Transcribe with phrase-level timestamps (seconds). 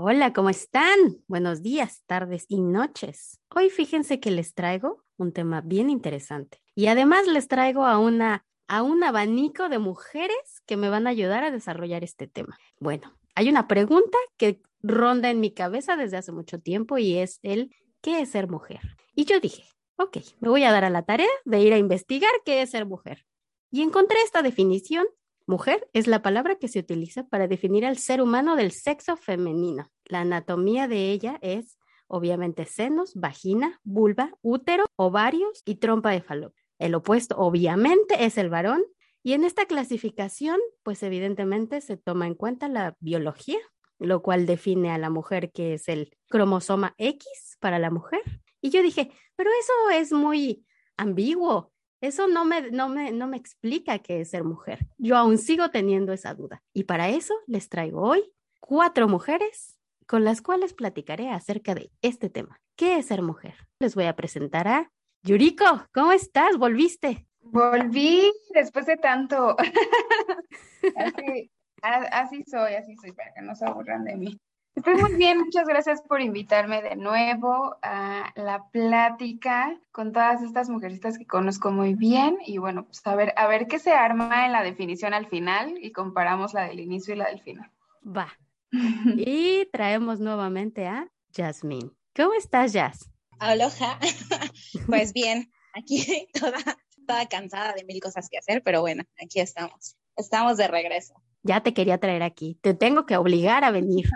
[0.00, 1.24] Hola, ¿cómo están?
[1.26, 3.40] Buenos días, tardes y noches.
[3.52, 8.46] Hoy fíjense que les traigo un tema bien interesante y además les traigo a una
[8.68, 12.56] a un abanico de mujeres que me van a ayudar a desarrollar este tema.
[12.78, 17.40] Bueno, hay una pregunta que ronda en mi cabeza desde hace mucho tiempo y es
[17.42, 18.78] el ¿qué es ser mujer?
[19.16, 19.64] Y yo dije,
[19.96, 22.86] ok, me voy a dar a la tarea de ir a investigar qué es ser
[22.86, 23.26] mujer.
[23.72, 25.08] Y encontré esta definición
[25.48, 29.90] Mujer es la palabra que se utiliza para definir al ser humano del sexo femenino.
[30.04, 36.62] La anatomía de ella es obviamente senos, vagina, vulva, útero, ovarios y trompa de falopio.
[36.78, 38.84] El opuesto obviamente es el varón
[39.22, 43.58] y en esta clasificación pues evidentemente se toma en cuenta la biología,
[43.98, 48.20] lo cual define a la mujer que es el cromosoma X para la mujer.
[48.60, 50.66] Y yo dije, pero eso es muy
[50.98, 51.72] ambiguo.
[52.00, 54.86] Eso no me, no, me, no me explica qué es ser mujer.
[54.98, 56.62] Yo aún sigo teniendo esa duda.
[56.72, 62.30] Y para eso les traigo hoy cuatro mujeres con las cuales platicaré acerca de este
[62.30, 62.60] tema.
[62.76, 63.54] ¿Qué es ser mujer?
[63.80, 65.64] Les voy a presentar a Yuriko.
[65.92, 66.56] ¿Cómo estás?
[66.56, 67.26] ¿Volviste?
[67.40, 69.56] Volví después de tanto.
[70.96, 71.50] así,
[71.82, 74.40] así soy, así soy, para que no se aburran de mí.
[74.78, 80.68] Estoy muy bien, muchas gracias por invitarme de nuevo a la plática con todas estas
[80.68, 84.46] mujercitas que conozco muy bien y bueno, pues a ver, a ver qué se arma
[84.46, 87.68] en la definición al final y comparamos la del inicio y la del final.
[88.06, 88.28] Va.
[89.16, 91.90] y traemos nuevamente a Jasmine.
[92.14, 93.10] ¿Cómo estás, Jazz?
[93.40, 93.98] Aloha.
[94.86, 99.96] pues bien, aquí toda, toda cansada de mil cosas que hacer, pero bueno, aquí estamos.
[100.16, 101.14] Estamos de regreso.
[101.42, 102.60] Ya te quería traer aquí.
[102.62, 104.08] Te tengo que obligar a venir.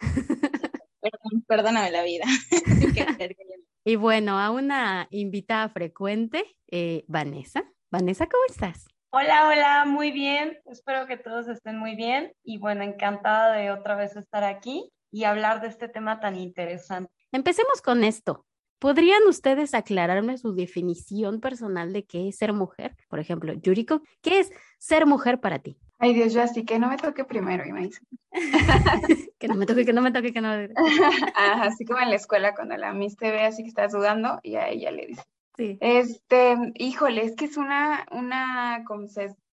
[1.46, 2.24] perdóname la vida.
[3.84, 7.64] y bueno, a una invitada frecuente, eh, Vanessa.
[7.90, 8.86] Vanessa, ¿cómo estás?
[9.10, 10.58] Hola, hola, muy bien.
[10.66, 15.24] Espero que todos estén muy bien y bueno, encantada de otra vez estar aquí y
[15.24, 17.12] hablar de este tema tan interesante.
[17.30, 18.44] Empecemos con esto.
[18.80, 22.96] ¿Podrían ustedes aclararme su definición personal de qué es ser mujer?
[23.08, 25.78] Por ejemplo, Yuriko, ¿qué es ser mujer para ti?
[25.98, 28.00] Ay, Dios, yo así que no me toque primero, y me dice.
[29.38, 30.80] que no me toque, que no me toque, que no me toque.
[31.36, 34.56] así como en la escuela cuando la Miss te ve así que estás dudando y
[34.56, 35.22] a ella le dice.
[35.56, 35.78] Sí.
[35.80, 38.84] Este, híjole, es que es una, una,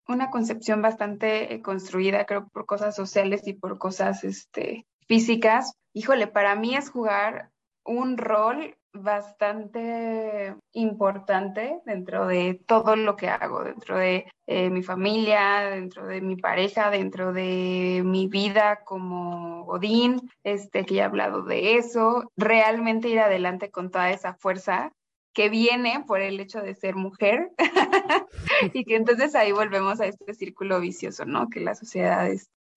[0.09, 5.75] una concepción bastante eh, construida, creo, por cosas sociales y por cosas este, físicas.
[5.93, 7.51] Híjole, para mí es jugar
[7.85, 15.71] un rol bastante importante dentro de todo lo que hago, dentro de eh, mi familia,
[15.71, 21.77] dentro de mi pareja, dentro de mi vida como Godín, este, que he hablado de
[21.77, 24.93] eso, realmente ir adelante con toda esa fuerza
[25.33, 27.51] que viene por el hecho de ser mujer
[28.73, 31.49] y que entonces ahí volvemos a este círculo vicioso, ¿no?
[31.49, 32.29] Que la sociedad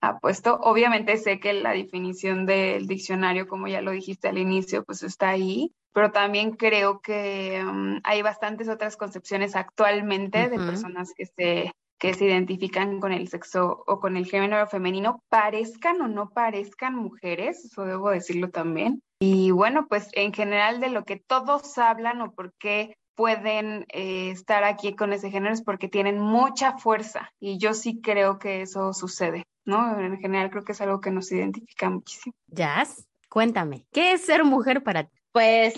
[0.02, 0.60] ha puesto.
[0.62, 5.30] Obviamente sé que la definición del diccionario, como ya lo dijiste al inicio, pues está
[5.30, 11.72] ahí, pero también creo que mm, hay bastantes otras concepciones actualmente de personas que se,
[12.00, 16.96] que se identifican con el sexo o con el género femenino, parezcan o no parezcan
[16.96, 19.02] mujeres, eso debo decirlo también.
[19.20, 24.32] Y bueno, pues en general de lo que todos hablan o por qué pueden eh,
[24.32, 28.64] estar aquí con ese género es porque tienen mucha fuerza y yo sí creo que
[28.64, 30.00] eso sucede, ¿no?
[30.00, 32.36] En general creo que es algo que nos identifica muchísimo.
[32.48, 35.23] Jazz, cuéntame, ¿qué es ser mujer para ti?
[35.34, 35.74] Pues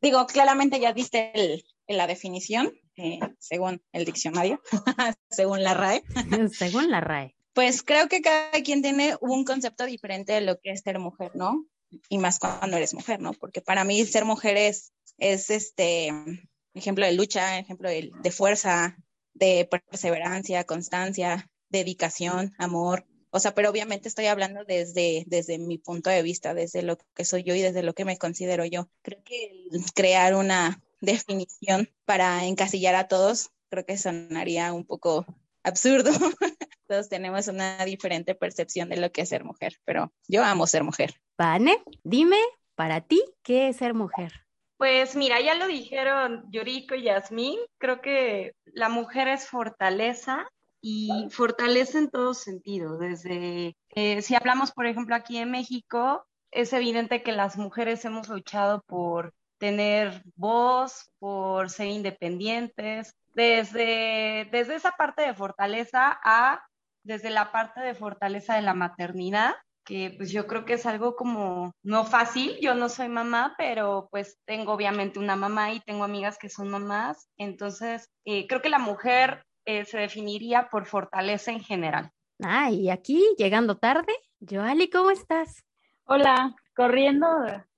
[0.00, 4.60] digo, claramente ya diste la definición, eh, según el diccionario,
[5.30, 6.02] según la RAE.
[6.50, 7.36] según la RAE.
[7.52, 11.32] Pues creo que cada quien tiene un concepto diferente de lo que es ser mujer,
[11.34, 11.66] ¿no?
[12.08, 13.32] Y más cuando eres mujer, ¿no?
[13.34, 16.10] Porque para mí ser mujer es, es este
[16.72, 18.96] ejemplo de lucha, ejemplo de, de fuerza,
[19.34, 26.08] de perseverancia, constancia, dedicación, amor, o sea, pero obviamente estoy hablando desde, desde mi punto
[26.08, 28.88] de vista, desde lo que soy yo y desde lo que me considero yo.
[29.02, 35.26] Creo que crear una definición para encasillar a todos, creo que sonaría un poco
[35.64, 36.12] absurdo.
[36.86, 40.84] todos tenemos una diferente percepción de lo que es ser mujer, pero yo amo ser
[40.84, 41.14] mujer.
[41.36, 42.38] Vane, dime
[42.76, 44.44] para ti, ¿qué es ser mujer?
[44.76, 50.46] Pues mira, ya lo dijeron Yoriko y Yasmín, creo que la mujer es fortaleza,
[50.86, 52.98] y fortalece en todo sentido.
[52.98, 58.28] Desde, eh, si hablamos, por ejemplo, aquí en México, es evidente que las mujeres hemos
[58.28, 66.62] luchado por tener voz, por ser independientes, desde, desde esa parte de fortaleza a
[67.02, 69.54] desde la parte de fortaleza de la maternidad,
[69.86, 74.08] que pues yo creo que es algo como no fácil, yo no soy mamá, pero
[74.10, 78.68] pues tengo obviamente una mamá y tengo amigas que son mamás, entonces eh, creo que
[78.68, 82.10] la mujer eh, se definiría por fortaleza en general.
[82.42, 85.64] Ah, y aquí, llegando tarde, Joali, ¿cómo estás?
[86.04, 87.26] Hola, corriendo,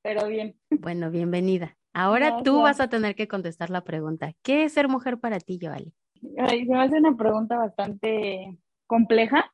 [0.03, 0.59] pero bien.
[0.71, 1.77] Bueno, bienvenida.
[1.93, 4.33] Ahora tú vas a tener que contestar la pregunta.
[4.43, 5.94] ¿Qué es ser mujer para ti, Joali?
[6.21, 9.53] se me hace una pregunta bastante compleja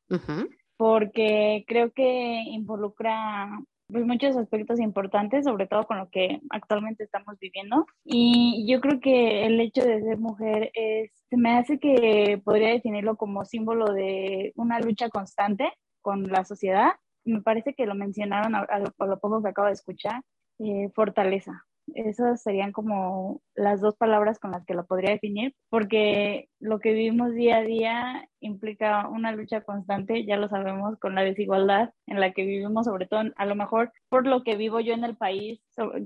[0.77, 3.49] porque creo que involucra
[3.93, 7.85] pues, muchos aspectos importantes, sobre todo con lo que actualmente estamos viviendo.
[8.03, 13.15] Y yo creo que el hecho de ser mujer es, me hace que podría definirlo
[13.15, 16.93] como símbolo de una lucha constante con la sociedad.
[17.23, 20.21] Me parece que lo mencionaron a, lo poco que acabo de escuchar,
[20.59, 21.63] eh, fortaleza.
[21.93, 26.93] Esas serían como las dos palabras con las que lo podría definir, porque lo que
[26.93, 32.19] vivimos día a día implica una lucha constante, ya lo sabemos, con la desigualdad en
[32.19, 35.17] la que vivimos, sobre todo a lo mejor por lo que vivo yo en el
[35.17, 35.61] país.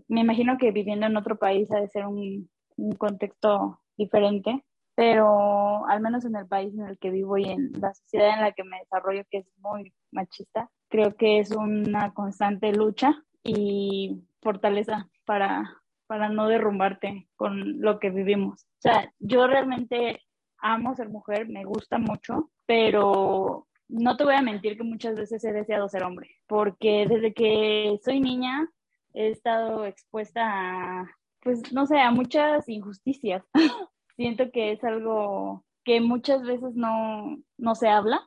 [0.07, 4.63] me imagino que viviendo en otro país ha de ser un, un contexto diferente,
[4.95, 8.41] pero al menos en el país en el que vivo y en la sociedad en
[8.41, 14.23] la que me desarrollo, que es muy machista, creo que es una constante lucha y
[14.41, 18.63] fortaleza para, para no derrumbarte con lo que vivimos.
[18.63, 20.23] O sea, yo realmente
[20.59, 25.43] amo ser mujer, me gusta mucho, pero no te voy a mentir que muchas veces
[25.43, 28.67] he deseado ser hombre, porque desde que soy niña
[29.13, 33.43] he estado expuesta a, pues, no sé, a muchas injusticias.
[34.15, 38.21] Siento que es algo que muchas veces no, no se habla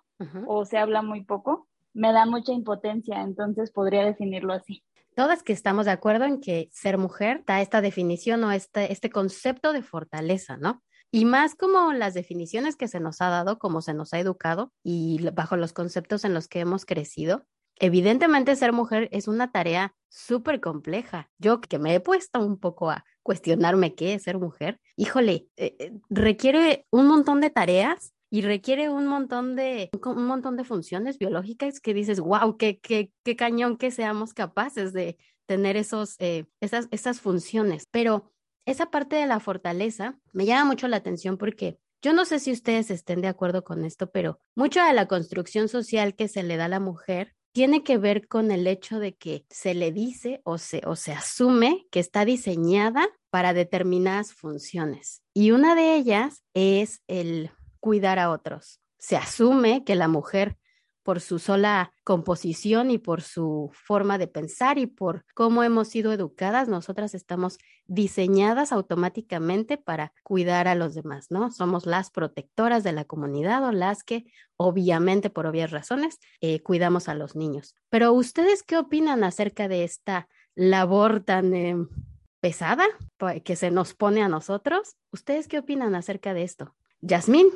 [0.47, 1.67] o se habla muy poco.
[1.95, 6.69] Me da mucha impotencia, entonces podría definirlo así todas que estamos de acuerdo en que
[6.73, 10.83] ser mujer da esta definición o este, este concepto de fortaleza, ¿no?
[11.13, 14.73] Y más como las definiciones que se nos ha dado, como se nos ha educado
[14.85, 17.47] y bajo los conceptos en los que hemos crecido,
[17.81, 21.29] evidentemente ser mujer es una tarea súper compleja.
[21.39, 25.75] Yo que me he puesto un poco a cuestionarme qué es ser mujer, híjole, eh,
[25.79, 31.19] eh, requiere un montón de tareas y requiere un montón de, un montón de funciones
[31.19, 36.47] biológicas que dices, wow, qué, qué, qué cañón que seamos capaces de tener esos, eh,
[36.61, 37.89] esas, esas funciones.
[37.91, 38.33] Pero
[38.67, 42.53] esa parte de la fortaleza me llama mucho la atención porque yo no sé si
[42.53, 46.57] ustedes estén de acuerdo con esto, pero mucho de la construcción social que se le
[46.57, 50.41] da a la mujer tiene que ver con el hecho de que se le dice
[50.45, 55.23] o se, o se asume que está diseñada para determinadas funciones.
[55.35, 57.51] Y una de ellas es el
[57.81, 58.81] cuidar a otros.
[58.99, 60.57] Se asume que la mujer,
[61.03, 66.13] por su sola composición y por su forma de pensar y por cómo hemos sido
[66.13, 71.51] educadas, nosotras estamos diseñadas automáticamente para cuidar a los demás, ¿no?
[71.51, 77.09] Somos las protectoras de la comunidad o las que, obviamente, por obvias razones, eh, cuidamos
[77.09, 77.75] a los niños.
[77.89, 81.55] Pero ustedes, ¿qué opinan acerca de esta labor tan...
[81.55, 81.89] Em,
[82.41, 82.87] pesada
[83.45, 84.97] que se nos pone a nosotros.
[85.13, 86.75] ¿Ustedes qué opinan acerca de esto?
[87.01, 87.49] Yasmín,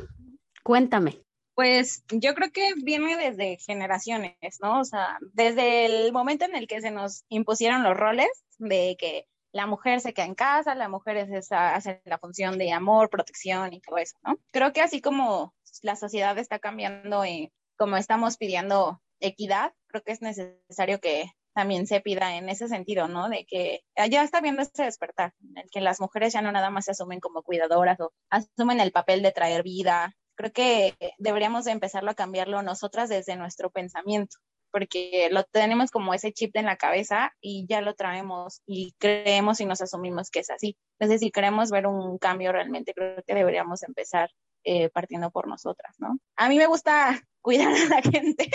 [0.63, 1.21] cuéntame.
[1.55, 4.81] Pues yo creo que viene desde generaciones, ¿no?
[4.81, 9.29] O sea, desde el momento en el que se nos impusieron los roles de que
[9.53, 13.09] la mujer se queda en casa, la mujer es esa, hace la función de amor,
[13.09, 14.37] protección y todo eso, ¿no?
[14.51, 20.13] Creo que así como la sociedad está cambiando y como estamos pidiendo equidad, creo que
[20.13, 23.29] es necesario que también se pida en ese sentido, ¿no?
[23.29, 26.71] De que ya está viendo este despertar, en el que las mujeres ya no nada
[26.71, 30.15] más se asumen como cuidadoras o asumen el papel de traer vida.
[30.37, 34.37] Creo que deberíamos de empezarlo a cambiarlo nosotras desde nuestro pensamiento,
[34.73, 39.61] porque lo tenemos como ese chip en la cabeza y ya lo traemos y creemos
[39.61, 40.77] y nos asumimos que es así.
[40.99, 44.31] Entonces, si queremos ver un cambio realmente, creo que deberíamos empezar
[44.65, 46.19] eh, partiendo por nosotras, ¿no?
[46.37, 48.51] A mí me gusta cuidar a la gente,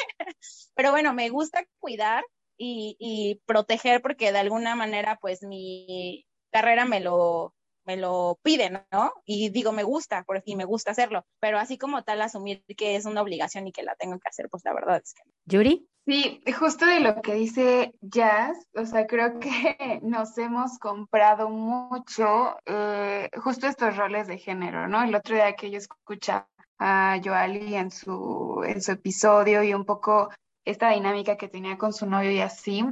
[0.75, 2.25] pero bueno, me gusta cuidar
[2.59, 7.53] y, proteger porque de alguna manera pues mi carrera me lo,
[7.85, 9.13] me lo pide, ¿no?
[9.25, 12.95] Y digo, me gusta, por y me gusta hacerlo, pero así como tal asumir que
[12.95, 15.31] es una obligación y que la tengo que hacer, pues la verdad es que no.
[15.45, 15.87] ¿Yuri?
[16.05, 22.57] Sí, justo de lo que dice Jazz, o sea, creo que nos hemos comprado mucho
[22.65, 25.03] eh, justo estos roles de género, ¿no?
[25.03, 26.49] El otro día que yo escuchaba
[26.79, 30.29] a Joali en su, en su episodio y un poco
[30.65, 32.85] esta dinámica que tenía con su novio y así,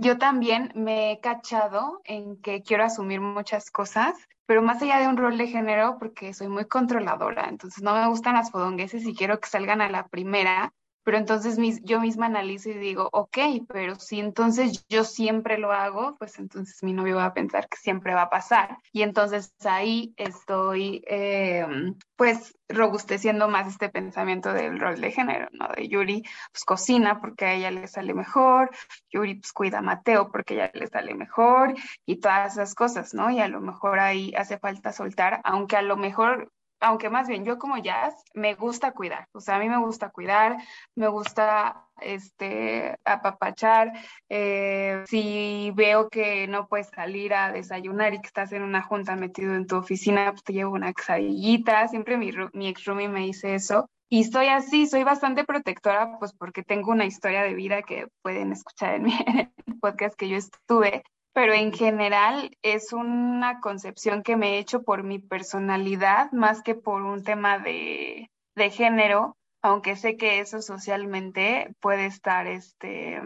[0.00, 4.14] yo también me he cachado en que quiero asumir muchas cosas,
[4.46, 8.06] pero más allá de un rol de género, porque soy muy controladora, entonces no me
[8.08, 10.72] gustan las fodongueses y quiero que salgan a la primera,
[11.04, 16.16] pero entonces yo misma analizo y digo, ok, pero si entonces yo siempre lo hago,
[16.18, 18.78] pues entonces mi novio va a pensar que siempre va a pasar.
[18.90, 25.68] Y entonces ahí estoy, em, pues, robusteciendo más este pensamiento del rol de género, ¿no?
[25.76, 28.70] De Yuri, pues cocina porque a ella le sale mejor,
[29.10, 31.74] Yuri, pues cuida a Mateo porque a ella le sale mejor
[32.06, 33.30] y todas esas cosas, ¿no?
[33.30, 36.50] Y a lo mejor ahí hace falta soltar, aunque a lo mejor
[36.84, 40.10] aunque más bien yo como jazz me gusta cuidar, o sea, a mí me gusta
[40.10, 40.58] cuidar,
[40.94, 43.92] me gusta este, apapachar,
[44.28, 49.16] eh, si veo que no puedes salir a desayunar y que estás en una junta
[49.16, 52.28] metido en tu oficina, pues te llevo una quesadillita, siempre mi,
[52.68, 57.06] ex roomie me dice eso, y soy así, soy bastante protectora, pues porque tengo una
[57.06, 59.14] historia de vida que pueden escuchar en mi
[59.80, 61.02] podcast que yo estuve,
[61.34, 66.76] pero en general es una concepción que me he hecho por mi personalidad más que
[66.76, 73.20] por un tema de, de género, aunque sé que eso socialmente puede estar, este,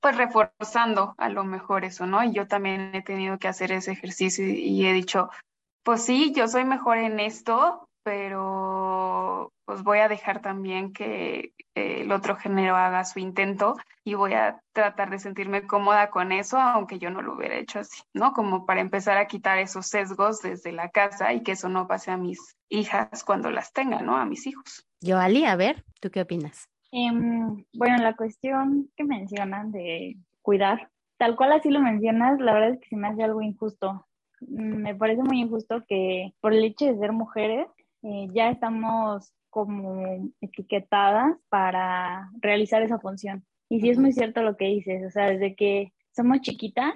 [0.00, 2.24] pues reforzando a lo mejor eso, ¿no?
[2.24, 5.28] Y yo también he tenido que hacer ese ejercicio y he dicho,
[5.82, 12.02] pues sí, yo soy mejor en esto, pero pues voy a dejar también que eh,
[12.02, 16.58] el otro género haga su intento y voy a tratar de sentirme cómoda con eso,
[16.58, 18.32] aunque yo no lo hubiera hecho así, ¿no?
[18.34, 22.10] Como para empezar a quitar esos sesgos desde la casa y que eso no pase
[22.10, 24.16] a mis hijas cuando las tengan, ¿no?
[24.16, 24.86] A mis hijos.
[25.00, 26.68] Yo, Ali, a ver, ¿tú qué opinas?
[26.92, 32.70] Em, bueno, la cuestión que mencionan de cuidar, tal cual así lo mencionas, la verdad
[32.74, 34.06] es que se me hace algo injusto.
[34.40, 37.66] Mm, me parece muy injusto que por el hecho de ser mujeres
[38.04, 43.44] eh, ya estamos como etiquetadas para realizar esa función.
[43.68, 46.94] Y sí es muy cierto lo que dices, o sea, desde que somos chiquitas,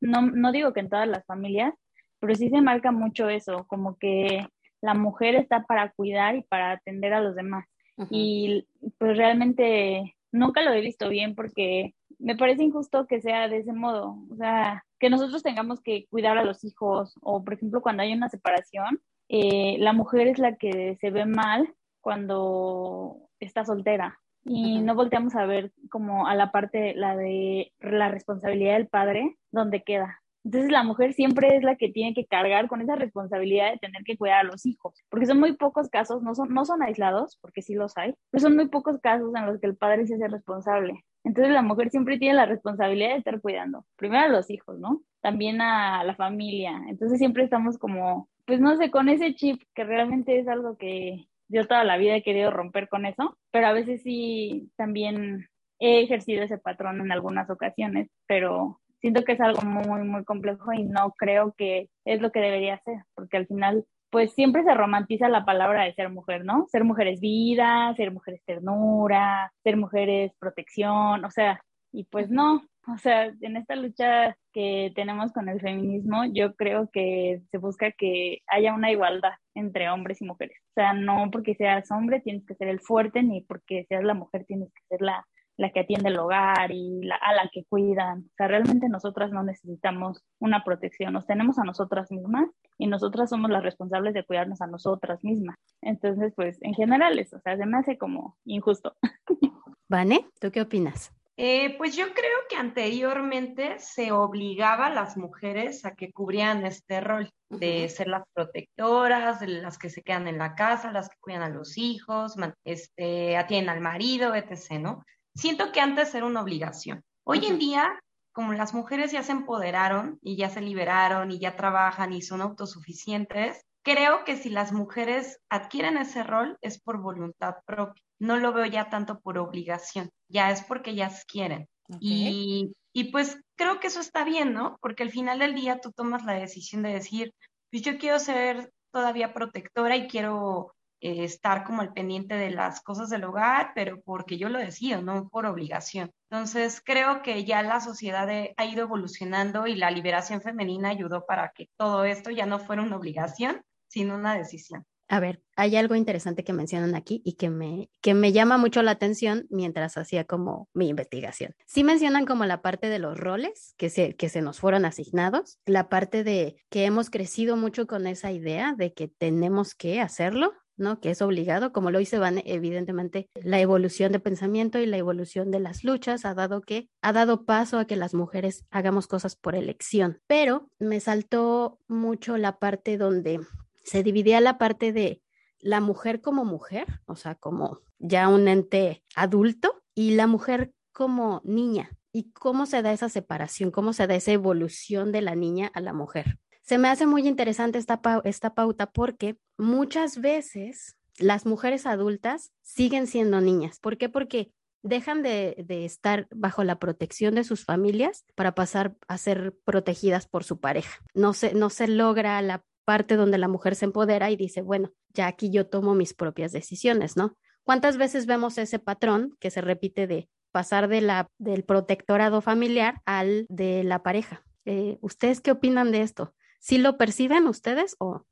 [0.00, 1.74] no, no digo que en todas las familias,
[2.20, 4.46] pero sí se marca mucho eso, como que
[4.80, 7.66] la mujer está para cuidar y para atender a los demás.
[8.10, 8.66] Y
[8.98, 13.72] pues realmente nunca lo he visto bien porque me parece injusto que sea de ese
[13.72, 18.02] modo, o sea, que nosotros tengamos que cuidar a los hijos o, por ejemplo, cuando
[18.02, 24.18] hay una separación, eh, la mujer es la que se ve mal cuando está soltera
[24.44, 29.36] y no volteamos a ver como a la parte, la de la responsabilidad del padre,
[29.50, 30.20] donde queda.
[30.44, 34.04] Entonces la mujer siempre es la que tiene que cargar con esa responsabilidad de tener
[34.04, 37.36] que cuidar a los hijos, porque son muy pocos casos, no son, no son aislados,
[37.40, 40.14] porque sí los hay, pero son muy pocos casos en los que el padre se
[40.14, 41.04] hace responsable.
[41.24, 45.02] Entonces la mujer siempre tiene la responsabilidad de estar cuidando, primero a los hijos, ¿no?
[45.20, 46.80] También a la familia.
[46.88, 51.26] Entonces siempre estamos como pues no sé, con ese chip que realmente es algo que
[51.48, 55.48] yo toda la vida he querido romper con eso, pero a veces sí también
[55.78, 60.72] he ejercido ese patrón en algunas ocasiones, pero siento que es algo muy, muy complejo
[60.72, 64.74] y no creo que es lo que debería ser, porque al final, pues siempre se
[64.74, 66.66] romantiza la palabra de ser mujer, ¿no?
[66.68, 71.60] Ser mujer es vida, ser mujer es ternura, ser mujer es protección, o sea,
[71.96, 76.90] y pues no, o sea, en esta lucha que tenemos con el feminismo, yo creo
[76.92, 80.58] que se busca que haya una igualdad entre hombres y mujeres.
[80.70, 84.12] O sea, no porque seas hombre tienes que ser el fuerte, ni porque seas la
[84.12, 85.26] mujer tienes que ser la,
[85.56, 88.26] la que atiende el hogar y la, a la que cuidan.
[88.26, 93.30] O sea, realmente nosotras no necesitamos una protección, nos tenemos a nosotras mismas y nosotras
[93.30, 95.56] somos las responsables de cuidarnos a nosotras mismas.
[95.80, 98.94] Entonces, pues en general eso, o sea, se me hace como injusto.
[99.88, 101.15] Vane, ¿tú qué opinas?
[101.38, 107.02] Eh, pues yo creo que anteriormente se obligaba a las mujeres a que cubrían este
[107.02, 111.18] rol de ser las protectoras, de las que se quedan en la casa, las que
[111.20, 115.04] cuidan a los hijos, este, atienden al marido, etc., ¿no?
[115.34, 117.02] Siento que antes era una obligación.
[117.24, 118.00] Hoy en día,
[118.32, 122.40] como las mujeres ya se empoderaron y ya se liberaron y ya trabajan y son
[122.40, 128.52] autosuficientes, creo que si las mujeres adquieren ese rol es por voluntad propia no lo
[128.52, 131.68] veo ya tanto por obligación, ya es porque ellas quieren.
[132.00, 132.74] Y,
[133.12, 134.78] pues creo que eso está bien, ¿no?
[134.80, 137.34] Porque al final del día tú tomas la decisión de decir,
[137.70, 142.80] pues yo quiero ser todavía protectora y quiero eh, estar como al pendiente de las
[142.80, 146.10] cosas del hogar, pero porque yo lo decido, no por obligación.
[146.30, 151.50] Entonces, creo que ya la sociedad ha ido evolucionando y la liberación femenina ayudó para
[151.50, 154.86] que todo esto ya no fuera una obligación, sino una decisión.
[155.08, 158.82] A ver, hay algo interesante que mencionan aquí y que me, que me llama mucho
[158.82, 161.54] la atención mientras hacía como mi investigación.
[161.66, 165.58] Sí mencionan como la parte de los roles que se, que se nos fueron asignados,
[165.64, 170.52] la parte de que hemos crecido mucho con esa idea de que tenemos que hacerlo,
[170.76, 171.00] ¿no?
[171.00, 175.50] Que es obligado, como lo dice Van, evidentemente la evolución de pensamiento y la evolución
[175.50, 179.36] de las luchas ha dado que ha dado paso a que las mujeres hagamos cosas
[179.36, 180.20] por elección.
[180.26, 183.40] Pero me saltó mucho la parte donde
[183.86, 185.22] se dividía la parte de
[185.60, 191.40] la mujer como mujer, o sea, como ya un ente adulto, y la mujer como
[191.44, 191.90] niña.
[192.12, 193.70] ¿Y cómo se da esa separación?
[193.70, 196.38] ¿Cómo se da esa evolución de la niña a la mujer?
[196.62, 203.40] Se me hace muy interesante esta, pauta porque muchas veces las mujeres adultas siguen siendo
[203.40, 203.78] niñas.
[203.78, 204.08] ¿Por qué?
[204.08, 204.50] Porque
[204.82, 210.26] dejan de, de, estar bajo la protección de sus familias para pasar a ser protegidas
[210.26, 211.00] por su pareja.
[211.14, 214.92] No se, no se logra la parte donde la mujer se empodera y dice, bueno,
[215.12, 217.36] ya aquí yo tomo mis propias decisiones, ¿no?
[217.64, 223.02] ¿Cuántas veces vemos ese patrón que se repite de pasar de la, del protectorado familiar
[223.04, 224.44] al de la pareja?
[224.64, 226.32] Eh, ¿Ustedes qué opinan de esto?
[226.60, 228.24] ¿Sí lo perciben ustedes o,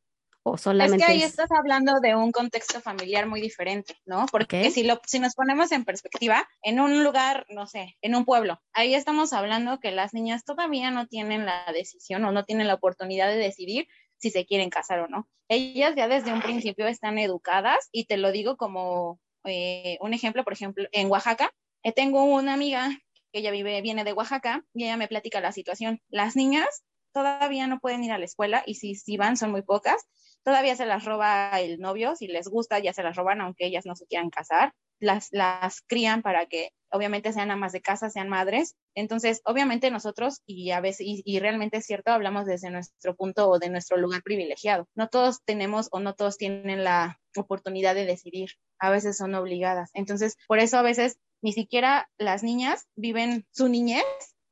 [0.45, 0.99] o solamente?
[0.99, 4.27] Es que ahí estás hablando de un contexto familiar muy diferente, ¿no?
[4.31, 8.25] Porque si, lo, si nos ponemos en perspectiva, en un lugar, no sé, en un
[8.25, 12.69] pueblo, ahí estamos hablando que las niñas todavía no tienen la decisión o no tienen
[12.69, 13.89] la oportunidad de decidir
[14.25, 15.29] si se quieren casar o no.
[15.49, 20.45] Ellas ya desde un principio están educadas y te lo digo como eh, un ejemplo,
[20.45, 21.53] por ejemplo, en Oaxaca,
[21.83, 22.89] eh, tengo una amiga
[23.31, 26.01] que ella vive, viene de Oaxaca y ella me platica la situación.
[26.09, 29.61] Las niñas todavía no pueden ir a la escuela y si, si van son muy
[29.61, 30.07] pocas
[30.43, 33.85] todavía se las roba el novio, si les gusta ya se las roban aunque ellas
[33.85, 34.73] no se quieran casar,
[35.05, 38.77] las, las crían para que obviamente sean amas de casa, sean madres.
[38.95, 43.59] Entonces, obviamente nosotros, y a veces, y, realmente es cierto, hablamos desde nuestro punto o
[43.59, 44.87] de nuestro lugar privilegiado.
[44.95, 49.91] No todos tenemos o no todos tienen la oportunidad de decidir, a veces son obligadas.
[49.93, 54.05] Entonces, por eso a veces ni siquiera las niñas viven su niñez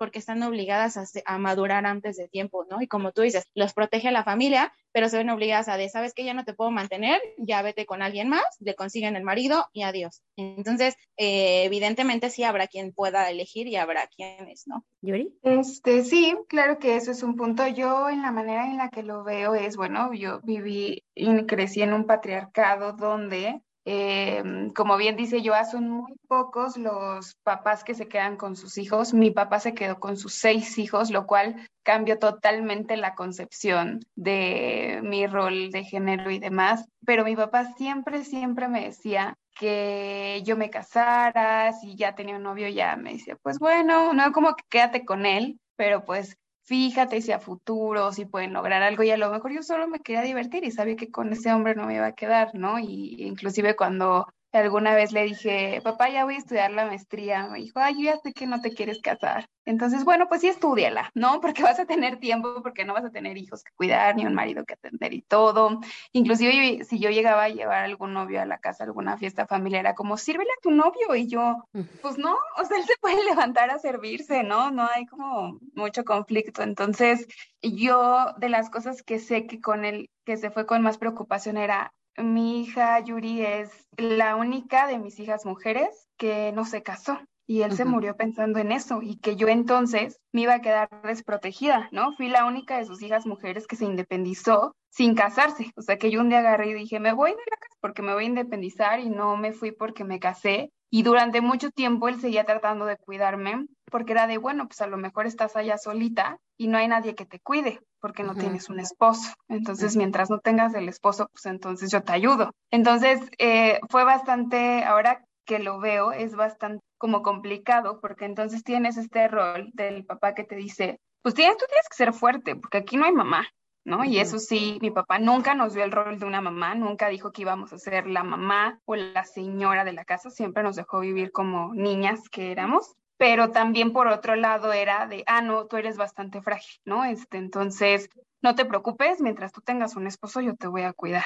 [0.03, 2.83] porque están obligadas a, madurar antes de tiempo, ¿no?
[2.83, 6.13] Y como tú dices, los protege la familia, pero se ven obligadas a de, sabes
[6.13, 9.65] que ya no te puedo mantener, ya vete con alguien más, le consiguen el marido
[9.73, 10.25] y adiós.
[10.37, 14.85] Entonces, eh, evidentemente sí habrá quien pueda elegir y habrá quienes, ¿no?
[15.03, 15.39] Yuri.
[15.45, 17.69] Este, sí, claro que eso es un punto.
[17.69, 21.81] Yo en la manera en la que lo veo es, bueno, yo viví y crecí
[21.81, 27.95] en un patriarcado donde Em, como bien dice Joa, son muy pocos los papás que
[27.95, 29.13] se quedan con sus hijos.
[29.13, 35.01] Mi papá se quedó con sus seis hijos, lo cual cambió totalmente la concepción de
[35.03, 36.87] mi rol de género y demás.
[37.05, 42.43] Pero mi papá siempre, siempre me decía que yo me casara, si ya tenía un
[42.45, 47.33] novio, ya me decía, pues bueno, no como quédate con él, pero pues fíjate si
[47.33, 50.65] a futuro, si pueden lograr algo y a lo mejor yo solo me quería divertir
[50.65, 52.79] y sabía que con ese hombre no me iba a quedar, ¿no?
[52.79, 54.27] Y inclusive cuando
[54.59, 57.49] alguna vez le dije, papá, ya voy a estudiar la maestría.
[57.49, 59.47] Me dijo, ay, yo ya sé que no te quieres casar.
[59.65, 61.41] Entonces, bueno, pues sí, estudiala, ¿no?
[61.41, 64.35] Porque vas a tener tiempo, porque no vas a tener hijos que cuidar, ni un
[64.35, 65.81] marido que atender y todo.
[66.13, 69.47] Inclusive si yo llegaba a llevar a algún novio a la casa, a alguna fiesta
[69.47, 71.15] familiar, era como, sírvele a tu novio.
[71.15, 71.65] Y yo,
[72.03, 74.71] pues no, o sea, él se puede levantar a servirse, ¿no?
[74.71, 76.63] No hay como mucho conflicto.
[76.63, 77.27] Entonces,
[77.63, 81.57] yo de las cosas que sé que con él, que se fue con más preocupación
[81.57, 87.19] era mi hija Yuri es la única de mis hijas mujeres que no se casó
[87.47, 90.89] y él se murió pensando en eso y que yo entonces me iba a quedar
[91.03, 92.13] desprotegida, ¿no?
[92.13, 96.11] Fui la única de sus hijas mujeres que se independizó sin casarse, o sea que
[96.11, 98.29] yo un día agarré y dije, me voy de la casa porque me voy a
[98.29, 102.85] independizar y no me fui porque me casé y durante mucho tiempo él seguía tratando
[102.85, 106.77] de cuidarme porque era de, bueno, pues a lo mejor estás allá solita y no
[106.77, 109.33] hay nadie que te cuide porque no tienes un esposo.
[109.49, 112.53] Entonces, mientras no tengas el esposo, pues entonces yo te ayudo.
[112.71, 118.99] Entonces, eh, fue bastante, ahora que lo veo, es bastante como complicado porque entonces tienes
[118.99, 122.79] este rol del papá que te dice, pues tienes, tú tienes que ser fuerte porque
[122.79, 123.49] aquí no hay mamá.
[123.85, 124.05] ¿No?
[124.05, 127.33] Y eso sí, mi papá nunca nos dio el rol de una mamá, nunca dijo
[127.33, 131.01] que íbamos a ser la mamá o la señora de la casa, siempre nos dejó
[131.01, 135.77] vivir como niñas que éramos pero también por otro lado era de, ah, no, tú
[135.77, 137.05] eres bastante frágil, ¿no?
[137.05, 138.11] Este, entonces,
[138.43, 141.23] no te preocupes, mientras tú tengas un esposo, yo te voy a cuidar.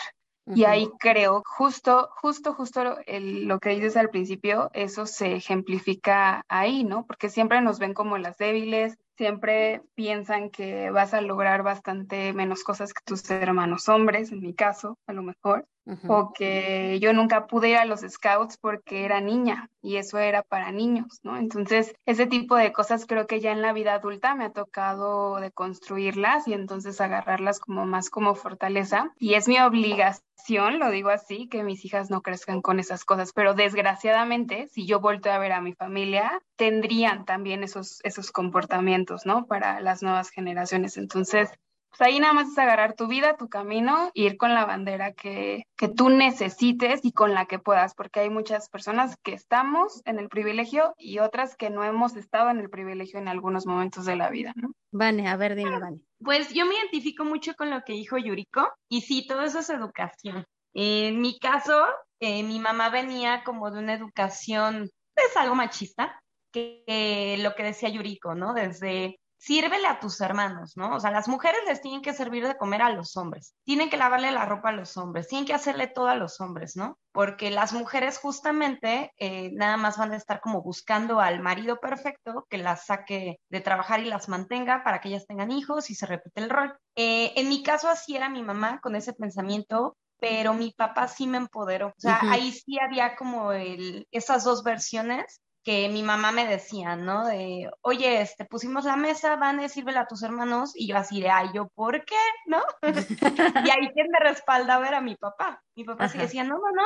[0.55, 6.85] Y ahí creo, justo, justo, justo lo que dices al principio, eso se ejemplifica ahí,
[6.85, 7.07] ¿no?
[7.07, 12.62] Porque siempre nos ven como las débiles, siempre piensan que vas a lograr bastante menos
[12.62, 15.66] cosas que tus hermanos hombres, en mi caso, a lo mejor,
[16.09, 20.42] o que yo nunca pude ir a los scouts porque era niña y eso era
[20.42, 21.37] para niños, ¿no?
[21.37, 25.37] Entonces, ese tipo de cosas creo que ya en la vida adulta me ha tocado
[25.37, 31.11] de construirlas y entonces agarrarlas como más como fortaleza y es mi obligación, lo digo
[31.11, 35.38] así, que mis hijas no crezcan con esas cosas, pero desgraciadamente, si yo vuelto a
[35.38, 39.46] ver a mi familia, tendrían también esos, esos comportamientos, ¿no?
[39.46, 40.96] Para las nuevas generaciones.
[40.96, 41.51] Entonces,
[41.90, 45.12] pues ahí nada más es agarrar tu vida, tu camino, e ir con la bandera
[45.12, 50.03] que, que tú necesites y con la que puedas, porque hay muchas personas que estamos
[50.05, 54.05] en el privilegio y otras que no hemos estado en el privilegio en algunos momentos
[54.05, 54.72] de la vida, ¿no?
[54.92, 56.01] Vane, a ver, dime, Vane.
[56.22, 59.70] Pues yo me identifico mucho con lo que dijo Yuriko y sí, todo eso es
[59.70, 60.44] educación.
[60.75, 61.87] En mi caso,
[62.20, 66.20] eh, mi mamá venía como de una educación, es pues, algo machista,
[66.53, 68.55] que lo que decía Yuriko, ¿no?
[68.55, 70.94] Desde sírvele a tus hermanos, ¿no?
[70.94, 73.96] O sea, las mujeres les tienen que servir de comer a los hombres, tienen que
[73.96, 76.99] lavarle la ropa a los hombres, tienen que hacerle todo a los hombres, ¿no?
[77.12, 82.46] Porque las mujeres justamente eh, nada más van a estar como buscando al marido perfecto
[82.49, 86.07] que las saque de trabajar y las mantenga para que ellas tengan hijos y se
[86.07, 86.77] repite el rol.
[86.94, 91.27] Eh, en mi caso así era mi mamá con ese pensamiento pero mi papá sí
[91.27, 91.88] me empoderó.
[91.88, 96.94] O sea, ahí sí había como el, esas dos versiones que mi mamá me decía,
[96.94, 97.26] ¿no?
[97.26, 101.20] De, oye, este, pusimos la mesa, van a sírvela a tus hermanos, y yo así
[101.20, 102.14] de, ay, ¿yo por qué?
[102.46, 102.62] ¿No?
[103.66, 105.61] y ahí quien me respalda ver a mi papá.
[105.74, 106.85] Mi papá sí decía, no, no, no,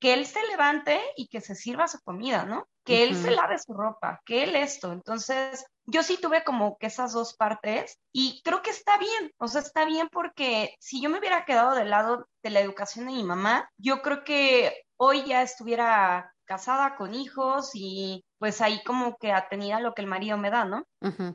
[0.00, 2.66] que él se levante y que se sirva su comida, ¿no?
[2.84, 4.92] Que él se lave su ropa, que él esto.
[4.92, 9.46] Entonces, yo sí tuve como que esas dos partes y creo que está bien, o
[9.46, 13.12] sea, está bien porque si yo me hubiera quedado del lado de la educación de
[13.12, 19.16] mi mamá, yo creo que hoy ya estuviera casada con hijos y pues ahí como
[19.18, 20.84] que atenida lo que el marido me da, ¿no?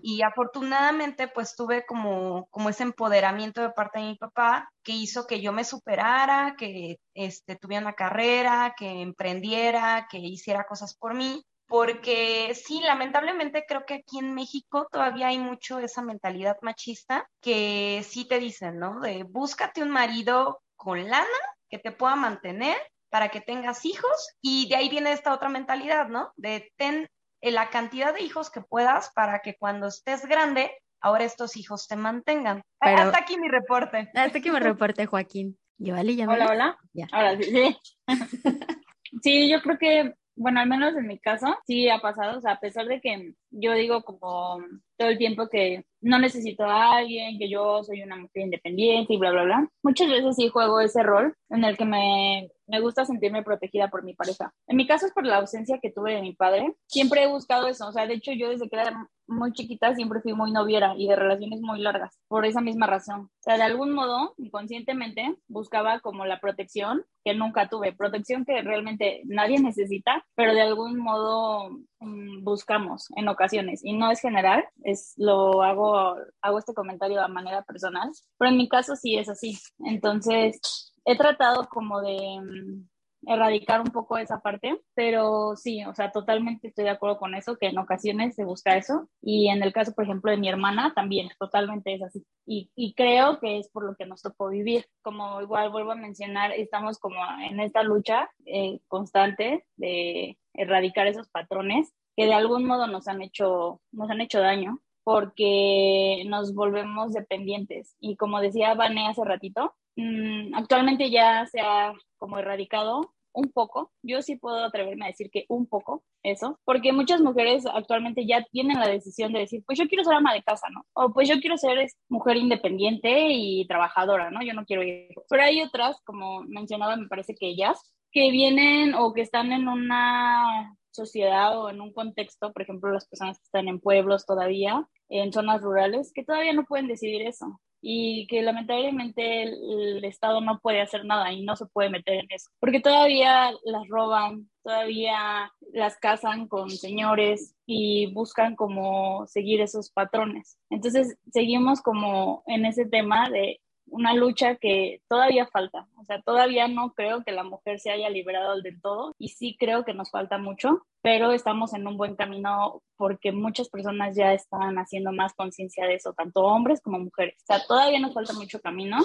[0.02, 5.28] Y afortunadamente pues tuve como, como ese empoderamiento de parte de mi papá que hizo
[5.28, 11.14] que yo me superara, que este, tuviera una carrera, que emprendiera, que hiciera cosas por
[11.14, 11.44] mí.
[11.68, 18.06] Porque sí, lamentablemente creo que aquí en México todavía hay mucho esa mentalidad machista que
[18.08, 19.00] sí te dicen, ¿no?
[19.00, 21.28] De búscate un marido con lana
[21.70, 22.78] que te pueda mantener
[23.14, 26.34] para que tengas hijos y de ahí viene esta otra mentalidad, ¿no?
[26.36, 27.08] De ten
[27.44, 31.96] la cantidad de hijos que puedas para que cuando estés grande, ahora estos hijos te
[31.96, 32.64] mantengan.
[32.80, 34.10] hasta aquí mi reporte.
[34.16, 35.60] Hasta aquí mi reporte, Joaquín.
[35.78, 36.78] Yo, ya Hola, hola.
[36.92, 37.08] Ya.
[37.12, 37.78] Ahora sí.
[39.22, 42.54] sí, yo creo que, bueno, al menos en mi caso, sí ha pasado, o sea,
[42.54, 44.60] a pesar de que yo digo como
[44.98, 49.18] todo el tiempo que no necesito a alguien, que yo soy una mujer independiente y
[49.18, 49.70] bla, bla, bla.
[49.84, 54.04] Muchas veces sí juego ese rol en el que me me gusta sentirme protegida por
[54.04, 54.54] mi pareja.
[54.68, 56.76] En mi caso es por la ausencia que tuve de mi padre.
[56.88, 60.22] Siempre he buscado eso, o sea, de hecho yo desde que era muy chiquita siempre
[60.22, 63.22] fui muy noviera y de relaciones muy largas, por esa misma razón.
[63.22, 68.62] O sea, de algún modo, inconscientemente, buscaba como la protección que nunca tuve, protección que
[68.62, 74.64] realmente nadie necesita, pero de algún modo mm, buscamos en ocasiones y no es general,
[74.84, 79.30] es lo hago hago este comentario a manera personal, pero en mi caso sí es
[79.30, 79.58] así.
[79.80, 82.88] Entonces, he tratado como de mm,
[83.28, 87.58] erradicar un poco esa parte, pero sí, o sea, totalmente estoy de acuerdo con eso,
[87.58, 90.94] que en ocasiones se busca eso, y en el caso, por ejemplo, de mi hermana,
[90.94, 94.86] también totalmente es así, y, y creo que es por lo que nos tocó vivir,
[95.02, 97.16] como igual vuelvo a mencionar, estamos como
[97.50, 103.22] en esta lucha eh, constante de erradicar esos patrones que de algún modo nos han
[103.22, 107.96] hecho, nos han hecho daño, porque nos volvemos dependientes.
[108.00, 113.92] Y como decía Vane hace ratito, Mm, actualmente ya se ha como erradicado un poco,
[114.04, 118.44] yo sí puedo atreverme a decir que un poco eso, porque muchas mujeres actualmente ya
[118.52, 120.86] tienen la decisión de decir, pues yo quiero ser ama de casa, ¿no?
[120.94, 124.44] O pues yo quiero ser mujer independiente y trabajadora, ¿no?
[124.44, 125.10] Yo no quiero ir.
[125.30, 129.68] Pero hay otras, como mencionaba, me parece que ellas, que vienen o que están en
[129.68, 134.88] una sociedad o en un contexto, por ejemplo, las personas que están en pueblos todavía,
[135.10, 140.60] en zonas rurales, que todavía no pueden decidir eso y que lamentablemente el, Estado no
[140.60, 145.52] puede hacer nada y no se puede meter en eso, porque todavía las roban, todavía
[145.74, 150.58] las casan con señores y buscan como seguir esos patrones.
[150.70, 155.88] Entonces seguimos como en ese tema de una lucha que todavía falta.
[155.98, 159.56] O sea, todavía no creo que la mujer se haya liberado del todo y sí
[159.60, 164.34] creo que nos falta mucho, pero estamos en un buen camino porque muchas personas ya
[164.34, 167.36] están haciendo más conciencia de eso, tanto hombres como mujeres.
[167.44, 168.98] O sea, todavía nos falta mucho camino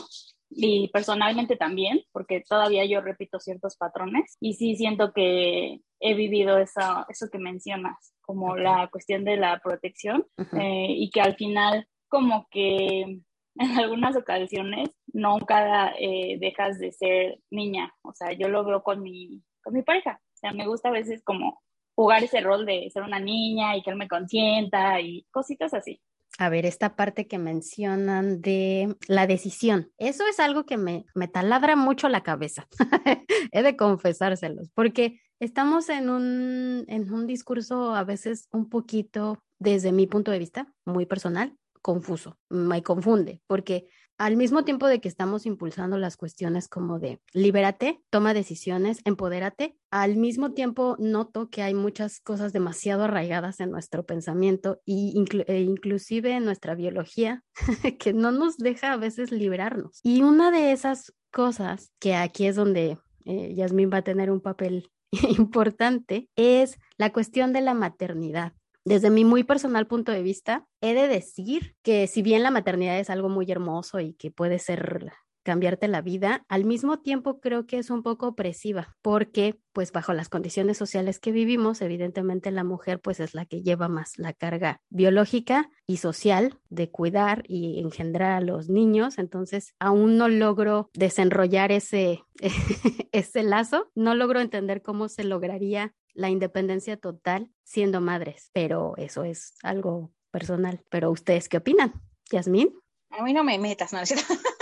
[0.50, 6.58] y personalmente también, porque todavía yo repito ciertos patrones y sí siento que he vivido
[6.58, 10.26] eso, eso que mencionas, como la cuestión de la protección
[10.58, 13.20] eh, y que al final como que
[13.72, 17.92] en algunas ocasiones nunca eh, dejas de ser niña.
[18.02, 20.20] O sea, yo lo veo con mi, con mi pareja.
[20.34, 21.60] O sea, me gusta a veces como
[21.96, 26.00] jugar ese rol de ser una niña y que él me consienta y cositas así.
[26.38, 31.26] A ver, esta parte que mencionan de la decisión, eso es algo que me, me
[31.26, 32.68] taladra mucho la cabeza.
[33.50, 39.90] He de confesárselos, porque estamos en un, en un discurso a veces un poquito, desde
[39.90, 43.88] mi punto de vista, muy personal, confuso, me confunde, porque
[44.18, 49.76] al mismo tiempo de que estamos impulsando las cuestiones como de libérate, toma decisiones, empodérate,
[49.92, 55.14] al mismo tiempo noto que hay muchas cosas demasiado arraigadas en nuestro pensamiento y
[55.46, 57.44] e inclusive en nuestra biología
[58.00, 60.00] que no nos deja a veces liberarnos.
[60.02, 64.40] Y una de esas cosas que aquí es donde eh, Yasmín va a tener un
[64.40, 64.90] papel
[65.38, 68.52] importante es la cuestión de la maternidad.
[68.84, 72.98] Desde mi muy personal punto de vista, he de decir que si bien la maternidad
[72.98, 75.12] es algo muy hermoso y que puede ser
[75.48, 80.12] cambiarte la vida, al mismo tiempo creo que es un poco opresiva porque pues bajo
[80.12, 84.34] las condiciones sociales que vivimos, evidentemente la mujer pues es la que lleva más la
[84.34, 90.90] carga biológica y social de cuidar y engendrar a los niños, entonces aún no logro
[90.92, 92.22] desenrollar ese,
[93.12, 99.24] ese lazo, no logro entender cómo se lograría la independencia total siendo madres, pero eso
[99.24, 100.84] es algo personal.
[100.90, 101.94] Pero ustedes, ¿qué opinan?
[102.30, 102.78] Yasmín.
[103.08, 104.00] A mí no me metas, no,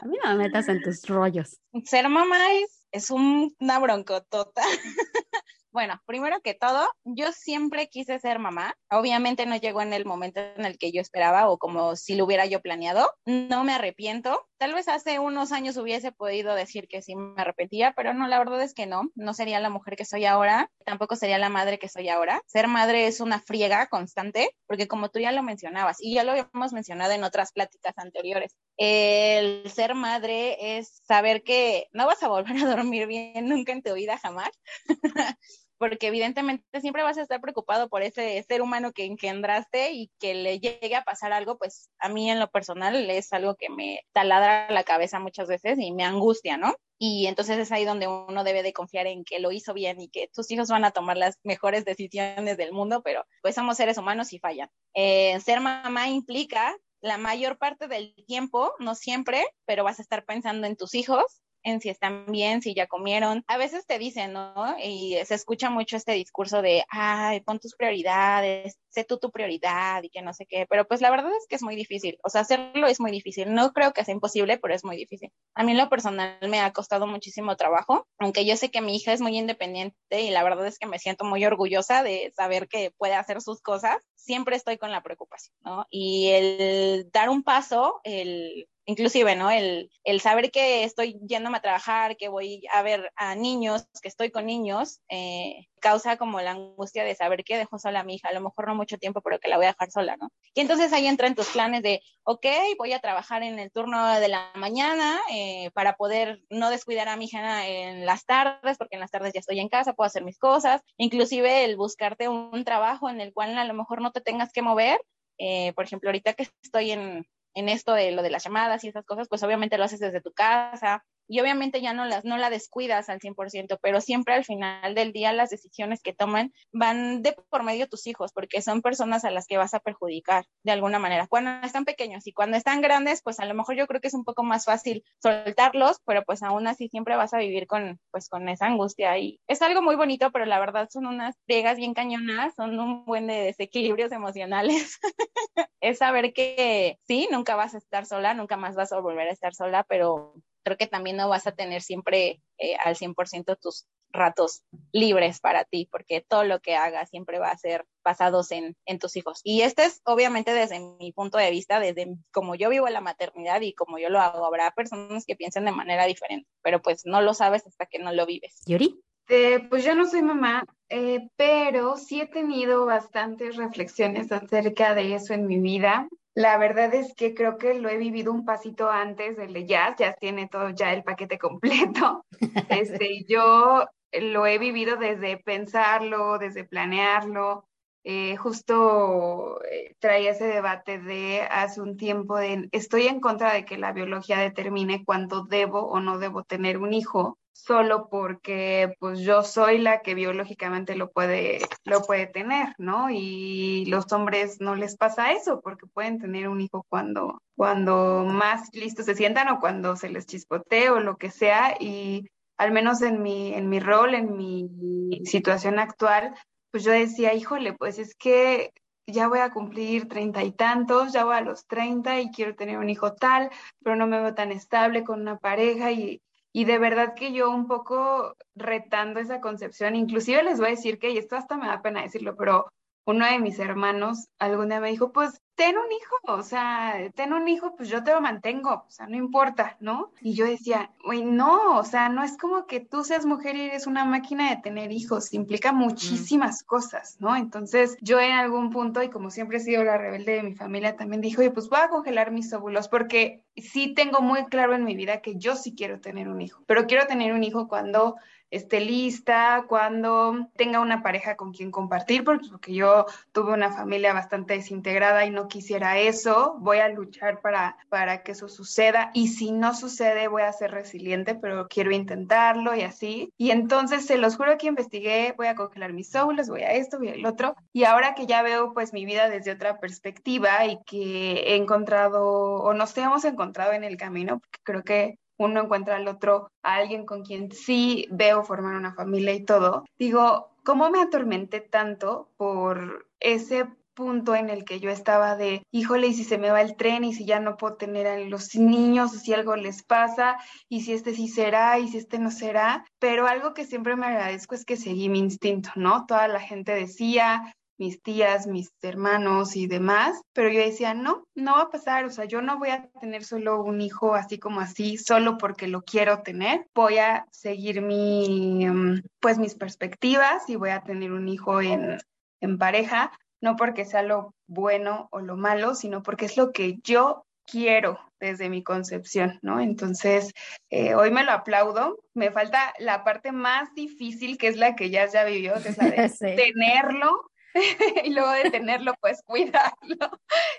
[0.00, 1.60] A mí no me metas en tus rollos.
[1.84, 4.62] Ser mamá es, es una broncotota.
[5.72, 8.74] Bueno, primero que todo, yo siempre quise ser mamá.
[8.90, 12.24] Obviamente no llegó en el momento en el que yo esperaba o como si lo
[12.24, 13.08] hubiera yo planeado.
[13.24, 14.48] No me arrepiento.
[14.58, 18.38] Tal vez hace unos años hubiese podido decir que sí me arrepentía, pero no, la
[18.38, 19.10] verdad es que no.
[19.14, 22.42] No sería la mujer que soy ahora, tampoco sería la madre que soy ahora.
[22.46, 26.32] Ser madre es una friega constante, porque como tú ya lo mencionabas y ya lo
[26.32, 32.28] habíamos mencionado en otras pláticas anteriores, el ser madre es saber que no vas a
[32.28, 34.50] volver a dormir bien nunca en tu vida jamás.
[35.80, 40.34] porque evidentemente siempre vas a estar preocupado por ese ser humano que engendraste y que
[40.34, 44.02] le llegue a pasar algo, pues a mí en lo personal es algo que me
[44.12, 46.74] taladra la cabeza muchas veces y me angustia, ¿no?
[46.98, 50.10] Y entonces es ahí donde uno debe de confiar en que lo hizo bien y
[50.10, 53.96] que tus hijos van a tomar las mejores decisiones del mundo, pero pues somos seres
[53.96, 54.68] humanos y fallan.
[54.92, 60.26] Eh, ser mamá implica la mayor parte del tiempo, no siempre, pero vas a estar
[60.26, 63.44] pensando en tus hijos en si están bien, si ya comieron.
[63.46, 64.76] A veces te dicen, ¿no?
[64.82, 70.02] Y se escucha mucho este discurso de, ay, pon tus prioridades, sé tú tu prioridad
[70.02, 72.28] y que no sé qué, pero pues la verdad es que es muy difícil, o
[72.28, 73.54] sea, hacerlo es muy difícil.
[73.54, 75.30] No creo que sea imposible, pero es muy difícil.
[75.54, 78.96] A mí en lo personal me ha costado muchísimo trabajo, aunque yo sé que mi
[78.96, 82.68] hija es muy independiente y la verdad es que me siento muy orgullosa de saber
[82.68, 85.86] que puede hacer sus cosas, siempre estoy con la preocupación, ¿no?
[85.90, 89.50] Y el dar un paso, el inclusive, ¿no?
[89.50, 94.08] El, el saber que estoy yéndome a trabajar, que voy a ver a niños, que
[94.08, 98.16] estoy con niños, eh, causa como la angustia de saber que dejo sola a mi
[98.16, 100.30] hija, a lo mejor no mucho tiempo, pero que la voy a dejar sola, ¿no?
[100.54, 102.46] Y entonces ahí entran tus planes de, ok,
[102.78, 107.16] voy a trabajar en el turno de la mañana eh, para poder no descuidar a
[107.16, 110.24] mi hija en las tardes, porque en las tardes ya estoy en casa, puedo hacer
[110.24, 114.20] mis cosas, inclusive el buscarte un, trabajo en el cual a lo mejor no te
[114.20, 115.00] tengas que mover,
[115.38, 118.88] eh, por ejemplo, ahorita que estoy en, en esto de lo de las llamadas y
[118.88, 122.36] esas cosas, pues obviamente lo haces desde tu casa y obviamente ya no, las, no
[122.38, 127.22] la descuidas al 100%, pero siempre al final del día las decisiones que toman van
[127.22, 130.72] de por medio tus hijos, porque son personas a las que vas a perjudicar de
[130.72, 131.28] alguna manera.
[131.28, 134.14] Cuando están pequeños y cuando están grandes, pues a lo mejor yo creo que es
[134.14, 138.28] un poco más fácil soltarlos, pero pues aún así siempre vas a vivir con, pues
[138.28, 141.94] con esa angustia y es algo muy bonito, pero la verdad son unas pegas bien
[141.94, 144.98] cañonas, son un buen de desequilibrios emocionales.
[145.80, 149.32] es saber que sí, nunca vas a estar sola, nunca más vas a volver a
[149.32, 153.86] estar sola, pero creo que también no vas a tener siempre eh, al 100% tus
[154.12, 158.76] ratos libres para ti, porque todo lo que hagas siempre va a ser basados en,
[158.84, 159.40] en, tus hijos.
[159.44, 163.60] Y este es obviamente desde mi punto de vista, desde como yo vivo la maternidad
[163.60, 164.44] y como yo lo hago.
[164.44, 168.12] Habrá personas que piensen de manera diferente, pero pues no lo sabes hasta que no
[168.12, 168.62] lo vives.
[168.66, 169.00] Yuri.
[169.28, 175.14] Eh, pues yo no soy mamá, eh, pero sí he tenido bastantes reflexiones acerca de
[175.14, 176.08] eso en mi vida.
[176.34, 179.96] La verdad es que creo que lo he vivido un pasito antes del de Jazz,
[179.98, 182.24] Jazz tiene todo ya el paquete completo.
[182.70, 187.68] Este, yo lo he vivido desde pensarlo, desde planearlo.
[188.02, 192.38] Eh, justo eh, traía ese debate de hace un tiempo
[192.72, 196.94] estoy en contra de que la biología determine cuándo debo o no debo tener un
[196.94, 203.10] hijo solo porque pues yo soy la que biológicamente lo puede, lo puede tener, ¿no?
[203.10, 208.70] Y los hombres no les pasa eso porque pueden tener un hijo cuando, cuando más
[208.72, 213.00] listos se sientan o cuando se les chispotee o lo que sea y al menos
[213.02, 216.34] en mi, en mi rol, en mi situación actual,
[216.70, 218.72] pues yo decía, híjole, pues es que
[219.06, 222.78] ya voy a cumplir treinta y tantos, ya voy a los treinta y quiero tener
[222.78, 223.50] un hijo tal,
[223.82, 226.20] pero no me veo tan estable con una pareja y
[226.52, 230.98] y de verdad que yo un poco retando esa concepción, inclusive les voy a decir
[230.98, 232.72] que, y esto hasta me da pena decirlo, pero
[233.04, 237.34] uno de mis hermanos alguna vez me dijo, pues ten un hijo, o sea, ten
[237.34, 240.10] un hijo, pues yo te lo mantengo, o sea, no importa, ¿no?
[240.22, 243.66] Y yo decía, güey, no, o sea, no es como que tú seas mujer y
[243.66, 247.36] eres una máquina de tener hijos, implica muchísimas cosas, ¿no?
[247.36, 250.96] Entonces, yo en algún punto, y como siempre he sido la rebelde de mi familia,
[250.96, 254.84] también dije, oye, pues voy a congelar mis óvulos, porque sí tengo muy claro en
[254.84, 258.16] mi vida que yo sí quiero tener un hijo, pero quiero tener un hijo cuando
[258.50, 264.54] esté lista, cuando tenga una pareja con quien compartir, porque yo tuve una familia bastante
[264.54, 269.52] desintegrada y no quisiera eso, voy a luchar para, para que eso suceda y si
[269.52, 273.32] no sucede voy a ser resiliente, pero quiero intentarlo y así.
[273.36, 276.98] Y entonces se los juro que investigué, voy a congelar mis souls, voy a esto,
[276.98, 277.54] voy al otro.
[277.72, 282.24] Y ahora que ya veo pues mi vida desde otra perspectiva y que he encontrado
[282.24, 287.06] o nos hemos encontrado en el camino, creo que uno encuentra al otro a alguien
[287.06, 293.06] con quien sí veo formar una familia y todo, digo, ¿cómo me atormenté tanto por
[293.20, 296.76] ese punto en el que yo estaba de, híjole, y si se me va el
[296.76, 300.38] tren y si ya no puedo tener a los niños, o si algo les pasa,
[300.68, 304.06] y si este sí será, y si este no será, pero algo que siempre me
[304.06, 306.06] agradezco es que seguí mi instinto, ¿no?
[306.06, 311.54] Toda la gente decía, mis tías, mis hermanos y demás, pero yo decía, no, no
[311.54, 314.60] va a pasar, o sea, yo no voy a tener solo un hijo así como
[314.60, 320.56] así, solo porque lo quiero tener, voy a seguir mi, mm, pues mis perspectivas y
[320.56, 321.96] voy a tener un hijo en,
[322.42, 326.78] en pareja, no porque sea lo bueno o lo malo, sino porque es lo que
[326.84, 329.58] yo quiero desde mi concepción, ¿no?
[329.60, 330.32] Entonces,
[330.68, 331.98] eh, hoy me lo aplaudo.
[332.12, 335.78] Me falta la parte más difícil, que es la que ya ya vivió, que es
[335.78, 336.10] la de
[336.54, 337.29] tenerlo
[338.04, 340.10] y luego de tenerlo, pues cuidarlo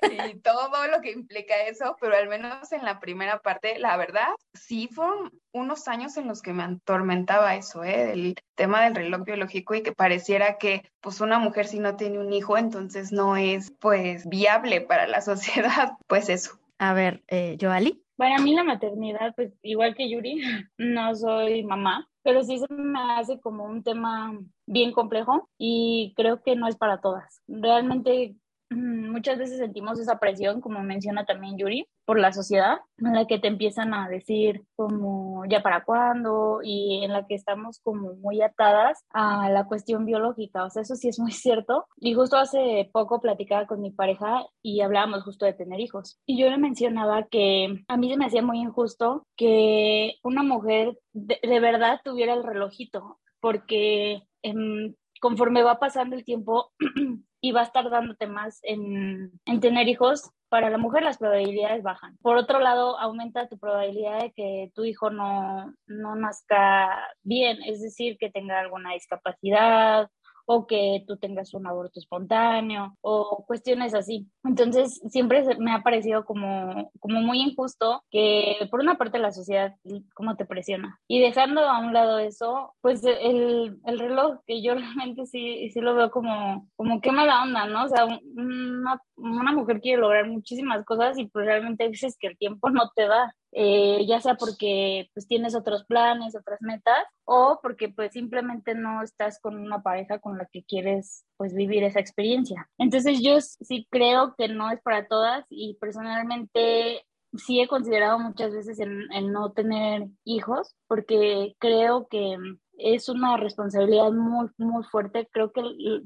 [0.32, 4.30] y todo lo que implica eso, pero al menos en la primera parte, la verdad,
[4.54, 8.13] sí fueron unos años en los que me atormentaba eso, ¿eh?
[8.13, 12.19] El tema del reloj biológico y que pareciera que pues una mujer si no tiene
[12.19, 16.60] un hijo, entonces no es pues viable para la sociedad, pues eso.
[16.77, 18.04] A ver, eh, Joali.
[18.15, 20.41] Para mí la maternidad, pues igual que Yuri,
[20.77, 26.41] no soy mamá, pero sí se me hace como un tema bien complejo y creo
[26.43, 27.41] que no es para todas.
[27.47, 28.36] Realmente
[28.75, 33.39] muchas veces sentimos esa presión, como menciona también Yuri, por la sociedad, en la que
[33.39, 38.41] te empiezan a decir como ya para cuándo y en la que estamos como muy
[38.41, 40.65] atadas a la cuestión biológica.
[40.65, 41.86] O sea, eso sí es muy cierto.
[41.97, 46.19] Y justo hace poco platicaba con mi pareja y hablábamos justo de tener hijos.
[46.25, 50.97] Y yo le mencionaba que a mí se me hacía muy injusto que una mujer
[51.13, 56.71] de, verdad tuviera el relojito, porque em, conforme va pasando el tiempo
[57.41, 61.82] y va a estar dándote más en, en, tener hijos, para la mujer las probabilidades
[61.82, 62.17] bajan.
[62.21, 67.82] Por otro lado, aumenta tu probabilidad de que tu hijo no, no nazca bien, es
[67.82, 70.10] decir, que tenga alguna discapacidad
[70.53, 74.27] o que tú tengas un aborto espontáneo o cuestiones así.
[74.43, 79.75] Entonces, siempre me ha parecido como, como muy injusto que por una parte la sociedad
[80.13, 84.75] como te presiona y dejando a un lado eso, pues el, el reloj que yo
[84.75, 87.85] realmente sí, sí lo veo como, como qué mala onda, ¿no?
[87.85, 92.37] O sea, una, una mujer quiere lograr muchísimas cosas y pues realmente dices que el
[92.37, 93.33] tiempo no te da.
[93.53, 99.03] Eh, ya sea porque pues tienes otros planes, otras metas, o porque pues simplemente no
[99.03, 102.69] estás con una pareja con la que quieres pues vivir esa experiencia.
[102.77, 108.53] Entonces yo sí creo que no es para todas y personalmente sí he considerado muchas
[108.53, 112.37] veces el, no tener hijos porque creo que
[112.84, 115.28] es una responsabilidad muy, muy fuerte.
[115.32, 115.62] Creo que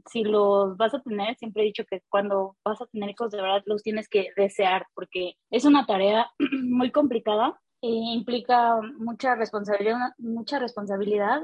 [0.10, 3.42] si los vas a tener, siempre he dicho que cuando vas a tener hijos de
[3.42, 6.30] verdad los tienes que desear porque es una tarea
[6.64, 11.42] muy complicada e implica mucha responsabilidad, mucha responsabilidad,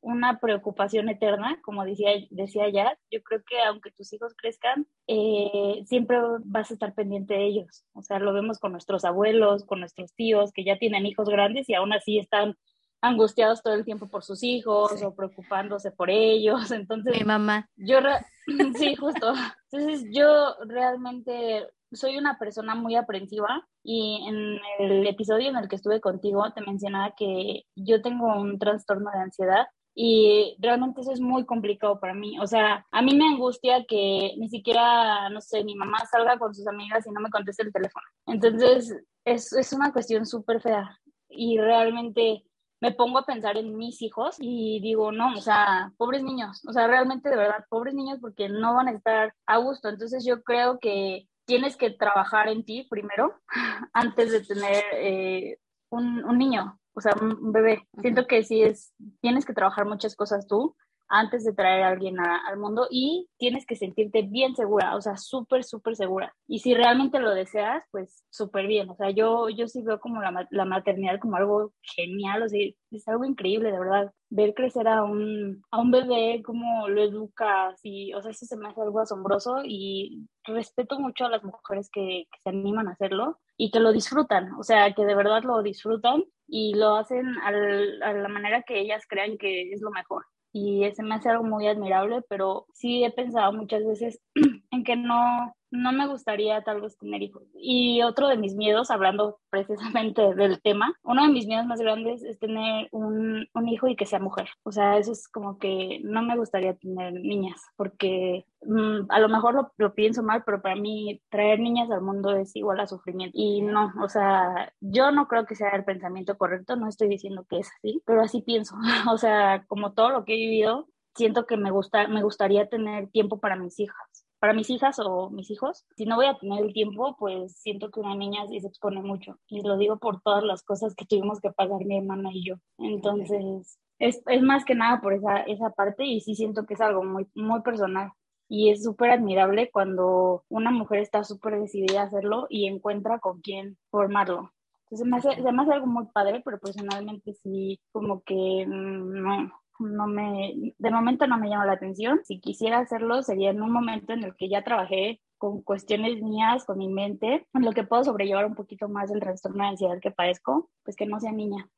[0.00, 2.96] una preocupación eterna, como decía, decía ya.
[3.10, 7.84] Yo creo que aunque tus hijos crezcan, eh, siempre vas a estar pendiente de ellos.
[7.94, 11.68] O sea, lo vemos con nuestros abuelos, con nuestros tíos que ya tienen hijos grandes
[11.68, 12.54] y aún así están
[13.00, 16.70] angustiados todo el tiempo por sus hijos o preocupándose por ellos.
[16.70, 17.68] Entonces, mi mamá.
[17.76, 17.98] Yo,
[18.76, 19.32] sí, justo.
[19.70, 25.76] Entonces, yo realmente soy una persona muy aprensiva y en el episodio en el que
[25.76, 31.20] estuve contigo te mencionaba que yo tengo un trastorno de ansiedad y realmente eso es
[31.20, 32.38] muy complicado para mí.
[32.38, 36.54] O sea, a mí me angustia que ni siquiera, no sé, mi mamá salga con
[36.54, 38.04] sus amigas y no me conteste el teléfono.
[38.26, 40.96] Entonces, es, es una cuestión súper fea
[41.28, 42.44] y realmente
[42.80, 46.72] me pongo a pensar en mis hijos y digo, no, o sea, pobres niños, o
[46.72, 49.88] sea, realmente de verdad, pobres niños porque no van a estar a gusto.
[49.88, 53.40] Entonces yo creo que tienes que trabajar en ti primero
[53.92, 55.58] antes de tener eh,
[55.90, 57.86] un, un, niño, o sea, un bebé.
[58.00, 60.76] Siento que sí es, tienes que trabajar muchas cosas tú
[61.08, 65.16] antes de traer a alguien al mundo y tienes que sentirte bien segura, o sea,
[65.16, 66.34] súper, súper segura.
[66.46, 68.90] Y si realmente lo deseas, pues súper bien.
[68.90, 72.60] O sea, yo, yo sí veo como la, la, maternidad como algo genial, o sea,
[72.90, 74.12] es algo increíble, de verdad.
[74.30, 78.56] Ver crecer a un, a un bebé, cómo lo educas y, o sea, eso se
[78.56, 82.92] me hace algo asombroso y respeto mucho a las mujeres que, que se animan a
[82.92, 87.26] hacerlo y que lo disfrutan, o sea, que de verdad lo disfrutan y lo hacen
[87.42, 90.24] al, a la manera que ellas crean que es lo mejor
[90.58, 94.20] y ese me hace algo muy admirable, pero sí he pensado muchas veces
[94.70, 97.42] en que no, no me gustaría tal vez tener hijos.
[97.54, 102.22] Y otro de mis miedos, hablando precisamente del tema, uno de mis miedos más grandes
[102.22, 104.48] es tener un, un hijo y que sea mujer.
[104.64, 109.28] O sea, eso es como que no me gustaría tener niñas, porque mm, a lo
[109.28, 112.86] mejor lo, lo, pienso mal, pero para mí traer niñas al mundo es igual a
[112.86, 113.36] sufrimiento.
[113.38, 117.46] Y no, o sea, yo no creo que sea el pensamiento correcto, no estoy diciendo
[117.48, 118.76] que es así, pero así pienso.
[119.12, 123.08] o sea, como todo lo que he vivido, siento que me, gusta, me gustaría tener
[123.10, 126.64] tiempo para mis hijas para mis hijas o mis hijos, si no voy a tener
[126.64, 129.38] el tiempo, pues siento que una niña sí se expone mucho.
[129.48, 132.56] Y lo digo por todas las cosas que tuvimos que pagar mi hermana y yo.
[132.78, 136.80] Entonces, es, es más que nada por esa, esa parte y sí siento que es
[136.80, 138.12] algo muy, muy personal.
[138.48, 143.40] Y es súper admirable cuando una mujer está súper decidida a hacerlo y encuentra con
[143.40, 144.52] quién formarlo.
[144.84, 149.22] Entonces, me hace, se me hace algo muy padre, pero personalmente sí, como que mm,
[149.22, 152.20] no, no me, de momento no me llama la atención.
[152.24, 156.64] Si quisiera hacerlo, sería en un momento en el que ya trabajé con cuestiones mías,
[156.64, 160.00] con mi mente, en lo que puedo sobrellevar un poquito más el trastorno de ansiedad
[160.00, 161.68] que padezco, pues que no sea niña.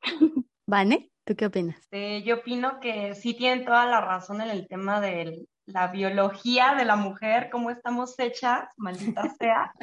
[0.67, 1.87] Vane, ¿tú qué opinas?
[1.91, 6.75] Eh, yo opino que sí tienen toda la razón en el tema de la biología
[6.75, 9.73] de la mujer, cómo estamos hechas, maldita sea,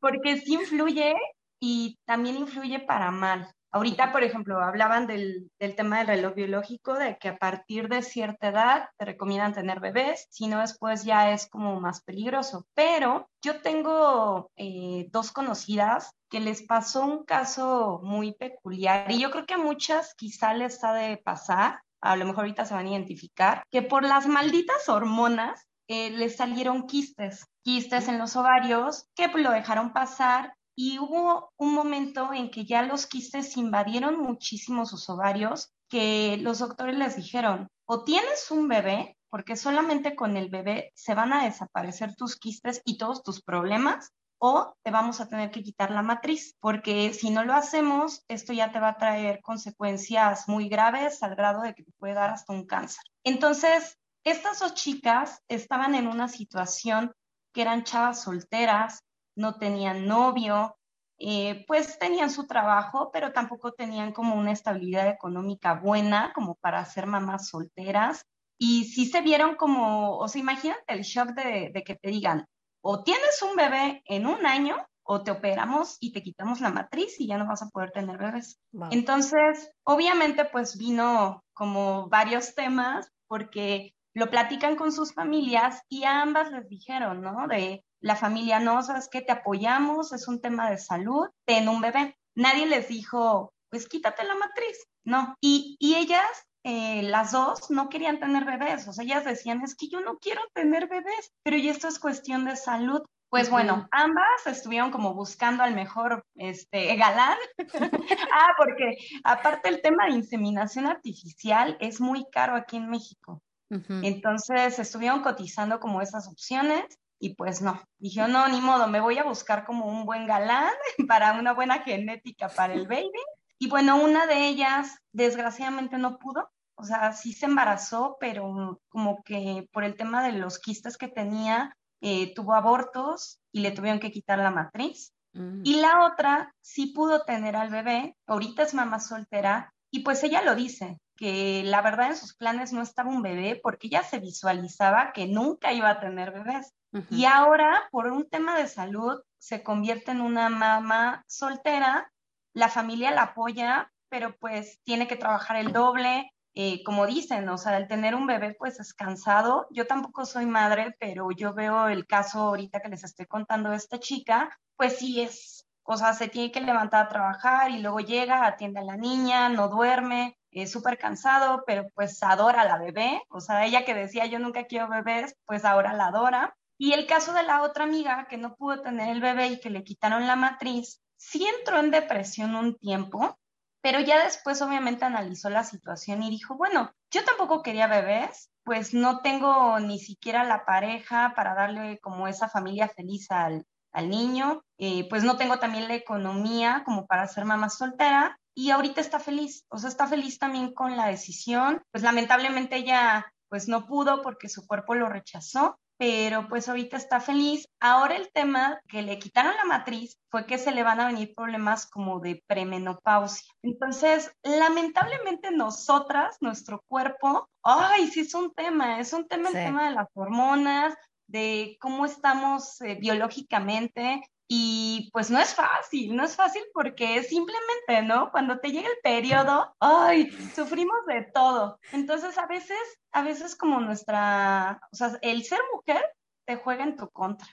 [0.00, 1.14] porque sí influye
[1.60, 3.48] y también influye para mal.
[3.76, 8.48] Ahorita, por ejemplo, hablaban del, tema del reloj biológico, de que a partir de cierta
[8.48, 12.64] edad te recomiendan tener bebés, si no después ya es como más peligroso.
[12.72, 19.30] Pero yo tengo eh, dos conocidas que les pasó un caso muy peculiar y yo
[19.30, 22.86] creo que a muchas quizá les ha de pasar, a lo mejor ahorita se van
[22.86, 29.06] a identificar, que por las malditas hormonas eh, les salieron quistes, quistes en los ovarios
[29.14, 34.84] que lo dejaron pasar y hubo un momento en que ya los quistes invadieron muchísimo
[34.84, 40.50] sus ovarios, que los doctores les dijeron, o tienes un bebé, porque solamente con el
[40.50, 45.28] bebé se van a desaparecer tus quistes y todos tus problemas, o te vamos a
[45.28, 48.98] tener que quitar la matriz, porque si no lo hacemos, esto ya te va a
[48.98, 53.02] traer consecuencias muy graves al grado de que te puede dar hasta un cáncer.
[53.24, 57.14] Entonces, estas dos chicas estaban en una situación
[57.54, 59.02] que eran chavas solteras,
[59.36, 60.76] no tenían novio,
[61.18, 66.84] eh, pues tenían su trabajo, pero tampoco tenían como una estabilidad económica buena como para
[66.84, 68.26] ser mamás solteras.
[68.58, 72.46] Y sí se vieron como, o sea, imagínate el shock de, que te digan,
[72.82, 77.20] o tienes un bebé en un año o te operamos y te quitamos la matriz
[77.20, 78.58] y ya no vas a poder tener bebés.
[78.90, 86.22] Entonces, obviamente, pues vino como varios temas porque lo platican con sus familias y a
[86.22, 87.46] ambas les dijeron, ¿no?
[87.46, 91.80] De, la familia, no, sabes que te apoyamos, es un tema de salud, ten un
[91.80, 92.16] bebé.
[92.34, 95.34] Nadie les dijo, pues quítate la matriz, no.
[95.40, 99.88] Y, ellas, eh, las dos, no querían tener bebés, o sea, ellas decían, es que
[99.88, 103.02] yo no quiero tener bebés, pero y esto es cuestión de salud.
[103.28, 107.36] Pues bueno, ambas estuvieron como buscando al mejor este, galán.
[108.32, 113.42] ah, porque aparte el tema de inseminación artificial es muy caro aquí en México.
[113.68, 116.84] Entonces estuvieron cotizando como esas opciones
[117.18, 120.72] y pues no, dije, no, ni modo, me voy a buscar como un buen galán
[121.08, 123.10] para una buena genética para el baby.
[123.58, 129.22] Y bueno, una de ellas desgraciadamente no pudo, o sea, sí se embarazó, pero como
[129.22, 133.98] que por el tema de los quistes que tenía, eh, tuvo abortos y le tuvieron
[133.98, 135.14] que quitar la matriz.
[135.32, 135.62] Mm.
[135.64, 140.42] Y la otra sí pudo tener al bebé, ahorita es mamá soltera, y pues ella
[140.42, 144.18] lo dice, que la verdad en sus planes no estaba un bebé porque ella se
[144.18, 146.72] visualizaba que nunca iba a tener bebés.
[147.10, 152.10] Y ahora, por un tema de salud, se convierte en una mamá soltera,
[152.54, 157.58] la familia la apoya, pero pues tiene que trabajar el doble, eh, como dicen, o
[157.58, 159.66] sea, el tener un bebé pues es cansado.
[159.70, 163.76] Yo tampoco soy madre, pero yo veo el caso ahorita que les estoy contando de
[163.76, 168.00] esta chica, pues sí es, o sea, se tiene que levantar a trabajar y luego
[168.00, 172.78] llega, atiende a la niña, no duerme, es súper cansado, pero pues adora a la
[172.78, 176.56] bebé, o sea, ella que decía yo nunca quiero bebés, pues ahora la adora.
[176.78, 179.70] Y el caso de la otra amiga que no pudo tener el bebé y que
[179.70, 183.38] le quitaron la matriz, sí entró en depresión un tiempo,
[183.82, 188.94] pero ya después obviamente analizó la situación y dijo, bueno, yo tampoco quería bebés, pues
[188.94, 193.64] no tengo ni siquiera la pareja para darle como esa familia feliz al,
[194.08, 199.02] niño, eh, pues no tengo también la economía como para ser mamá soltera y ahorita
[199.02, 203.86] está feliz, o sea, está feliz también con la decisión, pues lamentablemente ella pues no
[203.86, 207.68] pudo porque su cuerpo lo rechazó, pero pues ahorita está feliz.
[207.80, 211.34] Ahora el tema que le quitaron la matriz fue que se le van a venir
[211.34, 213.52] problemas como de premenopausia.
[213.62, 219.88] Entonces, lamentablemente nosotras, nuestro cuerpo, ay, sí es un tema, es un tema el tema
[219.88, 220.94] de las hormonas,
[221.26, 228.02] de cómo estamos eh, biológicamente y pues no es fácil, no es fácil porque simplemente,
[228.02, 228.30] ¿no?
[228.30, 231.78] Cuando te llega el periodo, ay, sufrimos de todo.
[231.92, 232.78] Entonces a veces,
[233.12, 236.04] a veces como nuestra, o sea, el ser mujer
[236.46, 237.46] te juega en tu contra.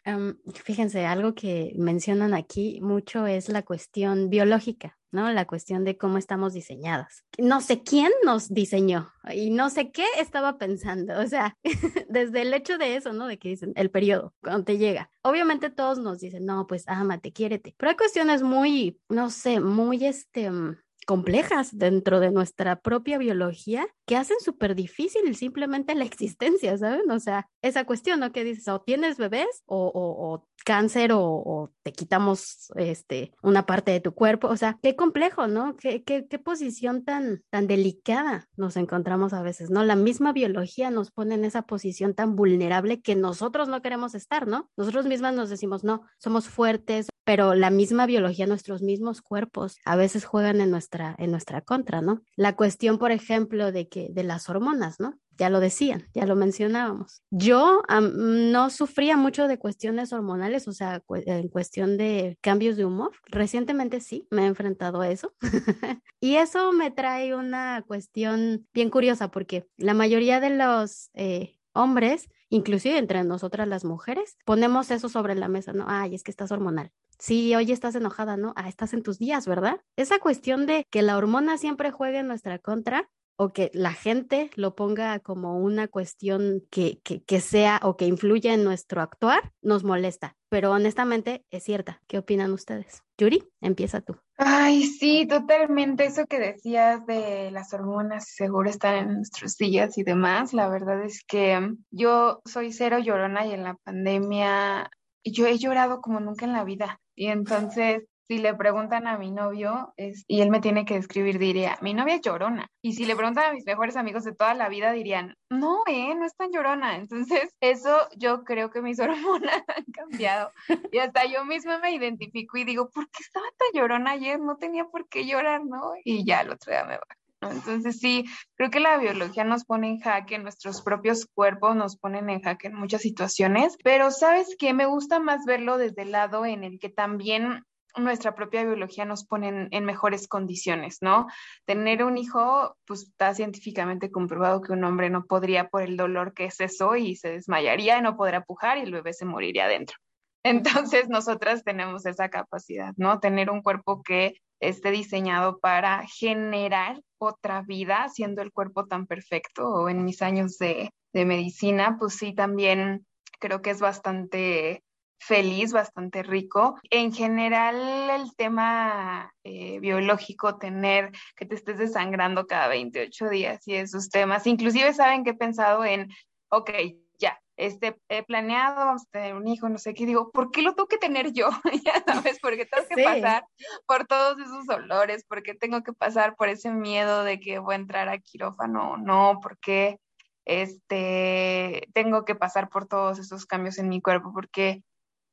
[0.53, 4.97] fíjense, algo que mencionan aquí mucho es la cuestión biológica.
[5.13, 5.31] ¿no?
[5.31, 7.23] La cuestión de cómo estamos diseñadas.
[7.37, 11.55] No sé quién nos diseñó y no sé qué estaba pensando, o sea,
[12.09, 13.27] desde el hecho de eso, ¿no?
[13.27, 15.11] De que dicen el periodo, cuando te llega.
[15.21, 20.03] Obviamente todos nos dicen, no, pues ámate, quiérete, pero hay cuestiones muy, no sé, muy
[20.03, 26.77] este mm, complejas dentro de nuestra propia biología que hacen súper difícil simplemente la existencia,
[26.77, 27.09] ¿saben?
[27.11, 28.31] O sea, esa cuestión, ¿no?
[28.31, 33.99] Que dices, o tienes bebés o, o, cáncer o, te quitamos este, una parte de
[33.99, 35.75] tu cuerpo, o sea, qué complejo, ¿no?
[35.75, 39.83] Qué, qué, qué posición tan, tan delicada nos encontramos a veces, ¿no?
[39.83, 44.47] La misma biología nos pone en esa posición tan vulnerable que nosotros no queremos estar,
[44.47, 44.69] ¿no?
[44.77, 49.95] Nosotros mismas nos decimos, no, somos fuertes, pero la misma biología, nuestros mismos cuerpos a
[49.95, 52.21] veces juegan en nuestra, en nuestra contra, ¿no?
[52.35, 55.17] La cuestión, por ejemplo, de que de las hormonas, ¿no?
[55.37, 57.23] Ya lo decían, ya lo mencionábamos.
[57.31, 63.11] Yo no sufría mucho de cuestiones hormonales, o sea, en cuestión de cambios de humor.
[63.25, 65.33] Recientemente sí, me he enfrentado a eso.
[66.19, 72.29] y eso me trae una cuestión bien curiosa porque la mayoría de los eh, hombres,
[72.49, 75.85] inclusive entre nosotras las mujeres, ponemos eso sobre la mesa, ¿no?
[75.87, 76.91] Ay, es que estás hormonal.
[77.19, 78.53] Sí, hoy estás enojada, ¿no?
[78.55, 79.81] Ah, estás en tus días, ¿verdad?
[79.95, 84.49] Esa cuestión de que la hormona siempre juegue en nuestra contra o que la gente
[84.55, 89.51] lo ponga como una cuestión que, que, que, sea o que influya en nuestro actuar,
[89.61, 90.35] nos molesta.
[90.49, 92.01] Pero honestamente es cierta.
[92.07, 93.01] ¿Qué opinan ustedes?
[93.17, 94.17] Yuri, empieza tú.
[94.37, 96.05] Ay, sí, totalmente.
[96.05, 100.53] Eso que decías de las hormonas seguro están en nuestros días y demás.
[100.53, 104.89] La verdad es que yo soy cero llorona y en la pandemia
[105.23, 106.99] yo he llorado como nunca en la vida.
[107.15, 111.77] Y entonces si le preguntan a mi novio y él me tiene que describir, diría,
[111.81, 112.69] mi novia es llorona.
[112.81, 116.15] Y si le preguntan a mis mejores amigos de toda la vida, dirían, no, eh,
[116.15, 116.95] no es tan llorona.
[116.95, 120.51] Entonces, eso yo creo que mis hormonas han cambiado.
[120.91, 124.39] Y hasta yo misma me identifico y digo, ¿por qué estaba tan llorona ayer?
[124.39, 125.93] No tenía por qué llorar, ¿no?
[126.03, 127.07] Y ya el otro día me va.
[127.51, 132.29] Entonces sí, creo que la biología nos pone en jaque, nuestros propios cuerpos nos ponen
[132.29, 136.45] en jaque en muchas situaciones, pero sabes que me gusta más verlo desde el lado
[136.45, 137.65] en el que también
[137.97, 141.27] nuestra propia biología nos pone en, mejores condiciones, ¿no?
[141.65, 146.33] Tener un hijo, pues está científicamente comprobado que un hombre no podría por el dolor
[146.33, 149.97] que es eso y se desmayaría, no podrá pujar y el bebé se moriría adentro.
[150.43, 153.19] Entonces, nosotras tenemos esa capacidad, ¿no?
[153.19, 159.67] Tener un cuerpo que esté diseñado para generar otra vida, siendo el cuerpo tan perfecto,
[159.67, 163.05] o en mis años de, de medicina, pues sí, también
[163.39, 164.83] creo que es bastante
[165.25, 166.79] feliz, bastante rico.
[166.89, 173.75] En general, el tema eh, biológico, tener que te estés desangrando cada 28 días y
[173.75, 176.09] esos temas, inclusive saben que he pensado en,
[176.49, 176.71] ok,
[177.19, 180.61] ya, este, he planeado, vamos a tener un hijo, no sé qué, digo, ¿por qué
[180.61, 181.49] lo tengo que tener yo?
[181.85, 183.45] ya sabes, porque tengo que pasar
[183.87, 187.77] por todos esos olores, porque tengo que pasar por ese miedo de que voy a
[187.77, 189.99] entrar a quirófano, no, porque
[190.45, 194.83] este, tengo que pasar por todos esos cambios en mi cuerpo, porque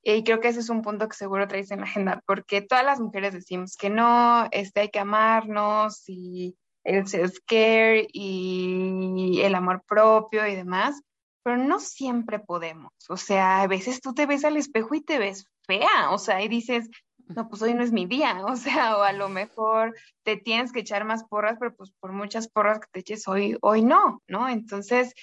[0.02, 2.84] y creo que ese es un punto que seguro traes en la agenda, porque todas
[2.84, 9.82] las mujeres decimos que no, este, hay que amarnos y el self-care y el amor
[9.86, 11.02] propio y demás,
[11.42, 12.92] pero no siempre podemos.
[13.08, 16.42] O sea, a veces tú te ves al espejo y te ves fea, o sea,
[16.42, 16.88] y dices,
[17.26, 19.94] no, pues hoy no es mi día, o sea, o a lo mejor
[20.24, 23.56] te tienes que echar más porras, pero pues por muchas porras que te eches hoy,
[23.60, 24.48] hoy no, ¿no?
[24.48, 25.14] Entonces,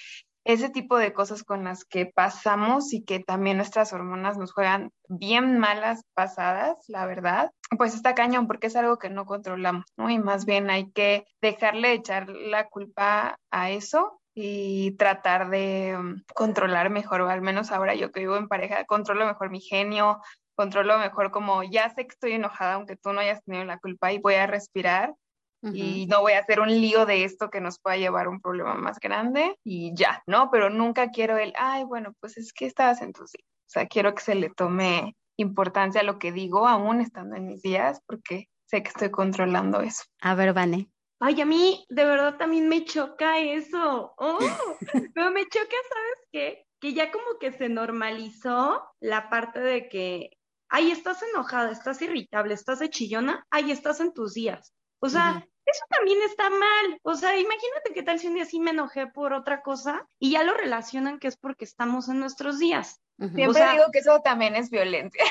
[0.44, 4.90] ese tipo de cosas con las que pasamos y que también nuestras hormonas nos juegan
[5.08, 10.10] bien malas pasadas, la verdad, pues está cañón porque es algo que no controlamos, ¿no?
[10.10, 16.22] Y más bien hay que dejarle echar la culpa a eso y tratar de um,
[16.34, 20.20] controlar mejor, o al menos ahora yo que vivo en pareja, controlo mejor mi genio,
[20.54, 24.12] controlo mejor como ya sé que estoy enojada aunque tú no hayas tenido la culpa
[24.12, 25.14] y voy a respirar
[25.62, 28.40] y no voy a hacer un lío de esto que nos pueda llevar a un
[28.40, 30.50] problema más grande y ya, ¿no?
[30.50, 33.46] Pero nunca quiero el, ay, bueno, pues es que estabas en tus días.
[33.66, 37.46] O sea, quiero que se le tome importancia a lo que digo, aún estando en
[37.46, 40.04] mis días, porque sé que estoy controlando eso.
[40.20, 40.90] A ver, Vane.
[41.20, 44.14] Ay, a mí de verdad también me choca eso.
[44.16, 44.38] Oh,
[45.14, 46.64] pero me choca, ¿sabes qué?
[46.80, 50.30] Que ya como que se normalizó la parte de que,
[50.68, 54.72] ay, estás enojada, estás irritable, estás de chillona, ay, estás en tus días.
[55.00, 57.00] O sea, eso también está mal.
[57.02, 60.32] O sea, imagínate qué tal si un día sí me enojé por otra cosa y
[60.32, 63.00] ya lo relacionan que es porque estamos en nuestros días.
[63.18, 65.24] Siempre digo que eso también es violencia.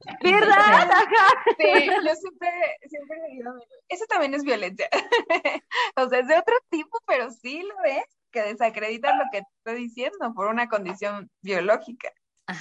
[0.22, 0.90] ¿Verdad?
[1.58, 2.50] Sí, yo siempre,
[2.88, 3.52] siempre digo,
[3.88, 4.88] eso también es violencia.
[5.96, 9.48] o sea, es de otro tipo, pero sí lo es, que desacreditan lo que te
[9.58, 12.10] estoy diciendo por una condición biológica.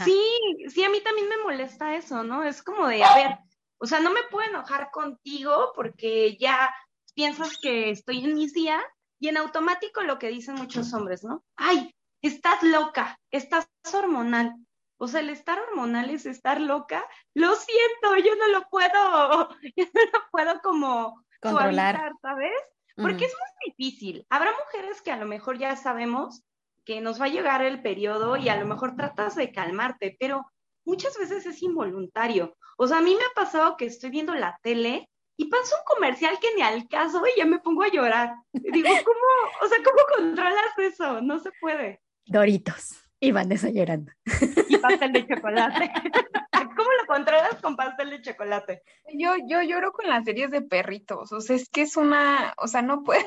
[0.05, 0.21] Sí,
[0.69, 2.43] sí, a mí también me molesta eso, ¿no?
[2.43, 3.37] Es como de, a ver,
[3.83, 6.73] o sea, no me puedo enojar contigo porque ya
[7.15, 8.81] piensas que estoy en mis días
[9.19, 11.43] y en automático lo que dicen muchos hombres, ¿no?
[11.57, 14.55] Ay, estás loca, estás hormonal.
[14.95, 17.05] O sea, el estar hormonal es estar loca.
[17.33, 22.53] Lo siento, yo no lo puedo, yo no lo puedo como controlar, ¿sabes?
[22.95, 24.25] Porque es muy difícil.
[24.29, 26.45] Habrá mujeres que a lo mejor ya sabemos
[26.85, 30.45] que nos va a llegar el periodo y a lo mejor tratas de calmarte, pero
[30.85, 32.55] muchas veces es involuntario.
[32.77, 35.83] O sea, a mí me ha pasado que estoy viendo la tele y pasa un
[35.85, 38.35] comercial que ni al caso y ya me pongo a llorar.
[38.51, 41.21] digo, ¿cómo, o sea, cómo controlas eso?
[41.21, 42.01] No se puede.
[42.25, 42.99] Doritos.
[43.19, 44.11] Y Vanessa llorando.
[44.67, 45.91] Y pastel de chocolate.
[46.75, 48.81] ¿Cómo lo controlas con pastel de chocolate?
[49.13, 51.31] Yo, yo lloro con las series de perritos.
[51.31, 53.25] O sea, es que es una, o sea, no puede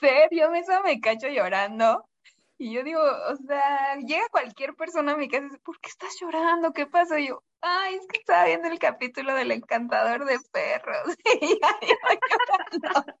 [0.00, 0.30] ser.
[0.32, 2.08] Yo misma me cacho llorando.
[2.62, 5.88] Y yo digo, o sea, llega cualquier persona a mi casa y dice, ¿por qué
[5.88, 6.74] estás llorando?
[6.74, 7.16] ¿Qué pasó?
[7.16, 11.16] Y yo, ay, es que estaba viendo el capítulo del encantador de perros.
[11.40, 11.80] y ya
[12.82, 13.14] llorando.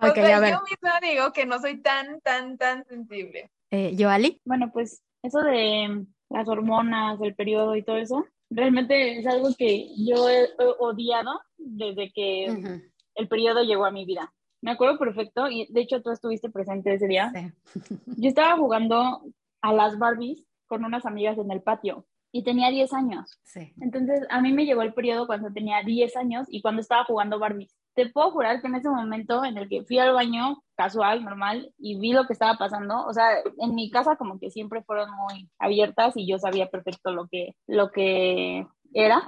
[0.00, 3.52] o sea, yo misma digo que no soy tan, tan, tan sensible.
[3.70, 4.40] Eh, ¿Yoali?
[4.44, 9.94] Bueno, pues eso de las hormonas, el periodo y todo eso, realmente es algo que
[9.96, 10.48] yo he,
[10.80, 12.46] odiado desde que
[13.14, 14.32] el periodo llegó a mi vida.
[14.62, 17.32] Me acuerdo perfecto, y de hecho tú estuviste presente ese día.
[18.06, 19.22] Yo estaba jugando
[19.62, 23.40] a las Barbies con unas amigas en el patio y tenía 10 años.
[23.80, 27.38] Entonces a mí me llegó el periodo cuando tenía 10 años y cuando estaba jugando
[27.38, 31.24] Barbies te puedo jurar que en ese momento en el que fui al baño casual,
[31.24, 33.26] normal, y vi lo que estaba pasando, o sea,
[33.58, 37.54] en mi casa como que siempre fueron muy abiertas y yo sabía perfecto lo que,
[37.66, 39.22] lo que era.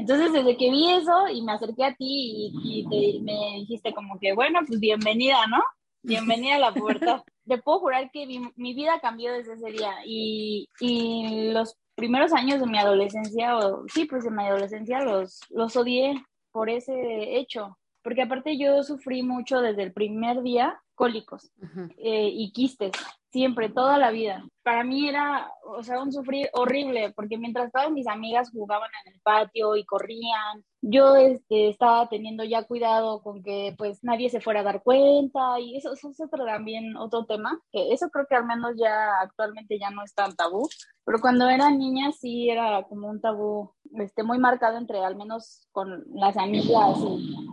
[0.00, 4.32] Entonces, desde que vi eso y me acerqué a ti y, me dijiste como que,
[4.32, 5.62] bueno, pues bienvenida, ¿no?
[6.02, 7.22] Bienvenida a la puerta.
[7.46, 12.60] te puedo jurar que mi, vida cambió desde ese día y, y, los primeros años
[12.60, 17.76] de mi adolescencia, o sí, pues de mi adolescencia los, los odié por ese hecho
[18.02, 21.50] porque aparte yo sufrí mucho desde el primer día cólicos
[21.98, 22.92] eh, y quistes,
[23.30, 24.44] siempre, toda la vida.
[24.62, 29.14] Para mí era, o sea, un sufrir horrible, porque mientras todas mis amigas jugaban en
[29.14, 34.40] el patio y corrían, yo este, estaba teniendo ya cuidado con que pues nadie se
[34.40, 38.26] fuera a dar cuenta y eso, eso es otro también, otro tema, que eso creo
[38.28, 40.68] que al menos ya actualmente ya no es tan tabú,
[41.04, 45.66] pero cuando era niña sí era como un tabú este, muy marcado entre al menos
[45.72, 47.46] con las amigas y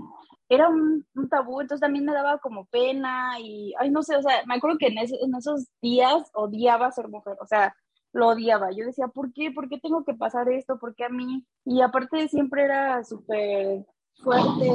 [0.50, 4.44] era un, tabú, entonces también me daba como pena y, ay, no sé, o sea,
[4.46, 7.76] me acuerdo que en, en esos días odiaba ser mujer, o sea,
[8.14, 8.72] lo odiaba.
[8.72, 9.52] Yo decía, ¿por qué?
[9.52, 10.80] ¿Por qué tengo que pasar esto?
[10.80, 11.46] ¿Por qué a mí?
[11.66, 13.86] Y aparte siempre era súper
[14.24, 14.72] fuerte,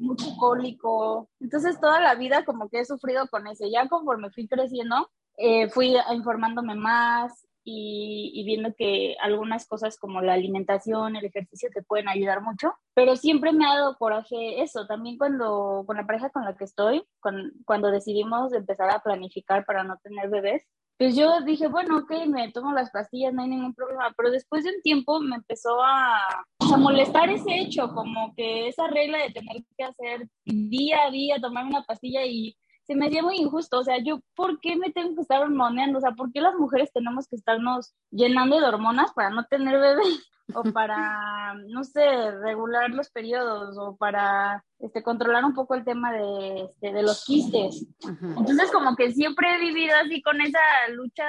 [0.00, 1.28] mucho cólico.
[1.40, 3.64] Entonces toda la vida como que he sufrido con eso.
[3.70, 10.32] Ya conforme fui creciendo, eh, fui informándome más, y, viendo que algunas cosas como la
[10.32, 15.18] alimentación, el ejercicio te pueden ayudar mucho, pero siempre me ha dado coraje eso, también
[15.18, 17.04] cuando con la pareja con la que estoy,
[17.64, 20.62] cuando decidimos empezar a planificar para no tener bebés,
[20.98, 24.64] pues yo dije, bueno, ok, me tomo las pastillas, no hay ningún problema, pero después
[24.64, 26.18] de un tiempo me empezó a,
[26.58, 31.40] a molestar ese hecho, como que esa regla de tener que hacer día a día,
[31.40, 32.56] tomar una pastilla y
[32.88, 35.98] se me hacía muy injusto, o sea, yo, ¿por qué me tengo que estar hormoneando?
[35.98, 39.78] O sea, ¿por qué las mujeres tenemos que estarnos llenando de hormonas para no tener
[39.78, 40.30] bebés?
[40.54, 42.00] O para, no sé,
[42.40, 47.22] regular los periodos, o para este, controlar un poco el tema de, este, de los
[47.26, 47.86] quistes.
[48.00, 50.58] Entonces, como que siempre he vivido así con esa
[50.94, 51.26] lucha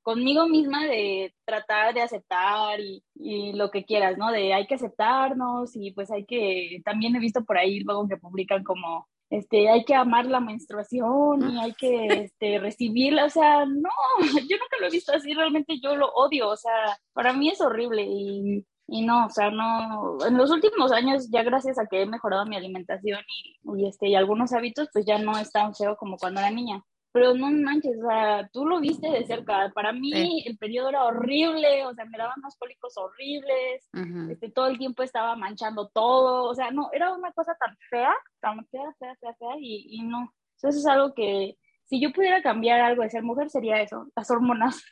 [0.00, 4.32] conmigo misma de tratar de aceptar y, y, lo que quieras, ¿no?
[4.32, 8.16] De hay que aceptarnos y pues hay que, también he visto por ahí luego que
[8.16, 13.64] publican como este, hay que amar la menstruación y hay que este, recibirla, o sea,
[13.64, 13.90] no,
[14.48, 17.62] yo nunca lo he visto así, realmente yo lo odio, o sea, para mí es
[17.62, 22.02] horrible y, y no, o sea, no, en los últimos años ya gracias a que
[22.02, 25.74] he mejorado mi alimentación y, y, este, y algunos hábitos, pues ya no es tan
[25.74, 29.70] feo como cuando era niña pero no manches, o sea, tú lo viste de cerca.
[29.74, 33.88] Para mí el periodo era horrible, o sea, me daban unos cólicos horribles,
[34.30, 38.12] este, todo el tiempo estaba manchando todo, o sea, no, era una cosa tan fea,
[38.40, 40.32] tan fea, fea, fea, fea, y, y no.
[40.56, 44.30] eso es algo que, si yo pudiera cambiar algo de ser mujer, sería eso, las
[44.30, 44.82] hormonas.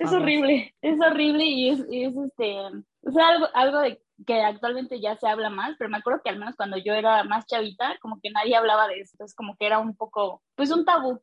[0.00, 2.56] Es horrible, es horrible y es, es este,
[3.02, 6.30] o sea, algo, algo de que actualmente ya se habla más, pero me acuerdo que
[6.30, 9.56] al menos cuando yo era más chavita, como que nadie hablaba de eso, entonces como
[9.56, 11.20] que era un poco, pues un tabú.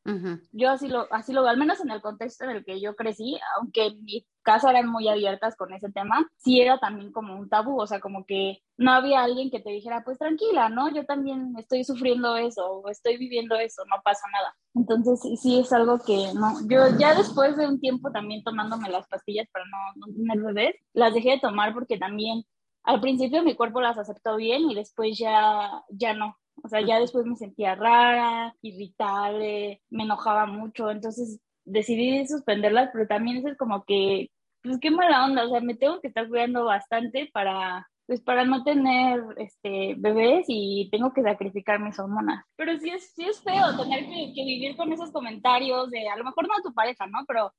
[0.51, 3.37] Yo así lo, así lo, al menos en el contexto en el que yo crecí,
[3.57, 7.81] aunque mi casa eran muy abiertas con ese tema, sí era también como un tabú,
[7.81, 10.93] o sea, como que no había alguien que te dijera, pues tranquila, ¿no?
[10.93, 14.55] Yo también estoy sufriendo eso o estoy viviendo eso, no pasa nada.
[14.75, 19.07] Entonces, sí es algo que no, yo ya después de un tiempo también tomándome las
[19.07, 19.77] pastillas para no,
[20.07, 22.43] no tener bebés, las dejé de tomar porque también
[22.85, 26.37] al principio mi cuerpo las aceptó bien y después ya, ya no.
[26.63, 33.07] O sea, ya después me sentía rara, irritable, me enojaba mucho, entonces decidí suspenderlas, pero
[33.07, 34.29] también es como que
[34.65, 38.45] pues qué mala onda, o sea, me tengo que estar cuidando bastante para, pues para
[38.45, 42.43] no tener este bebés y tengo que sacrificar mis hormonas.
[42.55, 46.23] Pero sí es, sí es feo tener que, vivir con esos comentarios de a lo
[46.23, 47.19] mejor no a tu pareja, ¿no?
[47.27, 47.53] Pero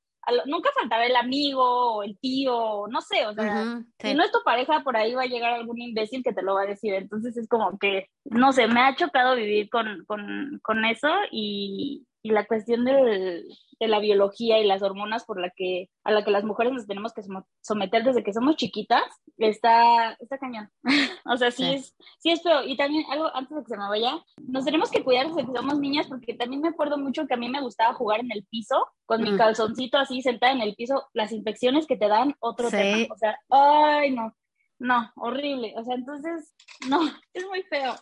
[0.45, 4.39] nunca faltaba el amigo o el tío, no sé, o sea, si no es tu
[4.43, 6.93] pareja, por ahí va a llegar algún imbécil que te lo va a decir.
[6.93, 12.05] Entonces es como que, no sé, me ha chocado vivir con, con, con eso y,
[12.27, 13.45] y la cuestión de
[13.79, 17.13] la biología y las hormonas por la que a la que las mujeres nos tenemos
[17.13, 17.21] que
[17.61, 19.03] someter desde que somos chiquitas
[19.37, 20.69] está está cañón.
[21.25, 22.63] O sea sí, es sí es feo.
[22.65, 25.57] Y también algo antes de que se me vaya nos tenemos que cuidar desde que
[25.57, 28.45] somos niñas porque también me acuerdo mucho que a mí me gustaba jugar en el
[28.45, 28.75] piso
[29.05, 29.37] con mi mm.
[29.37, 33.07] calzoncito así sentada en el piso las infecciones que te dan otro tema.
[33.13, 34.35] O sea ay no
[34.79, 35.73] no horrible.
[35.77, 36.53] O sea entonces
[36.89, 36.99] no
[37.33, 37.95] es muy feo.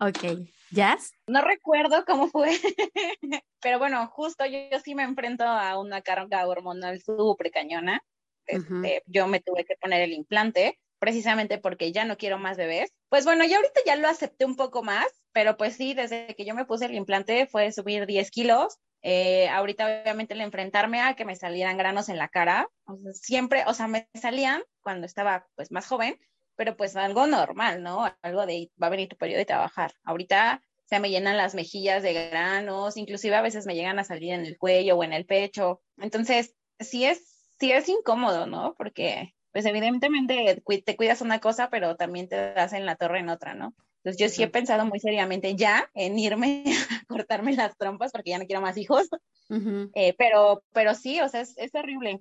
[0.00, 1.12] Ok, ¿Jazz?
[1.26, 2.50] No recuerdo cómo fue,
[3.60, 8.02] pero bueno, justo yo, sí me enfrento a una carga hormonal súper cañona.
[8.46, 12.92] Este, Yo me tuve que poner el implante precisamente porque ya no quiero más bebés.
[13.08, 16.44] Pues bueno, ya ahorita ya lo acepté un poco más, pero pues sí, desde que
[16.44, 18.78] yo me puse el implante fue subir 10 kilos.
[19.02, 22.68] Eh, ahorita obviamente el enfrentarme a que me salieran granos en la cara,
[23.14, 26.16] siempre, o sea, me salían cuando estaba pues más joven,
[26.56, 28.10] pero pues algo normal, ¿no?
[28.22, 29.92] Algo de va a venir tu periodo de trabajar.
[30.04, 34.32] Ahorita se me llenan las mejillas de granos, inclusive a veces me llegan a salir
[34.32, 35.80] en el cuello o en el pecho.
[35.96, 38.74] Entonces, sí es, sí es incómodo, ¿no?
[38.76, 43.30] Porque, pues evidentemente te cuidas una cosa, pero también te das en la torre en
[43.30, 43.74] otra, ¿no?
[44.04, 48.30] Entonces yo sí he pensado muy seriamente ya en irme a cortarme las trompas porque
[48.30, 49.08] ya no quiero más hijos.
[49.94, 52.20] Eh, pero, pero sí, o sea, es, es terrible.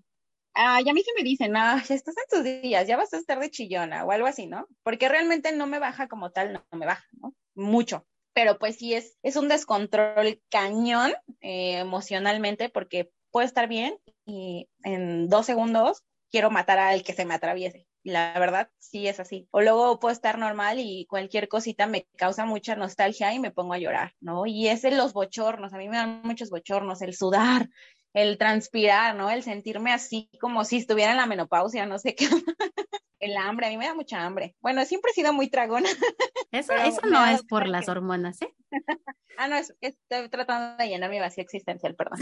[0.53, 3.13] Ah, y a mí se me dicen, ah, ya estás en tus días, ya vas
[3.13, 4.67] a estar de chillona o algo así, ¿no?
[4.83, 7.33] Porque realmente no me baja como tal, no, me baja, ¿no?
[7.55, 8.05] Mucho.
[8.33, 14.69] Pero pues sí es, es un descontrol cañón eh, emocionalmente porque puedo estar bien y
[14.83, 17.87] en dos segundos quiero matar al que se me atraviese.
[18.03, 19.47] La verdad, sí es así.
[19.51, 23.73] O luego puedo estar normal y cualquier cosita me causa mucha nostalgia y me pongo
[23.73, 24.45] a llorar, ¿no?
[24.47, 27.69] Y es en los bochornos, a mí me dan muchos bochornos, el sudar,
[28.13, 29.29] el transpirar, ¿no?
[29.29, 32.25] El sentirme así como si estuviera en la menopausia, no sé qué.
[33.19, 34.55] el hambre, a mí me da mucha hambre.
[34.59, 35.89] Bueno, siempre he sido muy tragona.
[36.51, 38.53] Eso, eso no es por las hormonas, ¿eh?
[39.37, 42.19] ah, no, es, estoy tratando de llenar mi vacío existencial, perdón.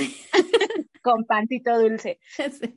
[1.01, 2.19] Con pancito dulce.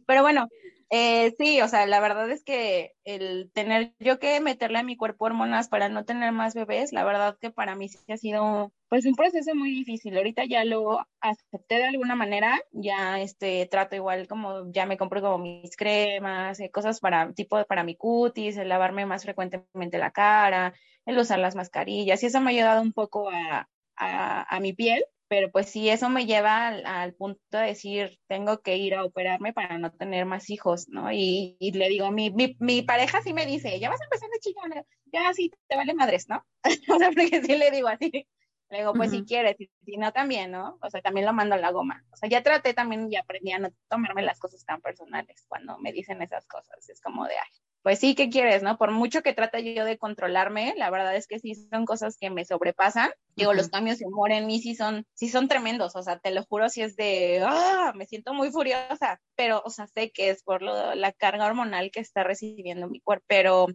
[0.06, 0.48] Pero bueno,
[0.94, 4.98] eh, sí, o sea, la verdad es que el tener yo que meterle a mi
[4.98, 8.74] cuerpo hormonas para no tener más bebés, la verdad que para mí sí ha sido
[8.90, 10.14] pues un proceso muy difícil.
[10.18, 15.22] Ahorita ya lo acepté de alguna manera, ya este trato igual como ya me compro
[15.22, 20.10] como mis cremas, eh, cosas para tipo para mi cutis, el lavarme más frecuentemente la
[20.10, 20.74] cara,
[21.06, 23.66] el usar las mascarillas y eso me ha ayudado un poco a,
[23.96, 28.76] a mi piel pero pues sí, eso me lleva al, punto de decir, tengo que
[28.76, 31.10] ir a operarme para no tener más hijos, ¿no?
[31.10, 34.40] Y, le digo, mi, mi, mi, pareja sí me dice, ya vas a empezar de
[34.40, 36.44] chillona, ya sí te vale madres, ¿no?
[36.94, 38.28] o sea, porque sí le digo así.
[38.68, 40.78] Le digo, pues si quieres, y si no también, ¿no?
[40.82, 42.04] O sea, también lo mando a la goma.
[42.12, 45.78] O sea, ya traté también y aprendí a no tomarme las cosas tan personales cuando
[45.78, 46.90] me dicen esas cosas.
[46.90, 48.78] Es como de, ay, pues sí, ¿qué quieres, no?
[48.78, 52.30] Por mucho que trate yo de controlarme, la verdad es que sí son cosas que
[52.30, 53.10] me sobrepasan.
[53.34, 56.30] Digo, los cambios de humor en mí sí son, sí son tremendos, o sea, te
[56.30, 60.30] lo juro, si es de, ah, me siento muy furiosa, pero, o sea, sé que
[60.30, 63.66] es por lo, la carga hormonal que está recibiendo mi cuerpo, pero,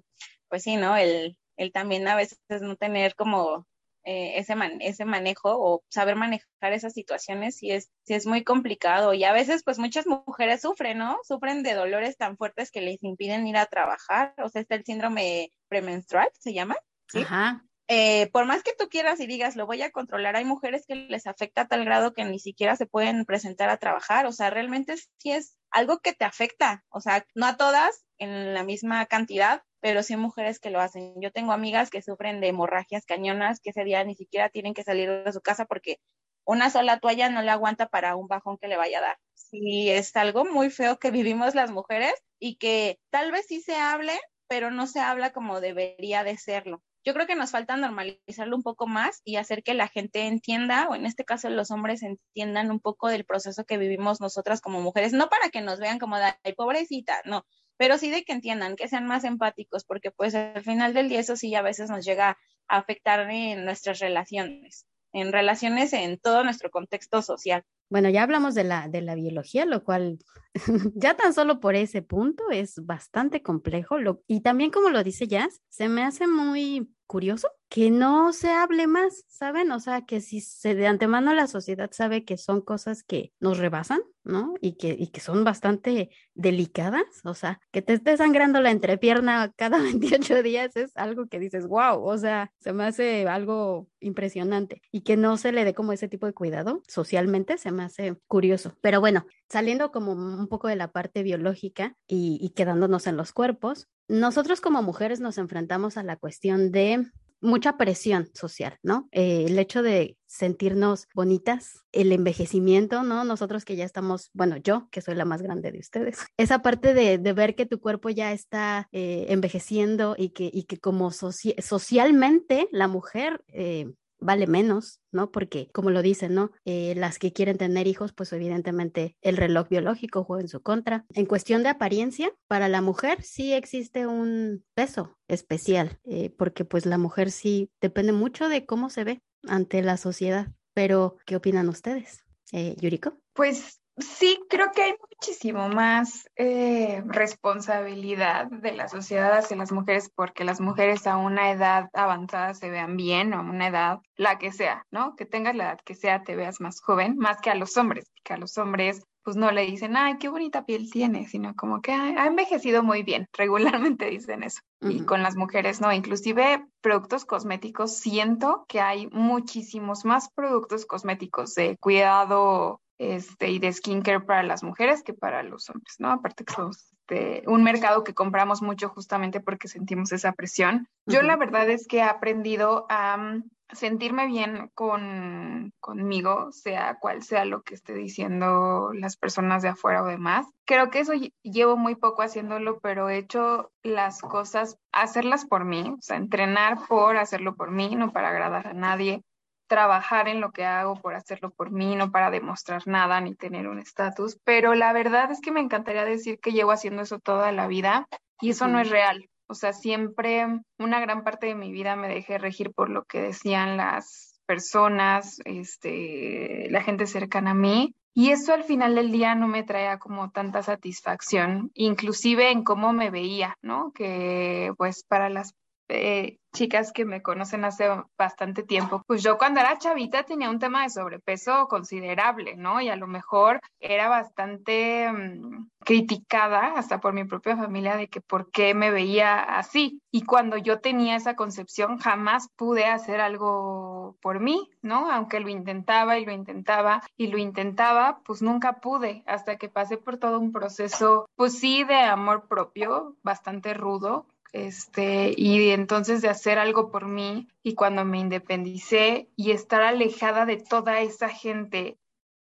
[0.48, 0.96] pues sí, ¿no?
[0.96, 3.68] El, el también a veces no tener como
[4.10, 9.14] eh, ese, ese manejo o saber manejar esas situaciones sí es, sí es muy complicado
[9.14, 11.18] y a veces pues muchas mujeres sufren, ¿no?
[11.24, 14.86] Sufren de dolores tan fuertes que les impiden ir a trabajar, o sea, está el
[14.86, 16.78] síndrome premenstrual, se llama,
[17.12, 17.20] ¿sí?
[17.20, 17.66] Ajá.
[17.90, 20.96] Eh, por más que tú quieras y digas, lo voy a controlar, hay mujeres que
[20.96, 24.50] les afecta a tal grado que ni siquiera se pueden presentar a trabajar, o sea,
[24.50, 29.06] realmente sí es algo que te afecta, o sea, no a todas en la misma
[29.08, 31.14] cantidad, pero sí mujeres que lo hacen.
[31.22, 34.84] Yo tengo amigas que sufren de hemorragias cañonas, que ese día ni siquiera tienen que
[34.84, 36.00] salir de su casa porque
[36.46, 39.18] una sola toalla no le aguanta para un bajón que le vaya a dar.
[39.34, 43.76] Sí, es algo muy feo que vivimos las mujeres y que tal vez sí se
[43.76, 44.14] hable,
[44.48, 46.82] pero no se habla como debería de serlo.
[47.06, 50.88] Yo creo que nos falta normalizarlo un poco más y hacer que la gente entienda,
[50.90, 54.82] o en este caso los hombres entiendan un poco del proceso que vivimos nosotras como
[54.82, 57.46] mujeres, no para que nos vean como ay, pobrecita, no,
[57.78, 61.20] pero sí de que entiendan, que sean más empáticos, porque pues al final del día
[61.20, 66.44] eso sí a veces nos llega a afectar en nuestras relaciones, en relaciones en todo
[66.44, 67.64] nuestro contexto social.
[67.90, 70.20] Bueno, ya hablamos de la, de la biología, lo cual
[70.96, 73.98] ya tan solo por ese punto es bastante complejo.
[73.98, 78.50] Lo, y también como lo dice Jazz, se me hace muy curioso que no se
[78.50, 79.72] hable más, ¿saben?
[79.72, 83.58] O sea, que si se de antemano la sociedad sabe que son cosas que nos
[83.58, 84.54] rebasan, ¿no?
[84.62, 89.52] Y que, y que son bastante delicadas, o sea, que te esté sangrando la entrepierna
[89.56, 94.82] cada 28 días es algo que dices, wow, o sea, se me hace algo impresionante
[94.92, 98.16] y que no se le dé como ese tipo de cuidado socialmente, se me hace
[98.28, 98.76] curioso.
[98.82, 103.32] Pero bueno, saliendo como un poco de la parte biológica y, y quedándonos en los
[103.34, 107.06] cuerpos, nosotros como mujeres nos enfrentamos a la cuestión de
[107.42, 109.08] mucha presión social, ¿no?
[109.12, 113.24] Eh, el hecho de sentirnos bonitas, el envejecimiento, ¿no?
[113.24, 116.94] Nosotros que ya estamos, bueno, yo que soy la más grande de ustedes, esa parte
[116.94, 122.68] de, ver que tu cuerpo ya está eh, envejeciendo y que, y que como socialmente
[122.72, 125.32] la mujer eh, vale menos, ¿no?
[125.32, 126.52] Porque, como lo dicen, ¿no?
[126.66, 131.06] Eh, las que quieren tener hijos, pues evidentemente el reloj biológico juega en su contra.
[131.14, 136.86] En cuestión de apariencia, para la mujer sí existe un peso especial, eh, porque pues
[136.86, 140.48] la mujer sí depende mucho de cómo se ve ante la sociedad.
[140.74, 142.24] Pero, ¿qué opinan ustedes?
[142.52, 143.18] Eh, Yuriko.
[143.34, 150.10] Pues sí, creo que hay muchísimo más eh, responsabilidad de la sociedad hacia las mujeres
[150.14, 154.38] porque las mujeres a una edad avanzada se vean bien o a una edad, la
[154.38, 155.16] que sea, ¿no?
[155.16, 158.12] Que tengas la edad que sea, te veas más joven, más que a los hombres,
[158.24, 161.82] que a los hombres pues no le dicen, ay, qué bonita piel tiene, sino como
[161.82, 164.62] que ha envejecido muy bien, regularmente dicen eso.
[164.80, 171.56] Y con las mujeres no, inclusive productos cosméticos, siento que hay muchísimos más productos cosméticos
[171.56, 176.12] de cuidado este, y de skincare para las mujeres que para los hombres, ¿no?
[176.12, 180.90] Aparte que somos este, un mercado que compramos mucho justamente porque sentimos esa presión.
[181.06, 187.24] Yo la verdad es que he aprendido a mm, sentirme bien con, conmigo, sea cual
[187.24, 190.48] sea lo que esté diciendo las personas de afuera o demás.
[190.66, 195.96] Creo que eso llevo muy poco haciéndolo, pero he hecho las cosas, hacerlas por mí,
[195.98, 199.24] o sea, entrenar por hacerlo por mí, no para agradar a nadie
[199.68, 203.68] trabajar en lo que hago por hacerlo por mí, no para demostrar nada ni tener
[203.68, 207.52] un estatus, pero la verdad es que me encantaría decir que llevo haciendo eso toda
[207.52, 208.08] la vida
[208.42, 209.30] y eso no es real.
[209.48, 210.46] O sea, siempre
[210.78, 215.40] una gran parte de mi vida me dejé regir por lo que decían las personas,
[215.46, 217.96] este, la gente cercana a mí.
[218.14, 222.92] Y eso al final del día no me traía como tanta satisfacción, inclusive en cómo
[222.92, 223.92] me veía, ¿no?
[223.94, 225.54] Que pues para las
[225.90, 230.60] eh, chicas que me conocen hace bastante tiempo, pues yo cuando era chavita tenía un
[230.60, 232.82] tema de sobrepeso considerable, ¿no?
[232.82, 238.22] Y a lo mejor era bastante mm, criticada hasta por mi propia familia de que
[238.22, 240.02] por qué me veía así.
[240.12, 245.12] Y cuando yo tenía esa concepción jamás pude hacer algo por mí, ¿no?
[245.12, 249.98] Aunque lo intentaba y lo intentaba y lo intentaba, pues nunca pude hasta que pasé
[249.98, 256.30] por todo un proceso, pues sí, de amor propio, bastante rudo, este, y entonces de
[256.30, 261.98] hacer algo por mí y cuando me independicé y estar alejada de toda esa gente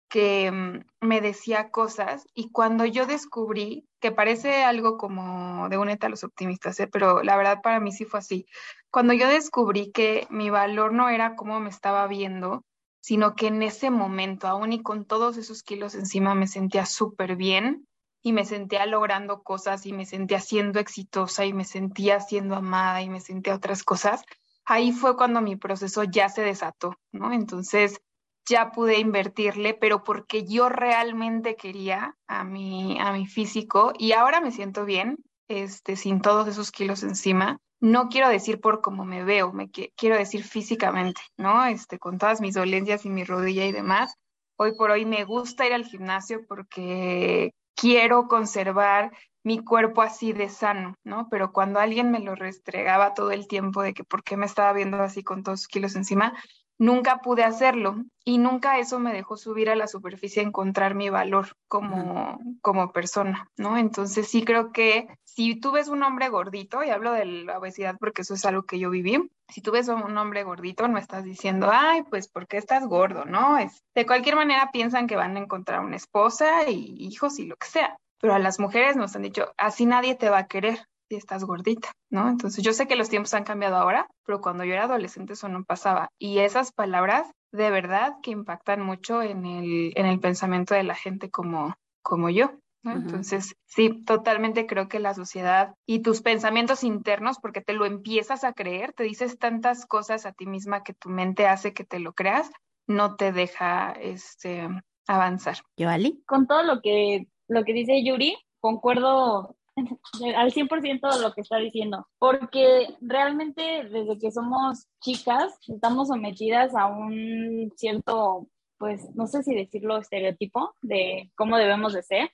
[0.09, 6.07] que mm, me decía cosas y cuando yo descubrí, que parece algo como de únete
[6.07, 6.87] a los optimistas, ¿eh?
[6.87, 8.47] pero la verdad para mí sí fue así,
[8.91, 12.65] cuando yo descubrí que mi valor no era cómo me estaba viendo,
[13.01, 17.37] sino que en ese momento, aún y con todos esos kilos encima, me sentía súper
[17.37, 17.87] bien,
[18.23, 23.03] y me sentía logrando cosas y me sentía siendo exitosa y me sentía siendo amada
[23.03, 24.23] y me sentía otras cosas,
[24.65, 27.33] ahí fue cuando mi proceso ya se desató, ¿no?
[27.33, 28.01] Entonces
[28.47, 34.41] ya pude invertirle, pero porque yo realmente quería a mi, a mi físico y ahora
[34.41, 37.59] me siento bien, este, sin todos esos kilos encima.
[37.81, 41.65] No quiero decir por cómo me veo, me quiero decir físicamente, ¿no?
[41.67, 44.15] Este, con todas mis dolencias y mi rodilla y demás.
[44.57, 49.13] Hoy por hoy me gusta ir al gimnasio porque quiero conservar
[49.45, 51.29] mi cuerpo así de sano, ¿no?
[51.31, 54.73] Pero cuando alguien me lo restregaba todo el tiempo de que por qué me estaba
[54.73, 56.35] viendo así con todos los kilos encima,
[56.79, 61.11] nunca pude hacerlo y nunca eso me dejó subir a la superficie a encontrar mi
[61.11, 63.77] valor como, como persona, ¿no?
[63.77, 67.97] Entonces sí creo que si tú ves un hombre gordito, y hablo de la obesidad
[67.99, 71.25] porque eso es algo que yo viví, si tú ves un hombre gordito, no estás
[71.25, 73.25] diciendo, ay, pues, ¿por qué estás gordo?
[73.25, 73.57] ¿No?
[73.57, 77.57] Es, de cualquier manera piensan que van a encontrar una esposa y hijos y lo
[77.57, 77.97] que sea.
[78.21, 81.45] Pero a las mujeres nos han dicho, así nadie te va a querer, si estás
[81.45, 82.29] gordita, ¿no?
[82.29, 85.49] Entonces yo sé que los tiempos han cambiado ahora, pero cuando yo era adolescente eso
[85.49, 86.11] no pasaba.
[86.19, 90.95] Y esas palabras de verdad que impactan mucho en el, en el pensamiento de la
[90.95, 92.53] gente como, como yo.
[92.85, 98.45] Entonces, sí, totalmente creo que la sociedad y tus pensamientos internos, porque te lo empiezas
[98.45, 101.99] a creer, te dices tantas cosas a ti misma que tu mente hace que te
[101.99, 102.51] lo creas,
[102.87, 104.69] no te deja este,
[105.07, 105.59] avanzar.
[105.77, 106.23] ¿Yo, Ali?
[106.27, 109.58] Con todo lo que, lo que dice Yuri, concuerdo
[110.37, 116.75] al 100% de lo que está diciendo, porque realmente desde que somos chicas estamos sometidas
[116.75, 118.49] a un cierto
[118.79, 122.31] pues no sé si decirlo estereotipo de cómo debemos de ser,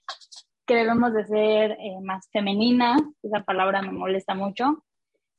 [0.66, 4.84] que debemos de ser eh, más femeninas, esa palabra me molesta mucho,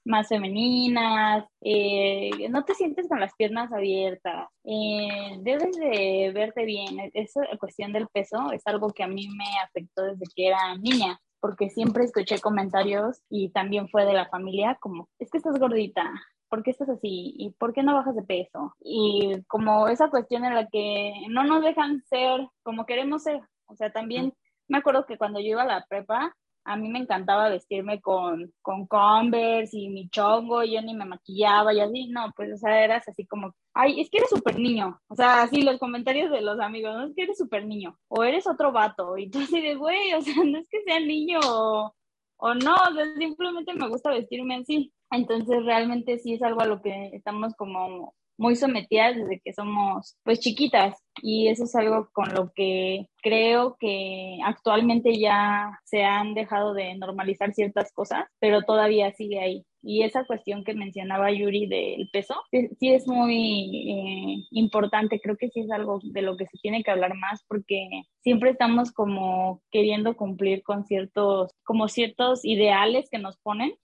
[0.03, 7.11] más femeninas, eh, no te sientes con las piernas abiertas, eh, debes de verte bien,
[7.13, 11.19] esa cuestión del peso es algo que a mí me afectó desde que era niña,
[11.45, 16.11] porque siempre escuché comentarios y también fue de la familia como, es que estás gordita,
[16.49, 17.35] ¿por qué estás así?
[17.37, 18.73] ¿Y por qué no bajas de peso?
[18.79, 23.41] Y como esa cuestión en la que no nos dejan ser como queremos ser.
[23.67, 24.33] O sea, también
[24.67, 26.35] me acuerdo que cuando yo iba a la prepa,
[26.65, 31.05] a mí me encantaba vestirme con, con Converse y mi chongo, y yo ni me
[31.05, 34.59] maquillaba y así, no, pues, o sea, eras así como, ay, es que eres súper
[34.59, 37.97] niño, o sea, así los comentarios de los amigos, no es que eres súper niño,
[38.07, 40.99] o eres otro vato, y tú así de, güey, o sea, no es que sea
[40.99, 41.95] niño o,
[42.37, 44.91] o no, o sea, simplemente me gusta vestirme así.
[45.11, 50.17] Entonces realmente sí es algo a lo que estamos como muy sometidas desde que somos
[50.23, 56.33] pues chiquitas y eso es algo con lo que creo que actualmente ya se han
[56.33, 59.65] dejado de normalizar ciertas cosas, pero todavía sigue ahí.
[59.87, 65.49] Y esa cuestión que mencionaba Yuri del peso, sí, es muy eh, importante, creo que
[65.49, 67.87] sí es algo de lo que se tiene que hablar más porque
[68.21, 73.75] siempre estamos como queriendo cumplir con ciertos, como ciertos ideales que nos ponen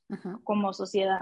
[0.44, 1.22] como sociedad.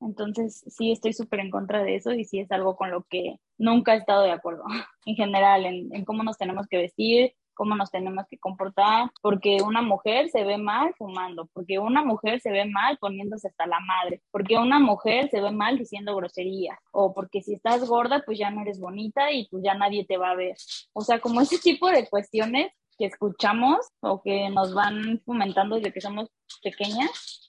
[0.00, 3.36] Entonces, sí estoy súper en contra de eso y sí es algo con lo que
[3.58, 4.64] nunca he estado de acuerdo
[5.06, 9.82] en general, en, cómo nos tenemos que vestir, cómo nos tenemos que comportar, porque una
[9.82, 14.22] mujer se ve mal fumando, porque una mujer se ve mal poniéndose hasta la madre,
[14.30, 18.50] porque una mujer se ve mal diciendo groserías, o porque si estás gorda, pues ya
[18.50, 20.54] no eres bonita y pues ya nadie te va a ver.
[20.94, 25.92] O sea, como ese tipo de cuestiones que escuchamos o que nos van fomentando desde
[25.92, 26.30] que somos
[26.62, 27.46] pequeñas,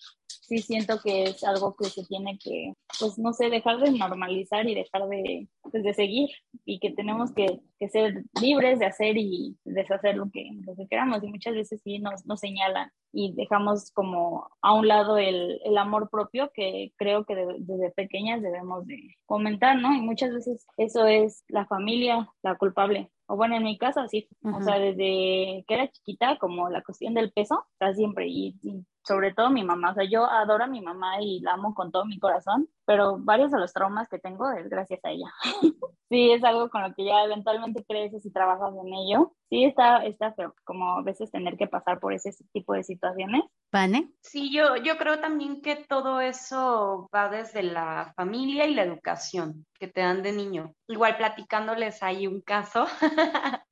[0.51, 4.67] sí siento que es algo que se tiene que, pues no sé, dejar de normalizar
[4.67, 6.29] y dejar de, pues, de seguir
[6.65, 10.87] y que tenemos que, que, ser libres de hacer y deshacer lo que, lo que
[10.89, 11.23] queramos.
[11.23, 15.77] Y muchas veces sí nos, nos señalan y dejamos como a un lado el, el
[15.77, 19.95] amor propio que creo que desde pequeñas debemos de comentar, ¿no?
[19.95, 23.09] Y muchas veces eso es la familia la culpable.
[23.27, 27.13] O bueno, en mi caso sí, o sea, desde que era chiquita, como la cuestión
[27.13, 28.55] del peso, está siempre, y,
[29.03, 31.91] sobre todo mi mamá, o sea, yo adoro a mi mamá y la amo con
[31.91, 35.33] todo mi corazón, pero varios de los traumas que tengo es gracias a ella.
[36.09, 39.33] sí, es algo con lo que ya eventualmente creces y trabajas en ello.
[39.49, 43.43] Sí, está, está feo, como a veces tener que pasar por ese tipo de situaciones.
[43.69, 44.11] ¿Pane?
[44.21, 49.65] Sí, yo, yo creo también que todo eso va desde la familia y la educación
[49.79, 50.73] que te dan de niño.
[50.87, 52.85] Igual platicándoles hay un caso.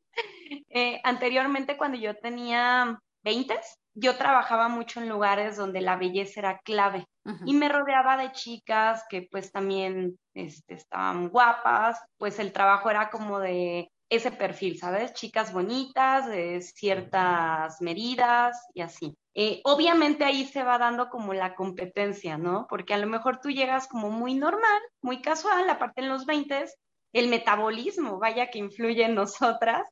[0.69, 3.59] eh, anteriormente, cuando yo tenía 20,
[3.99, 7.05] yo trabajaba mucho en lugares donde la belleza era clave
[7.45, 13.11] y me rodeaba de chicas que pues también este, estaban guapas, pues el trabajo era
[13.11, 15.13] como de ese perfil, ¿sabes?
[15.13, 19.15] Chicas bonitas, de ciertas medidas y así.
[19.35, 22.65] Eh, obviamente ahí se va dando como la competencia, ¿no?
[22.67, 26.65] Porque a lo mejor tú llegas como muy normal, muy casual, aparte en los 20,
[27.13, 29.87] el metabolismo, vaya que influye en nosotras.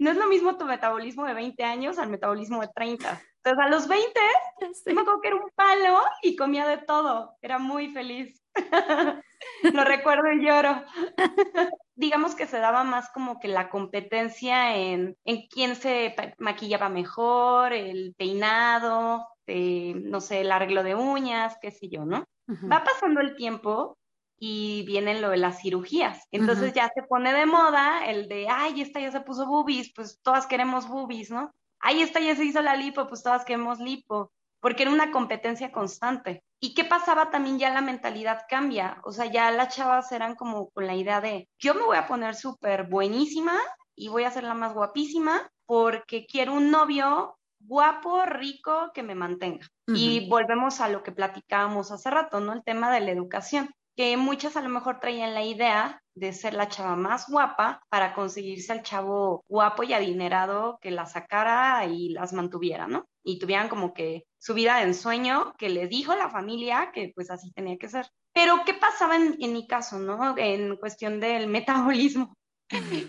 [0.00, 3.22] No es lo mismo tu metabolismo de 20 años al metabolismo de 30.
[3.44, 4.20] Entonces, a los 20,
[4.94, 7.36] me acuerdo que era un palo y comía de todo.
[7.42, 8.40] Era muy feliz.
[9.64, 10.84] Lo recuerdo y lloro.
[11.96, 17.72] Digamos que se daba más como que la competencia en, en quién se maquillaba mejor,
[17.72, 22.24] el peinado, eh, no sé, el arreglo de uñas, qué sé yo, ¿no?
[22.70, 23.96] Va pasando el tiempo
[24.38, 26.26] y viene lo de las cirugías.
[26.32, 30.20] Entonces ya se pone de moda el de, ay, esta ya se puso boobies, pues
[30.22, 31.50] todas queremos boobies, ¿no?
[31.82, 35.72] Ahí está, ya se hizo la lipo, pues todas queremos lipo, porque era una competencia
[35.72, 36.42] constante.
[36.60, 37.58] ¿Y qué pasaba también?
[37.58, 41.48] Ya la mentalidad cambia, o sea, ya las chavas eran como con la idea de,
[41.58, 43.54] yo me voy a poner súper buenísima
[43.94, 49.14] y voy a ser la más guapísima porque quiero un novio guapo, rico, que me
[49.14, 49.66] mantenga.
[49.94, 52.52] Y volvemos a lo que platicábamos hace rato, ¿no?
[52.52, 56.54] El tema de la educación que muchas a lo mejor traían la idea de ser
[56.54, 62.10] la chava más guapa para conseguirse al chavo guapo y adinerado que la sacara y
[62.10, 63.06] las mantuviera, ¿no?
[63.24, 67.30] Y tuvieran como que su vida de ensueño, que le dijo la familia que pues
[67.30, 68.08] así tenía que ser.
[68.32, 70.36] Pero, ¿qué pasaba en, en mi caso, no?
[70.36, 72.34] En cuestión del metabolismo.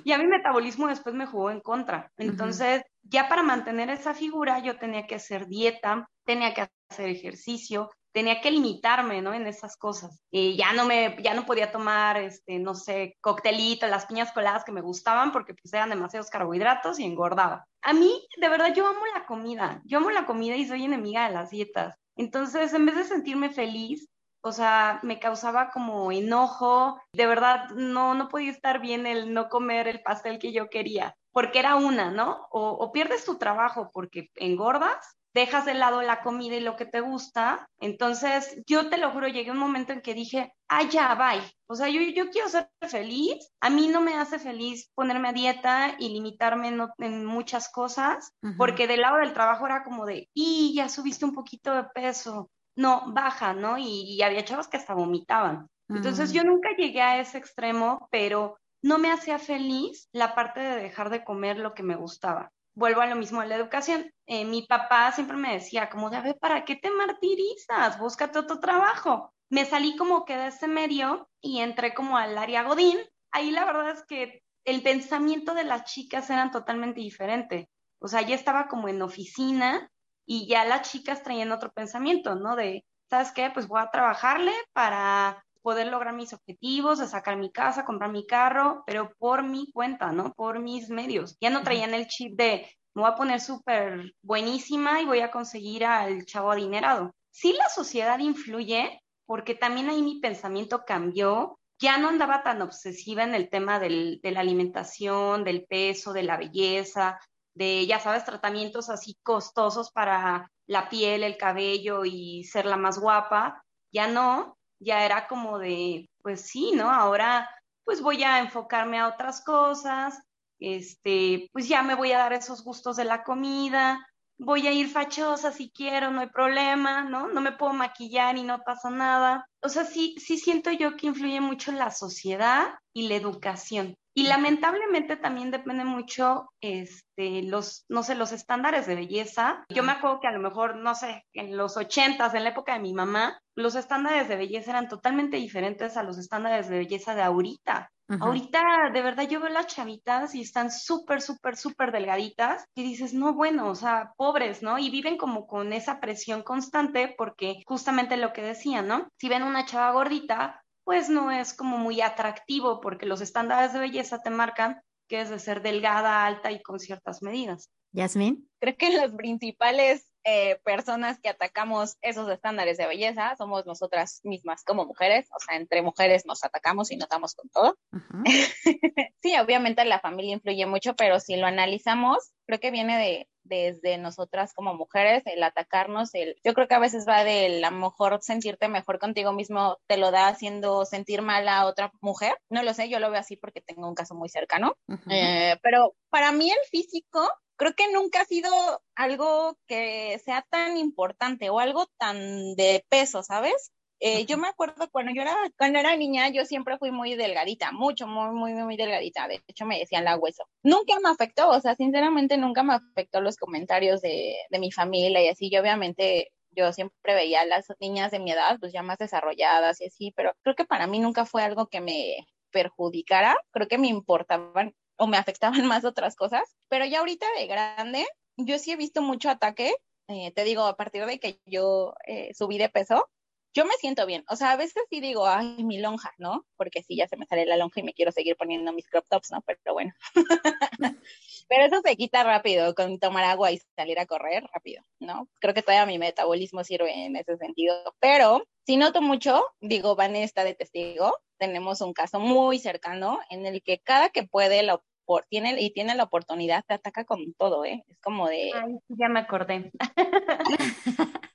[0.04, 2.12] Y a mi metabolismo después me jugó en contra.
[2.18, 7.90] Entonces, ya para mantener esa figura, yo tenía que hacer dieta, tenía que hacer ejercicio,
[8.14, 9.34] tenía que limitarme, ¿no?
[9.34, 10.22] En esas cosas.
[10.32, 14.64] Y ya no me, ya no podía tomar, este, no sé, coctelitos, las piñas coladas
[14.64, 17.68] que me gustaban porque pues eran demasiados carbohidratos y engordaba.
[17.82, 19.82] A mí, de verdad, yo amo la comida.
[19.84, 21.98] Yo amo la comida y soy enemiga de las dietas.
[22.16, 24.08] Entonces, en vez de sentirme feliz,
[24.42, 29.50] o sea, me causaba como enojo, de verdad no, no podía estar bien el no
[29.50, 32.48] comer el pastel que yo quería, porque era una, ¿no?
[32.52, 37.02] O pierdes tu trabajo porque engordas, dejas de lado la comida y lo que te
[37.02, 41.16] gusta, entonces yo te lo juro, llegué a un momento en que dije, ah, ya,
[41.16, 45.30] bye, o sea, yo, yo quiero ser feliz, a mí no me hace feliz ponerme
[45.30, 46.68] a dieta y limitarme
[47.00, 51.34] en, muchas cosas, porque del lado del trabajo era como de, y ya subiste un
[51.34, 53.78] poquito de peso, no, baja, ¿no?
[53.78, 55.68] Y, había chavos que hasta vomitaban.
[55.90, 60.76] Entonces yo nunca llegué a ese extremo, pero no me hacía feliz la parte de
[60.76, 62.52] dejar de comer lo que me gustaba.
[62.76, 64.12] Vuelvo a lo mismo a la educación.
[64.26, 68.00] Eh, mi papá siempre me decía, como, de, ver, ¿para qué te martirizas?
[68.00, 69.34] Búscate otro trabajo.
[69.50, 72.98] Me salí como que de ese medio y entré como al área Godín.
[73.32, 77.70] Ahí la verdad es que el pensamiento de las chicas eran totalmente diferente.
[78.00, 79.90] O sea, ya estaba como en oficina
[80.26, 82.56] y ya las chicas traían otro pensamiento, ¿no?
[82.56, 83.52] De, ¿sabes qué?
[83.54, 88.28] Pues voy a trabajarle para poder lograr mis objetivos, de sacar mi casa, comprar mi
[88.28, 90.34] carro, pero por mi cuenta, ¿no?
[90.34, 91.38] Por mis medios.
[91.42, 95.32] Ya no traían el chip de, me voy a poner súper buenísima y voy a
[95.32, 97.16] conseguir al chavo adinerado.
[97.32, 101.58] Sí la sociedad influye, porque también ahí mi pensamiento cambió.
[101.80, 106.24] Ya no andaba tan obsesiva en el tema del, de la alimentación, del peso, de
[106.24, 107.20] la belleza,
[107.56, 113.00] de, ya sabes, tratamientos así costosos para la piel, el cabello y ser la más
[113.00, 116.90] guapa, ya no, ya era como de, pues sí, ¿no?
[116.90, 117.50] Ahora
[117.84, 120.22] pues voy a enfocarme a otras cosas,
[120.60, 124.06] este, pues ya me voy a dar esos gustos de la comida,
[124.38, 127.28] voy a ir fachosa si quiero, no hay problema, ¿no?
[127.28, 129.46] No me puedo maquillar y no pasa nada.
[129.62, 133.96] O sea, sí, sí siento yo que influye mucho la sociedad y la educación.
[134.16, 139.66] Y lamentablemente también depende mucho, este, los, no sé, los estándares de belleza.
[139.70, 142.74] Yo me acuerdo que a lo mejor, no sé, en los ochentas, en la época
[142.74, 147.16] de mi mamá, los estándares de belleza eran totalmente diferentes a los estándares de belleza
[147.16, 147.90] de ahorita.
[148.20, 148.62] Ahorita,
[148.94, 153.34] de verdad, yo veo las chavitas y están súper, súper, súper delgaditas y dices, no,
[153.34, 154.78] bueno, o sea, pobres, ¿no?
[154.78, 159.08] Y viven como con esa presión constante porque justamente lo que decía, ¿no?
[159.18, 163.80] Si ven una chava gordita, pues no es como muy atractivo porque los estándares de
[163.80, 167.70] belleza te marcan que es de ser delgada, alta y con ciertas medidas.
[167.92, 168.50] Yasmin.
[168.60, 174.64] Creo que las principales eh, personas que atacamos esos estándares de belleza somos nosotras mismas
[174.64, 177.78] como mujeres, o sea, entre mujeres nos atacamos y notamos con todo.
[179.22, 183.98] sí, obviamente la familia influye mucho, pero si lo analizamos, creo que viene de desde
[183.98, 187.78] nosotras como mujeres, el atacarnos, el, yo creo que a veces va de a lo
[187.78, 192.34] mejor sentirte mejor contigo mismo, te lo da haciendo sentir mal a otra mujer.
[192.50, 194.76] No lo sé, yo lo veo así porque tengo un caso muy cercano.
[195.10, 198.52] Eh, pero para mí el físico creo que nunca ha sido
[198.96, 203.72] algo que sea tan importante o algo tan de peso, ¿sabes?
[204.06, 207.72] Eh, yo me acuerdo cuando yo era, cuando era niña, yo siempre fui muy delgadita,
[207.72, 209.30] mucho, muy, muy, muy delgadita.
[209.30, 210.44] De hecho, me decían la hueso.
[210.62, 215.24] Nunca me afectó, o sea, sinceramente nunca me afectó los comentarios de, de mi familia
[215.24, 215.50] y así.
[215.50, 219.80] Yo obviamente yo siempre veía a las niñas de mi edad, pues ya más desarrolladas
[219.80, 223.38] y así, pero creo que para mí nunca fue algo que me perjudicara.
[223.52, 228.06] Creo que me importaban o me afectaban más otras cosas, pero ya ahorita de grande,
[228.36, 229.74] yo sí he visto mucho ataque,
[230.10, 233.08] eh, te digo, a partir de que yo eh, subí de peso,
[233.54, 236.46] yo me siento bien, o sea, a veces sí digo, ay, mi lonja, ¿no?
[236.58, 239.06] Porque sí, ya se me sale la lonja y me quiero seguir poniendo mis crop
[239.08, 239.42] tops, ¿no?
[239.42, 239.94] Pero bueno.
[241.50, 245.28] Pero eso se quita rápido con tomar agua y salir a correr rápido, ¿no?
[245.40, 247.76] Creo que todavía mi metabolismo sirve en ese sentido.
[248.00, 253.46] Pero si noto mucho, digo, Vanessa está de testigo, tenemos un caso muy cercano en
[253.46, 254.84] el que cada que puede lo
[255.30, 257.84] tiene y tiene la oportunidad te ataca con todo, ¿eh?
[257.88, 259.72] Es como de Ay, ya me acordé.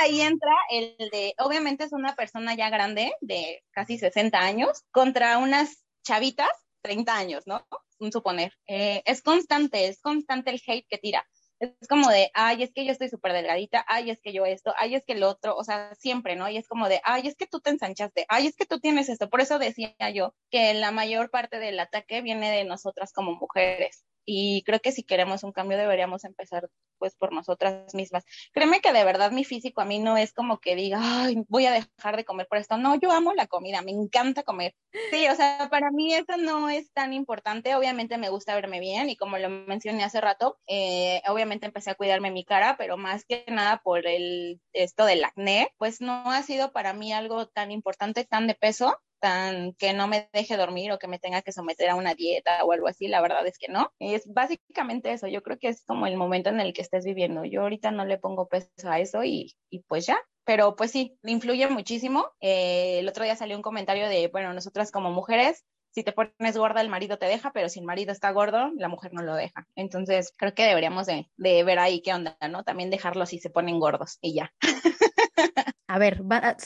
[0.00, 5.38] ahí entra el de, obviamente es una persona ya grande, de casi 60 años, contra
[5.38, 6.50] unas chavitas,
[6.82, 7.66] 30 años, ¿no?
[7.98, 8.52] Un suponer.
[8.66, 11.26] Eh, es constante, es constante el hate que tira
[11.60, 14.72] es como de, ay, es que yo estoy súper delgadita, ay, es que yo esto,
[14.78, 16.48] ay, es que el otro, o sea, siempre, ¿no?
[16.48, 19.10] Y es como de, ay, es que tú te ensanchaste, ay, es que tú tienes
[19.10, 19.28] esto.
[19.28, 24.04] Por eso decía yo que la mayor parte del ataque viene de nosotras como mujeres.
[24.24, 26.68] Y creo que si queremos un cambio deberíamos empezar
[26.98, 28.24] pues por nosotras mismas.
[28.52, 31.66] Créeme que de verdad mi físico a mí no es como que diga, ay, voy
[31.66, 32.76] a dejar de comer por esto.
[32.76, 34.74] No, yo amo la comida, me encanta comer.
[35.10, 37.74] Sí, o sea, para mí eso no es tan importante.
[37.74, 41.94] Obviamente me gusta verme bien y como lo mencioné hace rato, eh, obviamente empecé a
[41.94, 46.42] cuidarme mi cara, pero más que nada por el esto del acné, pues no ha
[46.42, 50.92] sido para mí algo tan importante, tan de peso tan que no me deje dormir
[50.92, 53.58] o que me tenga que someter a una dieta o algo así, la verdad es
[53.58, 53.92] que no.
[53.98, 57.44] Es básicamente eso, yo creo que es como el momento en el que estés viviendo.
[57.44, 61.18] Yo ahorita no le pongo peso a eso y, y pues ya, pero pues sí,
[61.22, 62.26] me influye muchísimo.
[62.40, 66.56] Eh, el otro día salió un comentario de, bueno, nosotras como mujeres, si te pones
[66.56, 69.34] gorda, el marido te deja, pero si el marido está gordo, la mujer no lo
[69.34, 69.66] deja.
[69.74, 72.62] Entonces, creo que deberíamos de, de ver ahí qué onda, ¿no?
[72.64, 74.52] También dejarlos si se ponen gordos y ya.
[75.90, 76.22] A ver,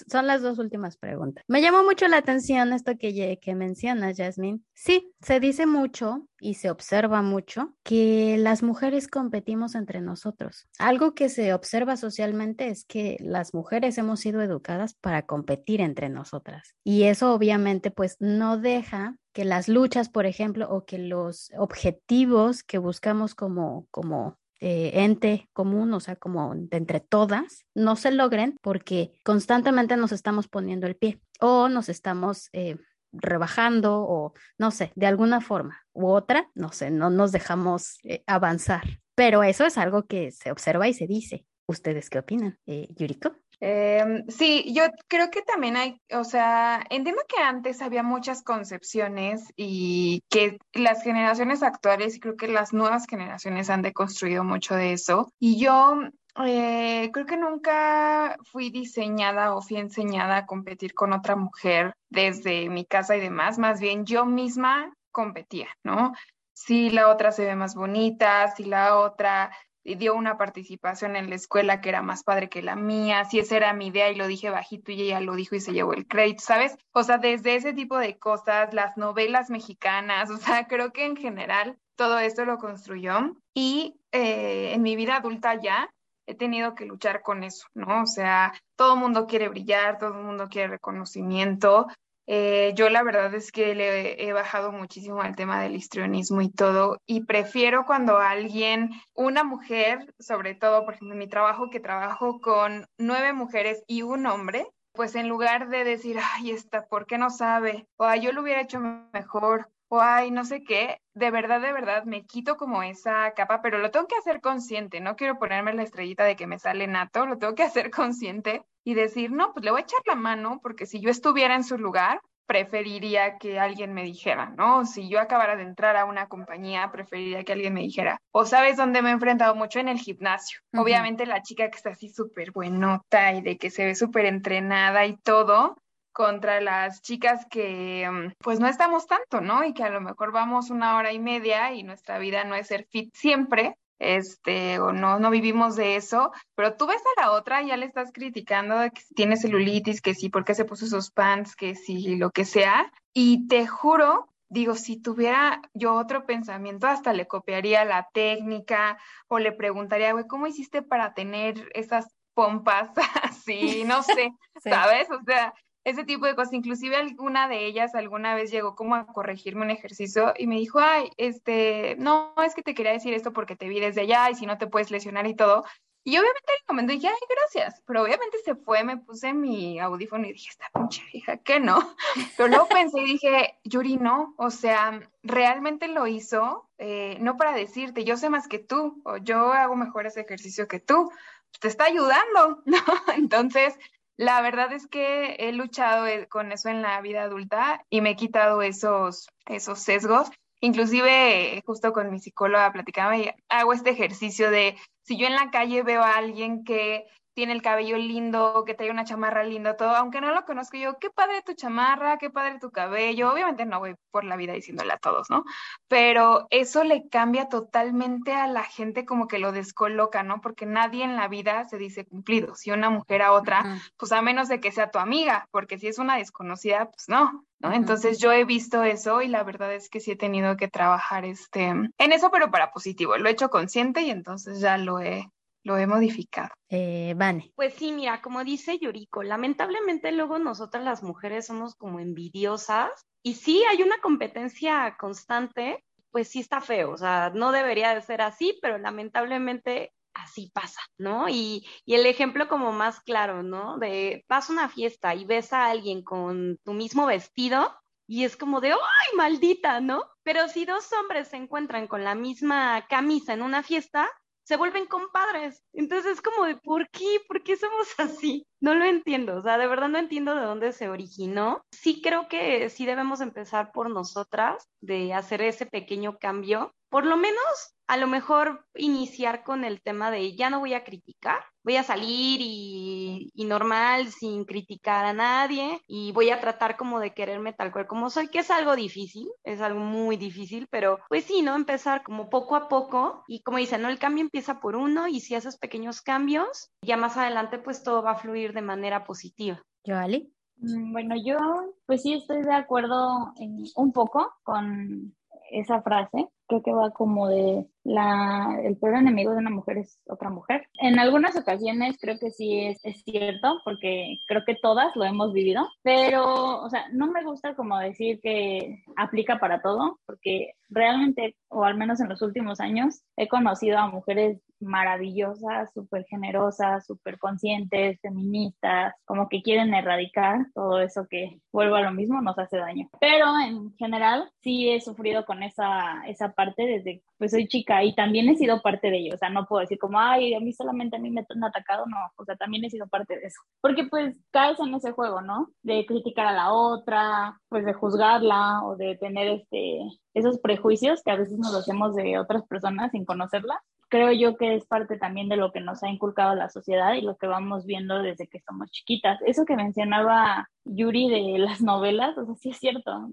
[0.06, 1.42] son las dos últimas preguntas.
[1.48, 4.60] Me llamó mucho la atención esto que, que mencionas, Jasmine.
[4.74, 10.68] Sí, se dice mucho y se observa mucho que las mujeres competimos entre nosotros.
[10.78, 16.10] Algo que se observa socialmente es que las mujeres hemos sido educadas para competir entre
[16.10, 16.74] nosotras.
[16.84, 22.62] Y eso obviamente pues no deja que las luchas, por ejemplo, o que los objetivos
[22.62, 28.10] que buscamos como, como eh, ente común, o sea, como de entre todas, no se
[28.10, 32.76] logren porque constantemente nos estamos poniendo el pie o nos estamos eh,
[33.12, 38.22] rebajando o no sé, de alguna forma u otra, no sé, no nos dejamos eh,
[38.26, 39.00] avanzar.
[39.14, 41.46] Pero eso es algo que se observa y se dice.
[41.66, 42.58] ¿Ustedes qué opinan?
[42.66, 43.43] Yuriko.
[43.60, 49.52] Em, sí, yo creo que también hay, o sea, entiendo que antes había muchas concepciones
[49.56, 54.92] y que las generaciones actuales y creo que las nuevas generaciones han deconstruido mucho de
[54.92, 55.32] eso.
[55.38, 55.98] Y yo
[56.44, 62.68] eh, creo que nunca fui diseñada o fui enseñada a competir con otra mujer desde
[62.68, 66.12] mi casa y demás, más bien yo misma competía, ¿no?
[66.52, 69.52] Si la otra se ve más bonita, si la otra
[69.84, 73.56] dio una participación en la escuela que era más padre que la mía, si esa
[73.56, 76.06] era mi idea y lo dije bajito y ella lo dijo y se llevó el
[76.06, 76.76] crédito, ¿sabes?
[76.92, 81.16] O sea, desde ese tipo de cosas, las novelas mexicanas, o sea, creo que en
[81.16, 85.90] general todo esto lo construyó y eh, en mi vida adulta ya
[86.26, 88.02] he tenido que luchar con eso, ¿no?
[88.02, 91.86] O sea, todo el mundo quiere brillar, todo el mundo quiere reconocimiento,
[92.26, 96.50] eh, yo la verdad es que le he bajado muchísimo al tema del histrionismo y
[96.50, 101.80] todo, y prefiero cuando alguien, una mujer, sobre todo, por ejemplo, en mi trabajo, que
[101.80, 107.06] trabajo con nueve mujeres y un hombre, pues en lugar de decir, ay, esta, ¿por
[107.06, 107.88] qué no sabe?
[107.96, 108.80] O ay, yo lo hubiera hecho
[109.12, 113.62] mejor, o ay, no sé qué, de verdad, de verdad, me quito como esa capa,
[113.62, 116.88] pero lo tengo que hacer consciente, no quiero ponerme la estrellita de que me sale
[116.88, 120.16] nato, lo tengo que hacer consciente y decir, no, pues le voy a echar la
[120.16, 124.84] mano, porque si yo estuviera en su lugar, preferiría que alguien me dijera, ¿no?
[124.84, 128.18] Si yo acabara de entrar a una compañía, preferiría que alguien me dijera.
[128.32, 130.58] O sabes dónde me he enfrentado mucho en el gimnasio.
[130.76, 135.06] Obviamente la chica que está así súper buenota y de que se ve súper entrenada
[135.06, 135.76] y todo,
[136.14, 139.64] contra las chicas que mm, pues no estamos tanto, ¿no?
[139.64, 142.68] Y que a lo mejor vamos una hora y media y nuestra vida no es
[142.68, 147.32] ser fit siempre, este, o no, no vivimos de eso, pero tú ves a la
[147.32, 150.64] otra y ya le estás criticando de que tiene celulitis, que sí, por qué se
[150.64, 155.94] puso esos pants, que sí, lo que sea, y te juro digo, si tuviera yo
[155.94, 161.68] otro pensamiento, hasta le copiaría la técnica o le preguntaría, güey, ¿cómo hiciste para tener
[161.74, 162.90] esas pompas
[163.22, 163.82] así?
[163.84, 164.30] No sé,
[164.62, 165.10] ¿sabes?
[165.10, 165.52] O sea,
[165.84, 166.52] ese tipo de cosas.
[166.54, 170.80] Inclusive alguna de ellas alguna vez llegó como a corregirme un ejercicio y me dijo,
[170.80, 174.34] ay, este, no, es que te quería decir esto porque te vi desde allá y
[174.34, 175.64] si no te puedes lesionar y todo.
[176.06, 179.80] Y obviamente en el momento dije, ay, gracias, pero obviamente se fue, me puse mi
[179.80, 181.96] audífono y dije, esta pinche hija, ¿qué no?
[182.36, 187.54] Pero luego pensé y dije, Yuri, no, o sea, realmente lo hizo, eh, no para
[187.54, 191.10] decirte, yo sé más que tú, o yo hago mejor ese ejercicio que tú,
[191.58, 192.78] te está ayudando, ¿no?
[193.16, 193.78] Entonces,
[194.16, 198.10] la verdad es que he luchado eh, con eso en la vida adulta y me
[198.10, 200.30] he quitado esos, esos sesgos.
[200.60, 205.50] Inclusive, justo con mi psicóloga platicaba y hago este ejercicio de si yo en la
[205.50, 209.90] calle veo a alguien que tiene el cabello lindo, que trae una chamarra linda, todo,
[209.90, 213.80] aunque no lo conozco yo, qué padre tu chamarra, qué padre tu cabello, obviamente no
[213.80, 215.44] voy por la vida diciéndole a todos, ¿no?
[215.88, 220.40] Pero eso le cambia totalmente a la gente como que lo descoloca, ¿no?
[220.40, 224.22] Porque nadie en la vida se dice cumplido, si una mujer a otra, pues a
[224.22, 227.72] menos de que sea tu amiga, porque si es una desconocida, pues no, ¿no?
[227.72, 231.24] Entonces yo he visto eso y la verdad es que sí he tenido que trabajar
[231.24, 233.16] este, en eso, pero para positivo.
[233.16, 235.28] Lo he hecho consciente y entonces ya lo he,
[235.64, 236.50] lo he modificado.
[236.68, 237.52] Eh, Vane.
[237.56, 242.90] Pues sí, mira, como dice Yuriko, lamentablemente luego nosotras las mujeres somos como envidiosas
[243.22, 245.82] y sí hay una competencia constante
[246.14, 250.80] pues sí está feo, o sea, no debería de ser así, pero lamentablemente así pasa,
[250.96, 251.28] ¿no?
[251.28, 253.78] Y, y, el ejemplo como más claro, ¿no?
[253.78, 257.74] De vas a una fiesta y ves a alguien con tu mismo vestido
[258.06, 259.80] y es como de, ¡ay, maldita!
[259.80, 260.04] ¿no?
[260.22, 264.08] Pero si dos hombres se encuentran con la misma camisa en una fiesta,
[264.44, 265.62] se vuelven compadres.
[265.72, 267.20] Entonces es como de, ¿por qué?
[267.26, 268.46] ¿Por qué somos así?
[268.60, 271.62] No lo entiendo, o sea, de verdad no entiendo de dónde se originó.
[271.70, 276.74] Sí creo que sí debemos empezar por nosotras, de hacer ese pequeño cambio.
[276.94, 280.84] Por lo menos a lo mejor iniciar con el tema de ya no voy a
[280.84, 287.00] criticar, voy a salir y, normal sin criticar a nadie y voy a tratar como
[287.00, 291.00] de quererme tal cual como soy, que es algo difícil, es algo muy difícil, pero
[291.08, 291.56] pues sí, ¿no?
[291.56, 293.88] Empezar como poco a poco y como dicen, ¿no?
[293.88, 298.04] El cambio empieza por uno y si haces pequeños cambios, ya más adelante pues todo
[298.04, 299.60] va a fluir de manera positiva.
[299.82, 300.32] ¿Yo, Ali?
[300.58, 301.38] Mm, bueno, yo
[301.86, 305.12] pues sí estoy de acuerdo en, un poco con
[305.50, 310.00] esa frase, creo que va como de la, el peor enemigo de una mujer es
[310.06, 310.68] otra mujer.
[310.80, 315.32] En algunas ocasiones creo que sí es, es, cierto, porque creo que todas lo hemos
[315.32, 321.36] vivido, pero, o sea, no me gusta como decir que aplica para todo, porque realmente,
[321.48, 327.18] o al menos en los últimos años, he conocido a mujeres maravillosas, súper generosas, súper
[327.18, 332.56] conscientes, feministas, como que quieren erradicar todo eso que, vuelvo a lo mismo, nos hace
[332.56, 332.88] daño.
[333.00, 337.94] Pero en general, sí he sufrido con esa, esa parte desde, pues soy chica y
[337.94, 340.52] también he sido parte de ello, o sea, no puedo decir como, ay, a mí
[340.52, 343.40] solamente a mí me han atacado, no, o sea, también he sido parte de eso,
[343.60, 345.48] porque pues caes en ese juego, ¿no?
[345.62, 349.80] De criticar a la otra, pues de juzgarla o de tener este,
[350.14, 353.58] esos prejuicios que a veces nos hacemos de otras personas sin conocerlas
[353.94, 357.02] creo yo que es parte también de lo que nos ha inculcado la sociedad y
[357.02, 359.20] lo que vamos viendo desde que somos chiquitas.
[359.24, 363.08] Eso que mencionaba Yuri de las novelas, o sea, sí es cierto.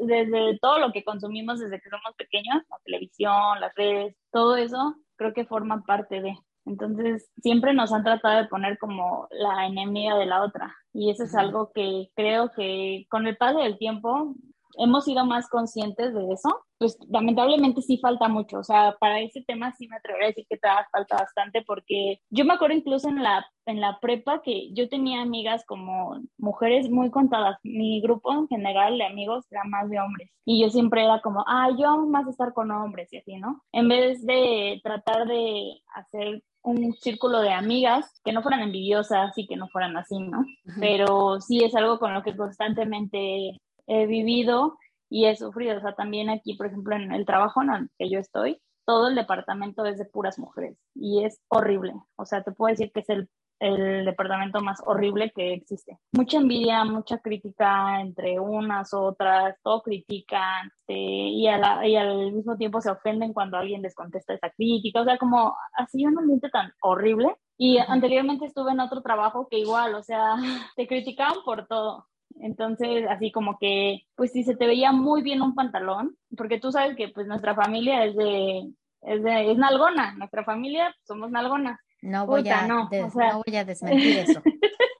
[0.00, 4.96] Desde, todo lo que consumimos desde que somos pequeños, la televisión, las redes, todo eso,
[5.14, 6.36] creo que forma parte de.
[6.66, 10.74] Entonces, siempre nos han tratado de poner como la enemiga de la otra.
[10.92, 14.34] Y eso es algo que creo que con el paso del tiempo
[14.78, 18.58] hemos sido más conscientes de eso, pues lamentablemente sí falta mucho.
[18.58, 22.20] O sea, para ese tema sí me atrevería a decir que todavía falta bastante porque
[22.30, 26.90] yo me acuerdo incluso en la, en la prepa que yo tenía amigas como mujeres
[26.90, 27.58] muy contadas.
[27.62, 30.30] Mi grupo en general de amigos era más de hombres.
[30.44, 33.62] Y yo siempre era como, ah, yo amo más estar con hombres y así, ¿no?
[33.72, 39.46] En vez de tratar de hacer un círculo de amigas que no fueran envidiosas y
[39.46, 40.44] que no fueran así, ¿no?
[40.80, 44.78] Pero sí es algo con lo que constantemente he vivido
[45.08, 45.78] y he sufrido.
[45.78, 49.08] O sea, también aquí, por ejemplo, en el trabajo en el que yo estoy, todo
[49.08, 51.94] el departamento es de puras mujeres y es horrible.
[52.16, 53.28] O sea, te puedo decir que es el,
[53.60, 55.98] el departamento más horrible que existe.
[56.12, 62.80] Mucha envidia, mucha crítica entre unas, otras, todo critican este, y, y al mismo tiempo
[62.80, 65.00] se ofenden cuando alguien les contesta esa crítica.
[65.00, 67.34] O sea, como así un ambiente tan horrible.
[67.56, 70.34] Y anteriormente estuve en otro trabajo que igual, o sea,
[70.76, 72.06] te criticaban por todo.
[72.40, 76.72] Entonces, así como que, pues si se te veía muy bien un pantalón, porque tú
[76.72, 78.70] sabes que pues nuestra familia es de,
[79.02, 81.78] es de, es nalgona, nuestra familia somos nalgonas.
[82.02, 84.42] No voy, a, no, no voy a desmentir eso.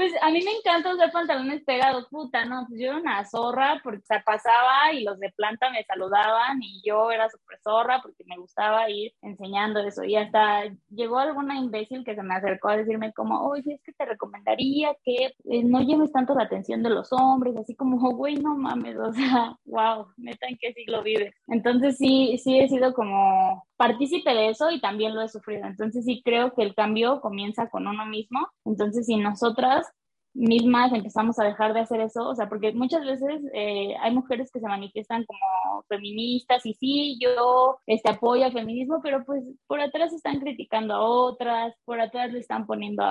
[0.00, 3.82] Pues a mí me encanta usar pantalones pegados, puta, no, pues yo era una zorra
[3.84, 8.24] porque se pasaba y los de planta me saludaban y yo era súper zorra porque
[8.24, 12.78] me gustaba ir enseñando eso y hasta llegó alguna imbécil que se me acercó a
[12.78, 16.88] decirme como, oye, es que te recomendaría que eh, no lleves tanto la atención de
[16.88, 21.34] los hombres, así como, güey, no mames, o sea, wow, neta, ¿en qué siglo vives?
[21.46, 25.66] Entonces sí, sí he sido como partícipe de eso y también lo he sufrido.
[25.66, 28.46] Entonces sí creo que el cambio comienza con uno mismo.
[28.66, 29.86] Entonces si nosotras
[30.34, 34.50] mismas empezamos a dejar de hacer eso, o sea, porque muchas veces eh, hay mujeres
[34.52, 39.80] que se manifiestan como feministas y sí, yo este, apoyo al feminismo, pero pues por
[39.80, 43.04] atrás están criticando a otras, por atrás le están poniendo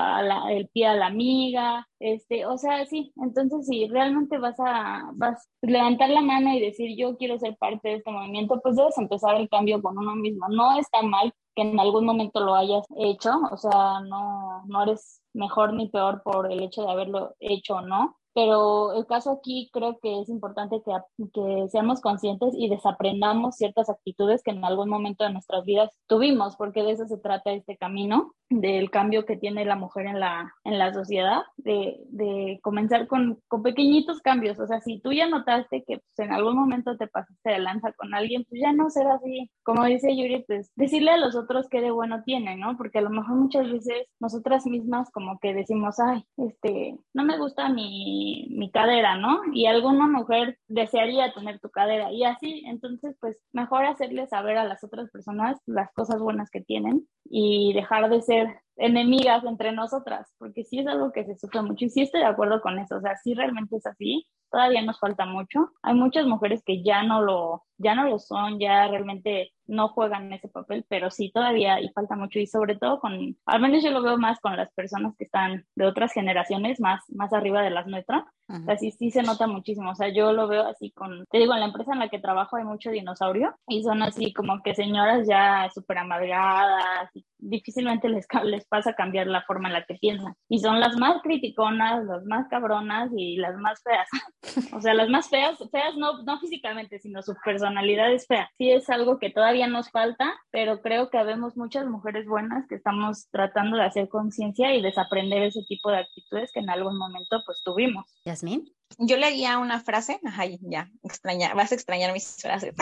[0.50, 5.48] el pie a la amiga, este, o sea, sí, entonces si realmente vas a, vas
[5.62, 8.98] a levantar la mano y decir yo quiero ser parte de este movimiento, pues debes
[8.98, 10.48] empezar el cambio con uno mismo.
[10.50, 15.19] No está mal que en algún momento lo hayas hecho, o sea, no, no eres
[15.34, 19.70] mejor ni peor por el hecho de haberlo hecho o no, pero el caso aquí
[19.74, 20.92] creo que es importante que,
[21.34, 26.56] que, seamos conscientes y desaprendamos ciertas actitudes que en algún momento de nuestras vidas tuvimos,
[26.56, 30.54] porque de eso se trata este camino, del cambio que tiene la mujer en la,
[30.64, 34.60] en la sociedad, de, de comenzar con, con, pequeñitos cambios.
[34.60, 37.92] O sea, si tú ya notaste que pues, en algún momento te pasaste de lanza
[37.94, 39.52] con alguien, pues ya no será así.
[39.64, 42.76] Como dice Yuri, pues decirle a los otros qué de bueno tienen, ¿no?
[42.76, 47.38] Porque a lo mejor muchas veces nosotras mismas como que decimos, ay, este, no me
[47.38, 48.19] gusta mi
[48.50, 49.42] mi, cadera, ¿no?
[49.54, 54.66] Y alguna mujer desearía tener tu cadera y así, entonces pues mejor hacerle saber a
[54.66, 58.48] las otras personas las cosas buenas que tienen y dejar de ser
[58.80, 62.28] enemigas entre nosotras, porque sí es algo que se sufre mucho y sí estoy de
[62.28, 65.72] acuerdo con eso, o sea, sí realmente es así, todavía nos falta mucho.
[65.84, 70.34] Hay muchas mujeres que ya no lo, ya no lo son, ya realmente no juegan
[70.34, 73.92] ese papel, pero sí todavía y falta mucho y sobre todo con, al menos yo
[73.92, 77.70] lo veo más con las personas que están de otras generaciones, más, más arriba de
[77.70, 80.92] las nuestras, o sea, sí, sí se nota muchísimo, o sea, yo lo veo así
[80.92, 84.02] con, te digo, en la empresa en la que trabajo hay mucho dinosaurio y son
[84.02, 89.68] así como que señoras ya súper amargadas y difícilmente les, les pasa cambiar la forma
[89.68, 93.82] en la que piensan y son las más criticonas, las más cabronas y las más
[93.84, 94.08] feas.
[94.74, 98.50] O sea, las más feas, feas no, no físicamente, sino su personalidad es fea.
[98.58, 102.76] Sí es algo que todavía nos falta, pero creo que habemos muchas mujeres buenas que
[102.76, 107.42] estamos tratando de hacer conciencia y desaprender ese tipo de actitudes que en algún momento
[107.46, 108.06] pues tuvimos.
[108.26, 108.72] Yasmín.
[108.98, 112.76] Yo leía una frase, ajá, ya, extraña, vas a extrañar mis frases,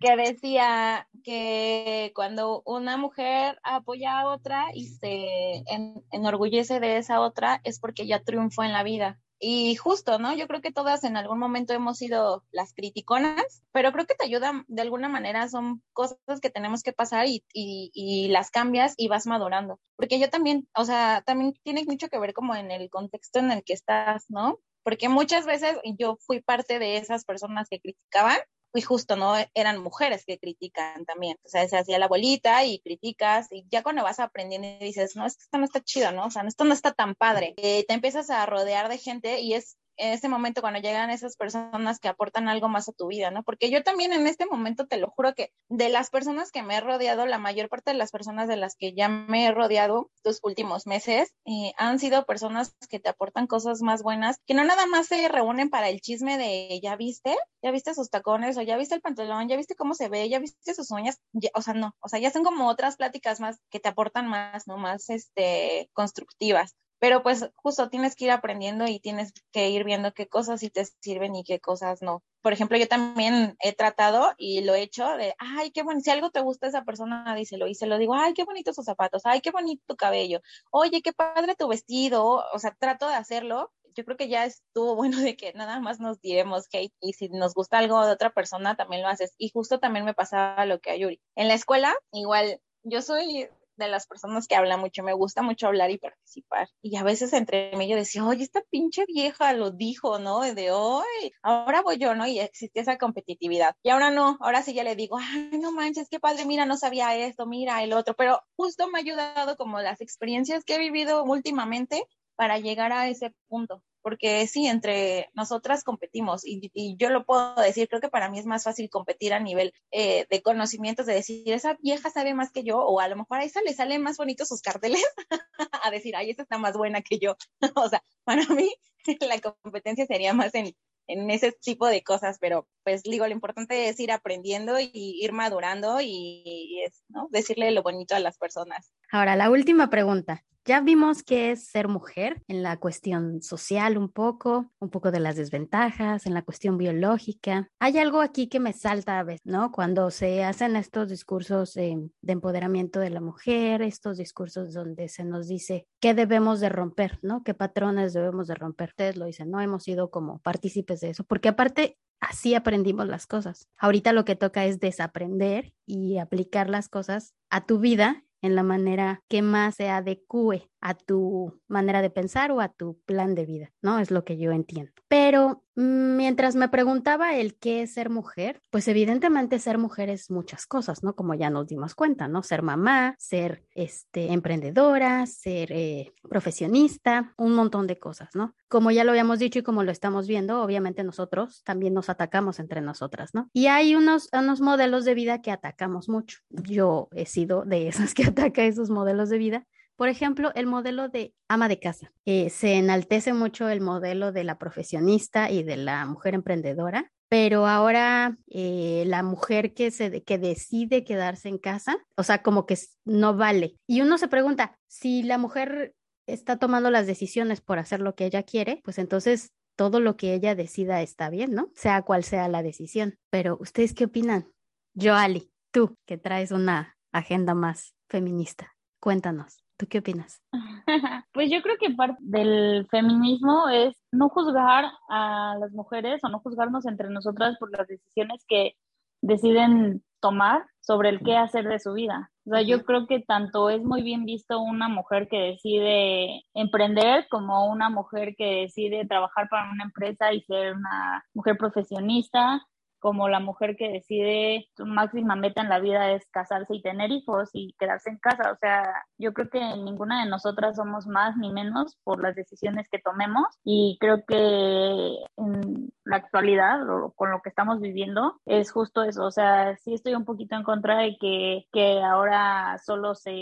[0.00, 5.64] que decía que cuando una mujer apoya a otra y se
[6.10, 9.18] enorgullece de esa otra es porque ya triunfó en la vida.
[9.42, 10.34] Y justo, ¿no?
[10.34, 14.26] Yo creo que todas en algún momento hemos sido las criticonas, pero creo que te
[14.26, 18.92] ayuda de alguna manera, son cosas que tenemos que pasar y, y, y, las cambias
[18.98, 19.80] y vas madurando.
[19.96, 23.50] Porque yo también, o sea, también tiene mucho que ver como en el contexto en
[23.50, 24.58] el que estás, ¿no?
[24.82, 28.38] Porque muchas veces yo fui parte de esas personas que criticaban
[28.72, 29.34] y justo, ¿no?
[29.54, 31.36] Eran mujeres que critican también.
[31.44, 35.16] O sea, se hacía la bolita y criticas y ya cuando vas aprendiendo y dices,
[35.16, 36.26] no, esto no está chido, ¿no?
[36.26, 37.54] O sea, esto no está tan padre.
[37.56, 41.36] Eh, te empiezas a rodear de gente y es en ese momento cuando llegan esas
[41.36, 43.42] personas que aportan algo más a tu vida, ¿no?
[43.42, 46.76] Porque yo también en este momento te lo juro que de las personas que me
[46.76, 50.10] he rodeado, la mayor parte de las personas de las que ya me he rodeado
[50.16, 54.64] estos últimos meses eh, han sido personas que te aportan cosas más buenas, que no
[54.64, 58.62] nada más se reúnen para el chisme de ya viste, ya viste sus tacones o
[58.62, 61.20] ya viste el pantalón, ya viste cómo se ve, ya viste sus uñas,
[61.54, 64.66] o sea, no, o sea, ya son como otras pláticas más que te aportan más,
[64.66, 64.78] ¿no?
[64.78, 70.12] Más este constructivas pero pues justo tienes que ir aprendiendo y tienes que ir viendo
[70.12, 72.22] qué cosas sí te sirven y qué cosas no.
[72.42, 76.10] Por ejemplo, yo también he tratado y lo he hecho de, ay, qué bueno, si
[76.10, 79.22] algo te gusta esa persona, díselo y se lo digo, ay, qué bonitos sus zapatos,
[79.24, 80.40] ay, qué bonito tu cabello,
[80.70, 83.72] oye, qué padre tu vestido, o sea, trato de hacerlo.
[83.94, 87.28] Yo creo que ya estuvo bueno de que nada más nos diremos hate y si
[87.30, 89.34] nos gusta algo de otra persona también lo haces.
[89.38, 91.20] Y justo también me pasaba lo que a Yuri.
[91.34, 93.48] En la escuela, igual, yo soy
[93.84, 96.68] de las personas que hablan mucho, me gusta mucho hablar y participar.
[96.82, 100.40] Y a veces entre medio decía, oye, esta pinche vieja lo dijo, ¿no?
[100.40, 102.26] De hoy, ahora voy yo, ¿no?
[102.26, 103.74] Y existe esa competitividad.
[103.82, 106.76] Y ahora no, ahora sí ya le digo, ay, no manches, qué padre, mira, no
[106.76, 110.78] sabía esto, mira el otro, pero justo me ha ayudado como las experiencias que he
[110.78, 112.04] vivido últimamente
[112.36, 117.88] para llegar a ese punto porque sí, entre nosotras competimos y, yo lo puedo decir,
[117.88, 121.52] creo que para mí es más fácil competir a nivel eh, de conocimientos, de decir,
[121.52, 124.16] esa vieja sabe más que yo, o a lo mejor a esa le salen más
[124.16, 125.04] bonitos sus carteles,
[125.84, 127.36] a decir, ay, esa está más buena que yo.
[127.76, 128.72] o sea, para mí
[129.20, 130.74] la competencia sería más en,
[131.10, 135.32] en ese tipo de cosas, pero pues digo, lo importante es ir aprendiendo y ir
[135.32, 137.02] madurando y, es.
[137.30, 138.92] Decirle lo bonito a las personas.
[139.12, 140.44] Ahora, la última pregunta.
[140.66, 145.18] Ya vimos qué es ser mujer en la cuestión social un poco, un poco de
[145.18, 147.68] las desventajas, en la cuestión biológica.
[147.80, 149.72] Hay algo aquí que me salta a veces, ¿no?
[149.72, 155.48] Cuando se hacen estos discursos de empoderamiento de la mujer, estos discursos donde se nos
[155.48, 157.42] dice qué debemos de romper, ¿no?
[157.42, 158.90] ¿Qué patrones debemos de romper?
[158.90, 159.60] Ustedes lo dicen, ¿no?
[159.60, 163.66] Hemos sido como partícipes de eso, porque aparte así aprendimos las cosas.
[163.78, 168.62] Ahorita lo que toca es desaprender y aplicar las cosas a tu vida en la
[168.62, 173.46] manera que más se adecue a tu manera de pensar o a tu plan de
[173.46, 173.98] vida, ¿no?
[173.98, 174.92] Es lo que yo entiendo.
[175.08, 180.30] Pero mm, mientras me preguntaba el qué es ser mujer, pues evidentemente ser mujer es
[180.30, 181.14] muchas cosas, ¿no?
[181.14, 182.42] Como ya nos dimos cuenta, ¿no?
[182.42, 188.54] Ser mamá, ser este, emprendedora, ser eh, profesionista, un montón de cosas, ¿no?
[188.68, 192.58] Como ya lo habíamos dicho y como lo estamos viendo, obviamente nosotros también nos atacamos
[192.58, 193.50] entre nosotras, ¿no?
[193.52, 196.38] Y hay unos, unos modelos de vida que atacamos mucho.
[196.48, 199.66] Yo he sido de esas que ataca esos modelos de vida
[200.00, 202.10] por ejemplo, el modelo de ama de casa.
[202.24, 207.66] Eh, se enaltece mucho el modelo de la profesionista y de la mujer emprendedora, pero
[207.66, 212.78] ahora eh, la mujer que, se, que decide quedarse en casa, o sea, como que
[213.04, 213.76] no vale.
[213.86, 215.94] Y uno se pregunta, si la mujer
[216.26, 220.32] está tomando las decisiones por hacer lo que ella quiere, pues entonces todo lo que
[220.32, 221.70] ella decida está bien, ¿no?
[221.74, 223.18] Sea cual sea la decisión.
[223.28, 224.50] Pero, ¿ustedes qué opinan?
[224.98, 229.62] Joali, tú que traes una agenda más feminista, cuéntanos.
[229.80, 230.42] ¿Tú qué opinas?
[231.32, 236.40] pues yo creo que parte del feminismo es no juzgar a las mujeres o no
[236.40, 238.74] juzgarnos entre nosotras por las decisiones que
[239.22, 242.30] deciden tomar sobre el qué hacer de su vida.
[242.44, 247.26] O sea, yo creo que tanto es muy bien visto una mujer que decide emprender
[247.30, 252.66] como una mujer que decide trabajar para una empresa y ser una mujer profesionista
[253.00, 257.10] como la mujer que decide su máxima meta en la vida es casarse y tener
[257.10, 258.52] hijos y quedarse en casa.
[258.52, 262.88] O sea, yo creo que ninguna de nosotras somos más ni menos por las decisiones
[262.90, 268.70] que tomemos y creo que en la actualidad o con lo que estamos viviendo es
[268.72, 269.24] justo eso.
[269.24, 273.32] O sea, sí estoy un poquito en contra de que, que ahora solo se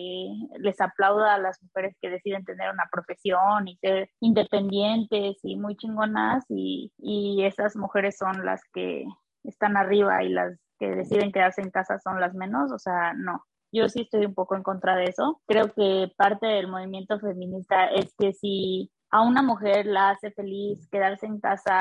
[0.59, 5.77] les aplauda a las mujeres que deciden tener una profesión y ser independientes y muy
[5.77, 9.05] chingonas y, y esas mujeres son las que
[9.45, 13.45] están arriba y las que deciden quedarse en casa son las menos, o sea, no.
[13.73, 15.43] Yo sí estoy un poco en contra de eso.
[15.47, 20.89] Creo que parte del movimiento feminista es que si a una mujer la hace feliz
[20.91, 21.79] quedarse en casa,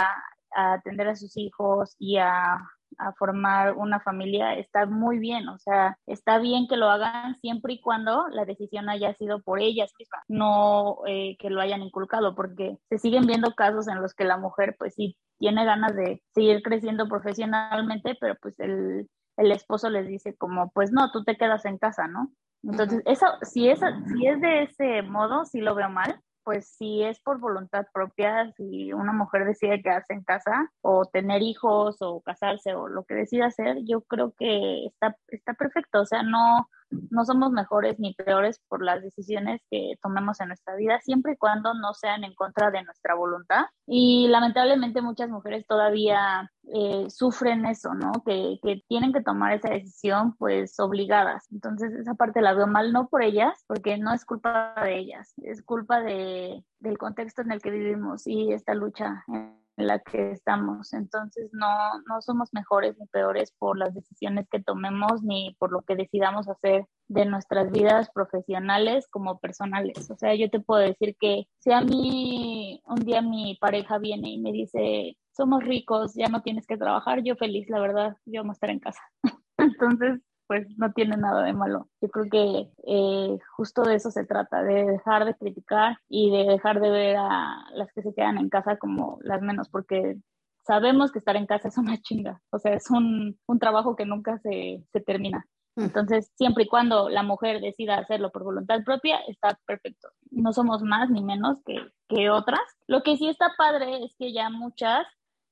[0.55, 2.57] a atender a sus hijos y a
[2.97, 7.73] a formar una familia está muy bien, o sea, está bien que lo hagan siempre
[7.73, 12.35] y cuando la decisión haya sido por ellas mismas, no eh, que lo hayan inculcado,
[12.35, 16.22] porque se siguen viendo casos en los que la mujer pues sí tiene ganas de
[16.34, 21.38] seguir creciendo profesionalmente, pero pues el, el esposo les dice como, pues no, tú te
[21.38, 22.31] quedas en casa, ¿no?
[22.64, 27.03] Entonces, eso, si, es, si es de ese modo, sí lo veo mal, pues si
[27.03, 32.22] es por voluntad propia, si una mujer decide quedarse en casa o tener hijos o
[32.22, 36.01] casarse o lo que decida hacer, yo creo que está, está perfecto.
[36.01, 40.76] O sea, no, no somos mejores ni peores por las decisiones que tomemos en nuestra
[40.76, 43.65] vida, siempre y cuando no sean en contra de nuestra voluntad.
[43.85, 48.11] Y lamentablemente muchas mujeres todavía eh, sufren eso, ¿no?
[48.26, 51.47] Que, que, tienen que tomar esa decisión pues obligadas.
[51.51, 55.34] Entonces esa parte la veo mal, no por ellas, porque no es culpa de ellas,
[55.38, 60.31] es culpa de, del contexto en el que vivimos y esta lucha en la que
[60.31, 60.93] estamos.
[60.93, 61.67] Entonces no,
[62.07, 66.49] no somos mejores ni peores por las decisiones que tomemos ni por lo que decidamos
[66.49, 70.09] hacer de nuestras vidas profesionales como personales.
[70.09, 74.29] O sea, yo te puedo decir que si a mí un día mi pareja viene
[74.31, 78.41] y me dice, somos ricos, ya no tienes que trabajar, yo feliz, la verdad, yo
[78.41, 79.01] vamos a estar en casa.
[79.57, 81.90] Entonces, pues no tiene nada de malo.
[82.02, 86.45] Yo creo que eh, justo de eso se trata, de dejar de criticar y de
[86.45, 90.18] dejar de ver a las que se quedan en casa como las menos, porque
[90.65, 94.06] sabemos que estar en casa es una chinga, o sea, es un, un trabajo que
[94.06, 95.45] nunca se, se termina.
[95.78, 95.84] Mm.
[95.84, 100.10] Entonces, siempre y cuando la mujer decida hacerlo por voluntad propia, está perfecto.
[100.32, 101.78] No somos más ni menos que,
[102.10, 102.61] que otras.
[102.88, 105.06] Lo que sí está padre es que ya muchas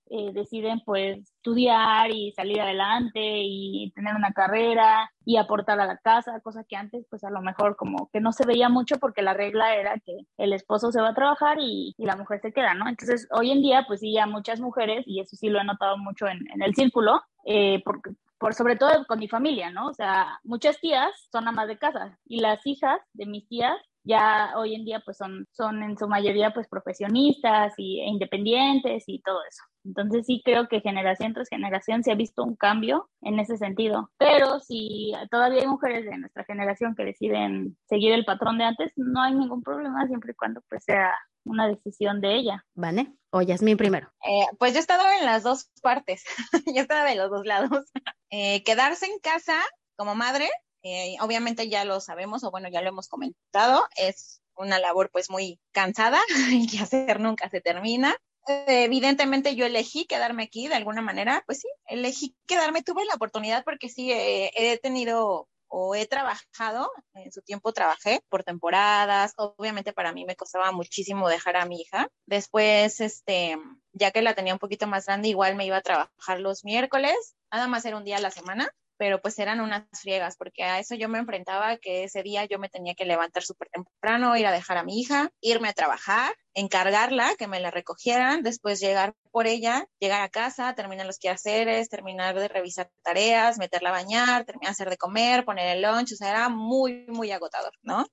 [0.10, 5.98] eh, deciden pues estudiar y salir adelante y tener una carrera y aportar a la
[5.98, 9.24] casa, cosa que antes pues a lo mejor como que no se veía mucho porque
[9.24, 12.76] la regla era que el esposo se va a trabajar y, la mujer se queda,
[12.76, 12.88] ¿no?
[12.88, 15.98] Entonces hoy en día pues sí ya muchas mujeres, y eso sí lo he notado
[15.98, 19.88] mucho en, el círculo, eh, porque por sobre todo con mi familia, ¿no?
[19.88, 23.76] O sea, muchas tías son amas de casa y las hijas de mis tías
[24.06, 29.04] ya hoy en día pues son, son en su mayoría pues profesionistas y, e independientes
[29.08, 29.64] y todo eso.
[29.84, 34.12] Entonces sí creo que generación tras generación se ha visto un cambio en ese sentido.
[34.18, 38.92] Pero si todavía hay mujeres de nuestra generación que deciden seguir el patrón de antes,
[38.96, 41.14] no hay ningún problema siempre y cuando pues sea
[41.44, 42.66] una decisión de ella.
[42.74, 43.14] ¿Vale?
[43.32, 44.12] O Yasmín primero.
[44.28, 46.24] Eh, pues yo he estado en las dos partes,
[46.66, 47.70] yo he estado de los dos lados.
[48.32, 49.54] Eh, quedarse en casa
[49.96, 50.50] como madre
[50.86, 55.32] eh, obviamente ya lo sabemos, o bueno, ya lo hemos comentado, es una labor pues
[55.32, 56.20] muy cansada
[56.52, 58.16] y que hacer nunca se termina.
[58.46, 63.64] evidentemente yo elegí quedarme aquí de alguna manera, pues sí, elegí quedarme, tuve la oportunidad
[63.64, 69.92] porque sí, eh, he tenido o he trabajado, en su tiempo trabajé por temporadas, obviamente
[69.92, 72.08] para mí me costaba muchísimo dejar a mi hija.
[72.28, 73.58] Después, este,
[73.92, 77.36] ya que la tenía un poquito más grande, igual me iba a trabajar los miércoles,
[77.52, 80.80] nada más era un día a la semana, pero pues eran unas friegas, porque a
[80.80, 84.48] eso yo me enfrentaba, que ese día yo me tenía que levantar súper temprano, ir
[84.48, 89.14] a dejar a mi hija, irme a trabajar, encargarla, que me la recogieran, después llegar
[89.32, 94.46] por ella, llegar a casa, terminar los quehaceres, terminar de revisar tareas, meterla a bañar,
[94.46, 98.06] terminar de hacer de comer, poner el lunch, o sea, era muy, muy agotador, ¿no?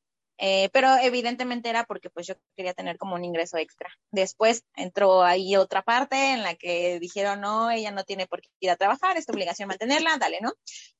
[0.44, 3.88] Eh, pero evidentemente era porque pues yo quería tener como un ingreso extra.
[4.10, 8.48] Después entró ahí otra parte en la que dijeron, no, ella no tiene por qué
[8.58, 10.52] ir a trabajar, es tu obligación mantenerla, dale, ¿no?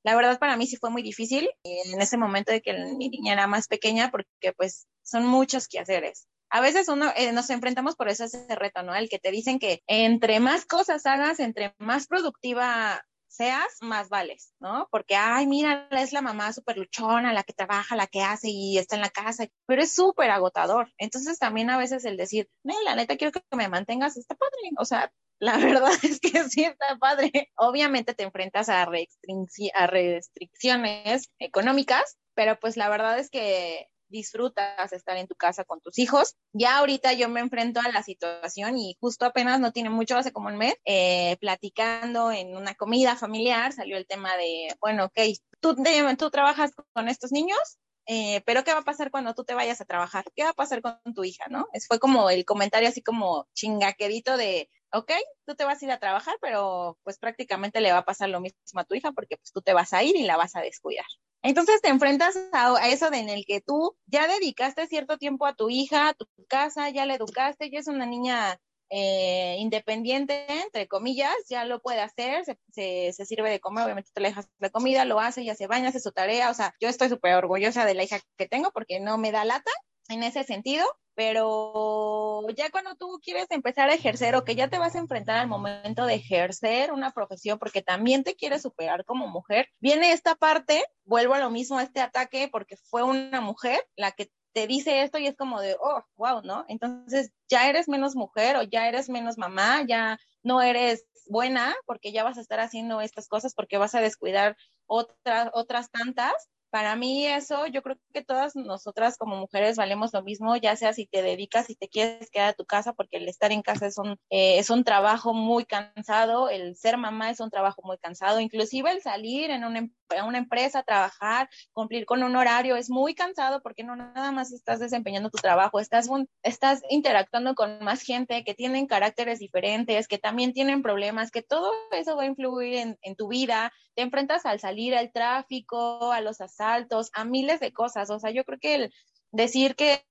[0.05, 3.32] La verdad para mí sí fue muy difícil en ese momento de que mi niña
[3.32, 6.28] era más pequeña porque pues son muchos quehaceres.
[6.48, 8.94] A veces uno eh, nos enfrentamos por eso ese reto, ¿no?
[8.94, 13.02] El que te dicen que entre más cosas hagas, entre más productiva
[13.33, 14.89] seas, más vales, ¿no?
[14.91, 18.79] Porque, ay, mira, es la mamá súper luchona, la que trabaja, la que hace y
[18.79, 20.93] está en la casa, pero es súper agotador.
[20.99, 24.71] Entonces también a veces el decir, no, la neta quiero que me mantengas, está padre.
[24.79, 27.51] O sea, la verdad es que sí está padre.
[27.57, 35.16] Obviamente te enfrentas a, a restricciones económicas, pero pues la verdad es que disfrutas estar
[35.16, 36.36] en tu casa con tus hijos.
[36.52, 40.32] Ya ahorita yo me enfrento a la situación y justo apenas no tiene mucho, hace
[40.32, 45.18] como un mes, eh, platicando en una comida familiar, salió el tema de, bueno, ok,
[45.60, 45.76] tú,
[46.18, 47.59] tú trabajas con estos niños,
[48.06, 50.24] eh, pero ¿qué va a pasar cuando tú te vayas a trabajar?
[50.34, 51.66] ¿Qué va a pasar con tu hija, no?
[51.72, 55.12] Es, fue como el comentario así como chingaquerito de, ok,
[55.47, 58.40] tú te vas a ir a trabajar, pero pues prácticamente le va a pasar lo
[58.40, 60.60] mismo a tu hija porque pues tú te vas a ir y la vas a
[60.60, 61.06] descuidar.
[61.43, 65.55] Entonces te enfrentas a, eso de en el que tú ya dedicaste cierto tiempo a
[65.55, 68.60] tu hija, a tu casa, ya la educaste, ya es una niña
[68.90, 74.20] eh, independiente, entre comillas, ya lo puede hacer, se, se, sirve de comer, obviamente te
[74.20, 76.89] le dejas de comida, lo hace, ya se baña, hace su tarea, o sea, yo
[76.89, 79.70] estoy súper orgullosa de la hija que tengo porque no me da lata
[80.09, 84.78] en ese sentido, pero ya cuando tú quieres empezar a ejercer o que ya te
[84.78, 89.28] vas a enfrentar al momento de ejercer una profesión porque también te quieres superar como
[89.28, 93.80] mujer, viene esta parte, vuelvo a lo mismo a este ataque porque fue una mujer
[93.97, 96.64] la que te dice esto y es como de, oh, wow, ¿no?
[96.68, 102.12] Entonces ya eres menos mujer o ya eres menos mamá, ya no eres buena porque
[102.12, 104.56] ya vas a estar haciendo estas cosas porque vas a descuidar
[104.86, 106.32] otras, otras tantas
[106.73, 110.94] para mí eso, yo creo que todas nosotras como mujeres valemos lo mismo, ya sea
[110.94, 113.86] si te dedicas, si te quieres quedar a tu casa, porque el estar en casa
[113.86, 117.99] es un, eh, es un trabajo muy cansado, el ser mamá es un trabajo muy
[117.99, 119.86] cansado, inclusive el salir en una,
[120.27, 124.51] una empresa a trabajar, cumplir con un horario es muy cansado porque no nada más
[124.51, 126.09] estás desempeñando tu trabajo, estás,
[126.43, 131.70] estás interactuando con más gente que tienen caracteres diferentes, que también tienen problemas, que todo
[131.90, 136.20] eso va a influir en, en tu vida, te enfrentas al salir al tráfico, a
[136.20, 136.62] los asaltos,
[137.09, 138.10] altos, a miles de cosas.
[138.10, 138.93] O sea, yo creo que el
[139.32, 140.05] decir que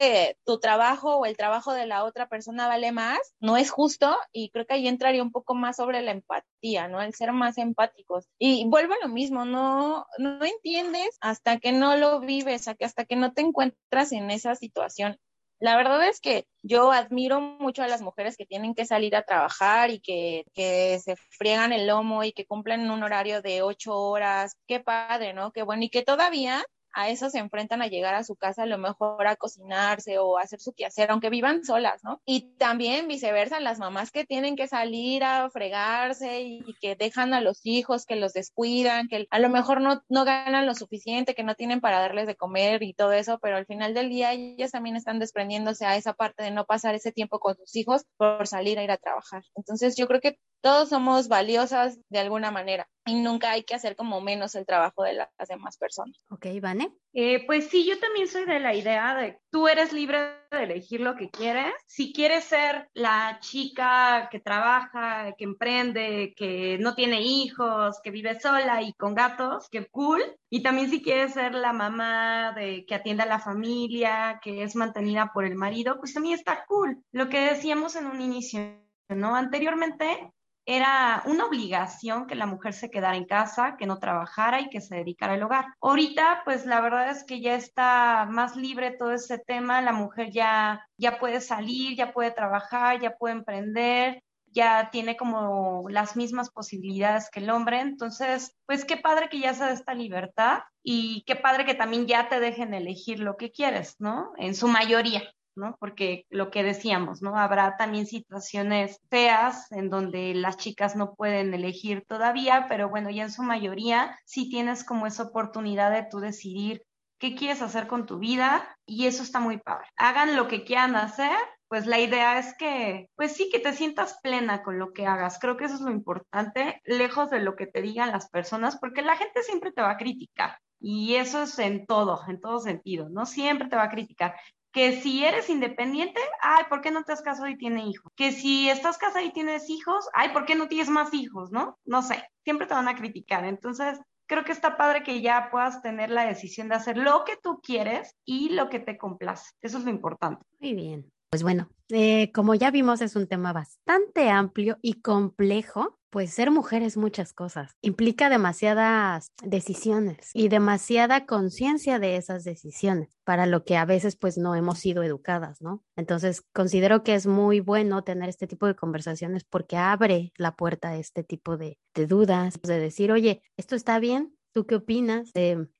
[0.45, 4.49] tu trabajo o el trabajo de la otra persona vale más no es justo y
[4.49, 7.01] creo que ahí entraría un poco más sobre la empatía, ¿no?
[7.01, 8.25] El ser más empáticos.
[8.39, 13.15] Y vuelvo a lo mismo, no, no entiendes hasta que no lo vives, hasta que
[13.15, 15.17] no te encuentras en esa situación.
[15.61, 19.21] La verdad es que yo admiro mucho a las mujeres que tienen que salir a
[19.21, 23.95] trabajar y que, que se friegan el lomo y que cumplen un horario de ocho
[23.95, 24.57] horas.
[24.67, 25.51] Qué padre, ¿no?
[25.51, 25.83] Qué bueno.
[25.83, 29.27] Y que todavía a eso se enfrentan a llegar a su casa a lo mejor
[29.27, 32.21] a cocinarse o a hacer su quehacer, aunque vivan solas, ¿no?
[32.25, 37.41] Y también viceversa, las mamás que tienen que salir a fregarse y, que dejan a
[37.41, 41.43] los hijos, que los descuidan, que a lo mejor no, no ganan lo suficiente, que
[41.43, 44.71] no tienen para darles de comer y todo eso, pero al final del día ellas
[44.71, 48.47] también están desprendiéndose a esa parte de no pasar ese tiempo con sus hijos por
[48.47, 49.43] salir a ir a trabajar.
[49.55, 53.95] Entonces yo creo que todos somos valiosas de alguna manera y nunca hay que hacer
[53.95, 56.15] como menos el trabajo de las demás personas.
[56.29, 56.93] Ok, Vane.
[57.13, 60.19] Eh, pues sí, yo también soy de la idea de tú eres libre
[60.51, 61.73] de elegir lo que quieres.
[61.87, 68.39] Si quieres ser la chica que trabaja, que emprende, que no tiene hijos, que vive
[68.39, 70.21] sola y con gatos, que cool.
[70.49, 74.75] Y también si quieres ser la mamá de que atiende a la familia, que es
[74.75, 77.03] mantenida por el marido, pues también está cool.
[77.11, 78.61] Lo que decíamos en un inicio,
[79.09, 79.35] ¿no?
[79.35, 80.31] Anteriormente
[80.71, 84.81] era una obligación que la mujer se quedara en casa, que no trabajara y que
[84.81, 85.65] se dedicara al hogar.
[85.81, 90.31] Ahorita, pues la verdad es que ya está más libre todo ese tema, la mujer
[90.31, 96.49] ya, ya puede salir, ya puede trabajar, ya puede emprender, ya tiene como las mismas
[96.51, 97.79] posibilidades que el hombre.
[97.79, 102.07] Entonces, pues qué padre que ya se da esta libertad y qué padre que también
[102.07, 104.31] ya te dejen elegir lo que quieres, ¿no?
[104.37, 105.23] En su mayoría.
[105.55, 105.75] ¿No?
[105.79, 107.37] Porque lo que decíamos, ¿no?
[107.37, 113.23] Habrá también situaciones feas en donde las chicas no pueden elegir todavía, pero bueno, ya
[113.23, 116.83] en su mayoría sí tienes como esa oportunidad de tú decidir
[117.19, 119.85] qué quieres hacer con tu vida y eso está muy padre.
[119.95, 121.37] Hagan lo que quieran hacer,
[121.67, 125.39] pues la idea es que, pues sí, que te sientas plena con lo que hagas.
[125.39, 129.03] Creo que eso es lo importante, lejos de lo que te digan las personas, porque
[129.03, 130.57] la gente siempre te va a criticar.
[130.81, 133.27] Y eso es en todo, en todo sentido, ¿no?
[133.27, 134.35] Siempre te va a criticar
[134.71, 138.11] que si eres independiente, ay, ¿por qué no te has casado y tienes hijos?
[138.15, 141.51] Que si estás casada y tienes hijos, ay, ¿por qué no tienes más hijos?
[141.51, 141.77] ¿No?
[141.85, 143.45] No sé, siempre te van a criticar.
[143.45, 147.37] Entonces, creo que está padre que ya puedas tener la decisión de hacer lo que
[147.41, 149.51] tú quieres y lo que te complace.
[149.61, 150.45] Eso es lo importante.
[150.59, 151.11] Muy bien.
[151.29, 156.51] Pues bueno, eh, como ya vimos, es un tema bastante amplio y complejo Pues ser
[156.51, 157.77] mujer es muchas cosas.
[157.81, 164.37] Implica demasiadas decisiones y demasiada conciencia de esas decisiones, para lo que a veces pues
[164.37, 165.85] no hemos sido educadas, ¿no?
[165.95, 170.89] Entonces considero que es muy bueno tener este tipo de conversaciones porque abre la puerta
[170.89, 175.31] a este tipo de, de dudas, de decir, oye, esto está bien, ¿Tú qué opinas?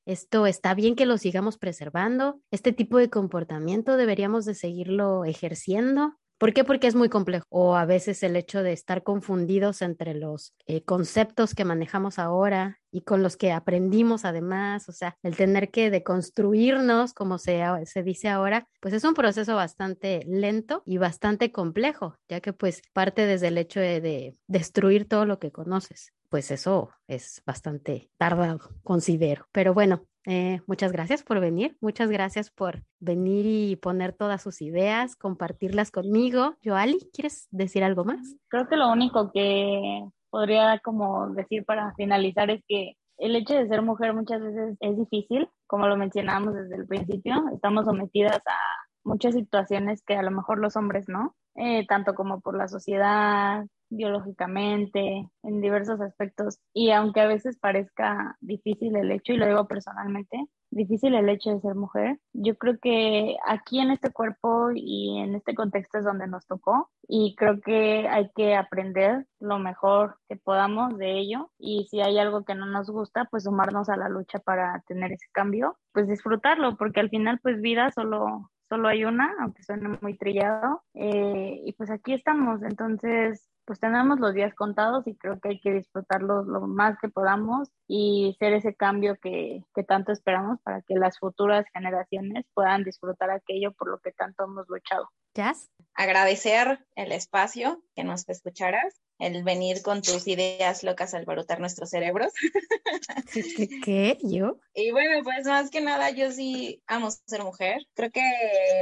[0.06, 2.40] ¿Esto está bien que lo sigamos preservando?
[2.52, 6.18] ¿Este tipo de comportamiento deberíamos de seguirlo ejerciendo?
[6.42, 6.64] ¿Por qué?
[6.64, 7.46] Porque es muy complejo.
[7.50, 12.80] O a veces el hecho de estar confundidos entre los eh, conceptos que manejamos ahora
[12.90, 18.02] y con los que aprendimos además, o sea, el tener que deconstruirnos, como se, se
[18.02, 23.28] dice ahora, pues es un proceso bastante lento y bastante complejo, ya que pues parte
[23.28, 26.12] desde el hecho de destruir todo lo que conoces.
[26.30, 29.46] Pues eso es bastante tardado, considero.
[29.52, 34.62] Pero bueno, eh, muchas gracias por venir, muchas gracias por venir y poner todas sus
[34.62, 36.56] ideas, compartirlas conmigo.
[36.64, 38.36] Joali, ¿quieres decir algo más?
[38.50, 43.68] Creo que lo único que podría como decir para finalizar es que el hecho de
[43.68, 48.58] ser mujer muchas veces es difícil, como lo mencionábamos desde el principio, estamos sometidas a
[49.04, 53.66] muchas situaciones que a lo mejor los hombres no, eh, tanto como por la sociedad,
[53.92, 56.60] biológicamente, en diversos aspectos.
[56.74, 61.52] Y aunque a veces parezca difícil el hecho, y lo digo personalmente, difícil el hecho
[61.52, 66.06] de ser mujer, yo creo que aquí en este cuerpo y en este contexto es
[66.06, 71.52] donde nos tocó y creo que hay que aprender lo mejor que podamos de ello
[71.60, 75.12] y si hay algo que no nos gusta, pues sumarnos a la lucha para tener
[75.12, 80.00] ese cambio, pues disfrutarlo, porque al final pues vida solo solo hay una, aunque suene
[80.02, 85.40] muy trillado, eh, y pues aquí estamos, entonces pues tenemos los días contados y creo
[85.40, 90.12] que hay que disfrutarlos lo más que podamos y ser ese cambio que, que, tanto
[90.12, 95.10] esperamos para que las futuras generaciones puedan disfrutar aquello por lo que tanto hemos luchado.
[95.34, 95.70] Jazz.
[95.94, 101.92] Agradecer el espacio que nos escucharas el venir con tus ideas locas al barotar nuestros
[101.92, 102.34] cerebros.
[103.86, 104.18] ¿Qué?
[104.24, 104.58] ¿Yo?
[104.74, 107.86] Y bueno, pues más que nada, yo sí amo ser mujer.
[107.94, 108.24] Creo que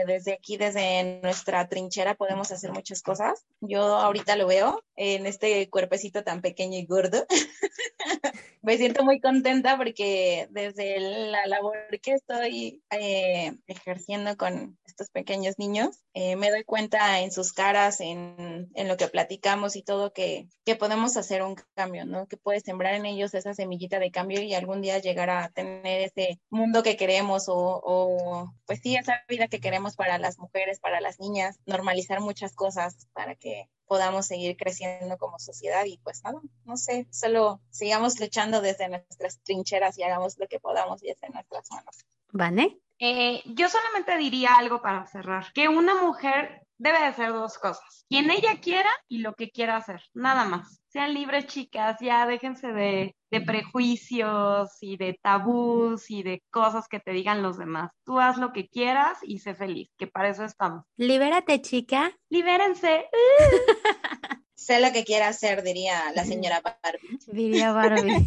[0.08, 3.46] desde aquí, desde nuestra trinchera, podemos hacer muchas cosas.
[3.60, 7.26] Yo ahorita lo veo en este cuerpecito tan pequeño y gordo.
[8.62, 15.58] Me siento muy contenta porque desde la labor que estoy eh, ejerciendo con estos pequeños
[15.58, 20.12] niños, eh, me doy cuenta en sus caras, en, en lo que platicamos y todo,
[20.12, 22.28] que que, podemos hacer un cambio, ¿no?
[22.28, 26.02] Que puede sembrar en ellos esa semillita de cambio y algún día llegar a tener
[26.02, 30.80] ese mundo que queremos o, o pues sí, esa vida que queremos para las mujeres,
[30.80, 36.24] para las niñas, normalizar muchas cosas para que podamos seguir creciendo como sociedad y pues
[36.24, 41.28] nada, no sé, solo sigamos luchando desde nuestras trincheras y hagamos lo que podamos desde
[41.30, 42.06] nuestras manos.
[42.32, 42.80] ¿Vane?
[43.00, 48.06] Eh, yo solamente diría algo para cerrar, que una mujer debe de ser dos cosas,
[48.10, 50.82] quien ella quiera y lo que quiera hacer, nada más.
[50.88, 57.00] Sean libres, chicas, ya déjense de, de prejuicios y de tabús y de cosas que
[57.00, 57.92] te digan los demás.
[58.04, 60.86] Tú haz lo que quieras y sé feliz, que para eso estamos.
[60.98, 62.12] Libérate, chica.
[62.30, 63.06] Libérense.
[64.60, 67.20] sé lo que quiera hacer, diría la señora Barbie.
[67.28, 68.26] Diría Barbie.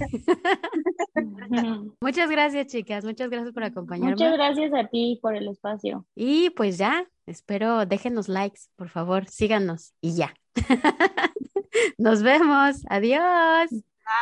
[2.01, 3.05] muchas gracias, chicas.
[3.05, 4.13] Muchas gracias por acompañarme.
[4.13, 6.07] Muchas gracias a ti por el espacio.
[6.15, 10.35] Y pues ya, espero, déjenos likes, por favor, síganos y ya.
[11.99, 12.83] Nos vemos.
[12.89, 13.71] Adiós.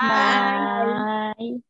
[0.01, 1.59] Bye.